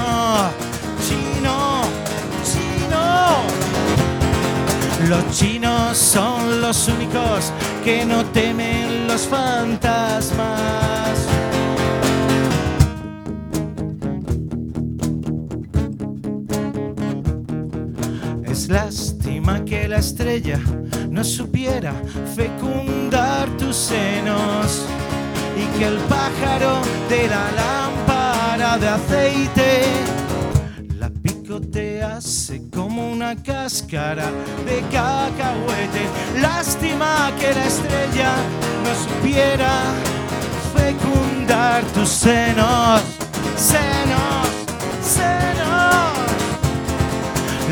chino, 1.07 1.81
chino. 2.43 3.41
Los 5.07 5.31
chinos 5.31 5.97
son 5.97 6.59
los 6.59 6.89
únicos 6.89 7.53
que 7.85 8.05
no 8.05 8.25
temen 8.25 8.90
los 9.11 9.27
fantasmas. 9.27 10.39
Es 18.45 18.69
lástima 18.69 19.65
que 19.65 19.87
la 19.89 19.97
estrella 19.97 20.59
no 21.09 21.23
supiera 21.23 21.93
fecundar 22.35 23.49
tus 23.57 23.75
senos 23.75 24.85
y 25.57 25.77
que 25.77 25.85
el 25.87 25.97
pájaro 26.15 26.81
de 27.09 27.27
la 27.27 27.51
lámpara 27.51 28.77
de 28.77 28.87
aceite 28.87 30.20
picotease 31.61 32.61
como 32.73 33.11
una 33.11 33.35
cáscara 33.35 34.31
de 34.65 34.81
cacahuete. 34.91 36.07
Lástima 36.41 37.31
que 37.39 37.53
la 37.53 37.65
estrella 37.65 38.33
no 38.83 38.95
supiera 38.95 39.71
fecundar 40.75 41.83
tus 41.93 42.09
senos, 42.09 43.01
senos, 43.55 44.47
senos. 45.01 45.31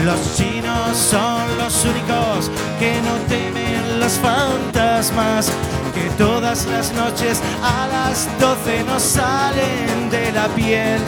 Los 0.06 0.36
chinos 0.38 0.98
son 0.98 1.58
los 1.58 1.86
únicos 1.86 2.52
que 2.80 3.02
no 3.02 3.16
temen 3.28 4.00
los 4.00 4.14
fantasmas, 4.14 5.52
que 5.94 6.10
todas 6.18 6.66
las 6.68 6.94
noches 6.94 7.42
a 7.62 7.88
las 7.88 8.28
12 8.40 8.84
no 8.86 9.00
salen 9.00 10.10
de 10.10 10.32
la 10.32 10.48
piel, 10.50 11.00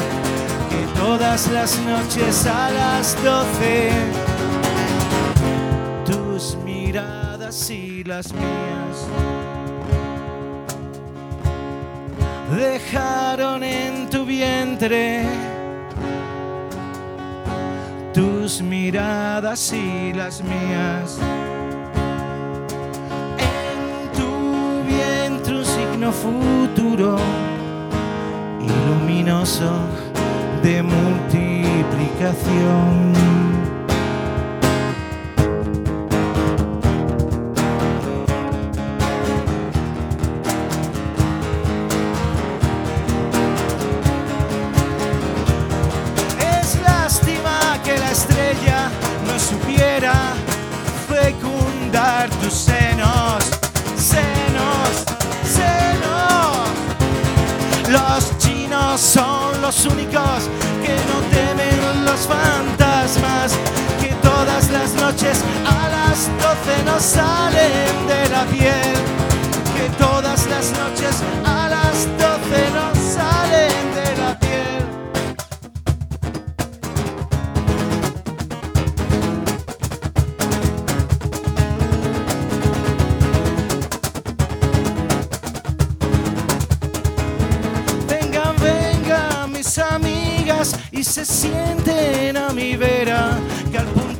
que 0.72 1.00
todas 1.00 1.52
las 1.52 1.78
noches 1.82 2.48
a 2.48 2.72
las 2.72 3.16
12 3.24 3.92
tus 6.06 6.56
miradas 6.64 7.70
y 7.70 8.04
las 8.04 8.34
mías 8.34 9.08
dejaron 12.56 13.64
en 13.64 14.10
tu 14.10 14.26
vientre 14.26 15.26
tus 18.14 18.62
miradas 18.62 19.72
y 19.74 20.14
las 20.14 20.42
mías. 20.44 21.18
En 23.38 24.12
tu 24.18 24.84
vientre 24.88 25.56
un 25.56 25.66
signo 25.66 26.12
futuro 26.12 27.18
y 28.60 28.68
luminoso 28.90 29.72
de 30.64 30.84
multiplicación. 30.84 33.31
Salen 67.16 68.07
de 68.07 68.22
la 68.30 68.43
piel, 68.45 68.93
que 69.76 69.86
todas 69.97 70.47
las 70.47 70.72
noches 70.82 71.16
a 71.43 71.68
las 71.76 71.95
12 72.18 72.72
no 72.78 72.88
salen 73.16 73.84
de 73.99 74.09
la 74.22 74.32
piel. 74.39 74.84
Vengan, 88.07 88.55
vengan 88.70 89.51
mis 89.51 89.78
amigas 89.78 90.76
y 90.91 91.03
se 91.03 91.26
sienten 91.26 92.38
a 92.38 92.49
mi 92.53 92.78
vera, 92.78 93.38
que 93.72 93.78
al 93.80 93.88
punto 93.88 94.11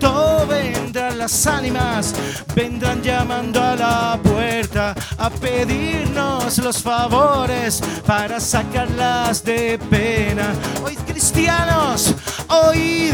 las 1.22 1.46
ánimas, 1.46 2.16
vendrán 2.56 3.04
llamando 3.04 3.62
a 3.62 3.76
la 3.76 4.20
puerta 4.24 4.96
a 5.20 5.30
pedirnos 5.30 6.58
los 6.58 6.82
favores 6.82 7.80
para 8.08 8.40
sacarlas 8.40 9.44
de 9.44 9.78
pena. 9.92 10.52
Oíd 10.84 10.98
cristianos, 11.06 12.16
oíd 12.48 13.14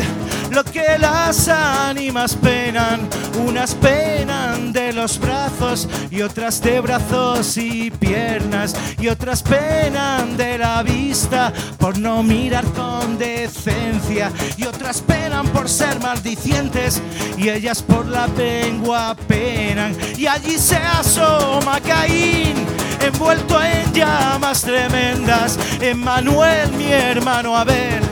lo 0.51 0.63
que 0.63 0.97
las 0.97 1.47
ánimas 1.47 2.35
penan, 2.35 3.07
unas 3.45 3.75
penan 3.75 4.71
de 4.73 4.93
los 4.93 5.19
brazos 5.19 5.87
y 6.09 6.21
otras 6.21 6.61
de 6.61 6.79
brazos 6.79 7.57
y 7.57 7.91
piernas 7.91 8.75
y 8.99 9.07
otras 9.07 9.43
penan 9.43 10.37
de 10.37 10.57
la 10.57 10.83
vista 10.83 11.53
por 11.77 11.97
no 11.97 12.23
mirar 12.23 12.65
con 12.65 13.17
decencia 13.17 14.31
y 14.57 14.63
otras 14.63 15.01
penan 15.01 15.47
por 15.47 15.69
ser 15.69 15.99
maldicientes 15.99 17.01
y 17.37 17.49
ellas 17.49 17.81
por 17.81 18.05
la 18.05 18.27
lengua 18.27 19.15
penan 19.27 19.95
y 20.17 20.27
allí 20.27 20.57
se 20.57 20.77
asoma 20.77 21.79
Caín 21.81 22.55
envuelto 23.01 23.61
en 23.61 23.93
llamas 23.93 24.61
tremendas 24.61 25.59
Emmanuel 25.81 26.71
mi 26.73 26.91
hermano 26.91 27.55
Abel 27.55 28.06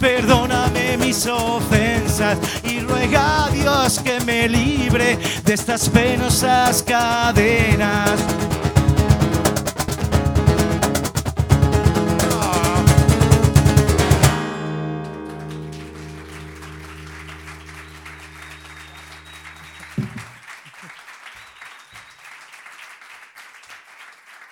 Perdóname 0.00 0.96
mis 0.96 1.26
ofensas 1.26 2.38
y 2.64 2.80
ruega 2.80 3.44
a 3.44 3.50
Dios 3.50 4.00
que 4.00 4.18
me 4.20 4.48
libre 4.48 5.18
de 5.44 5.54
estas 5.54 5.90
penosas 5.90 6.82
cadenas. 6.82 8.49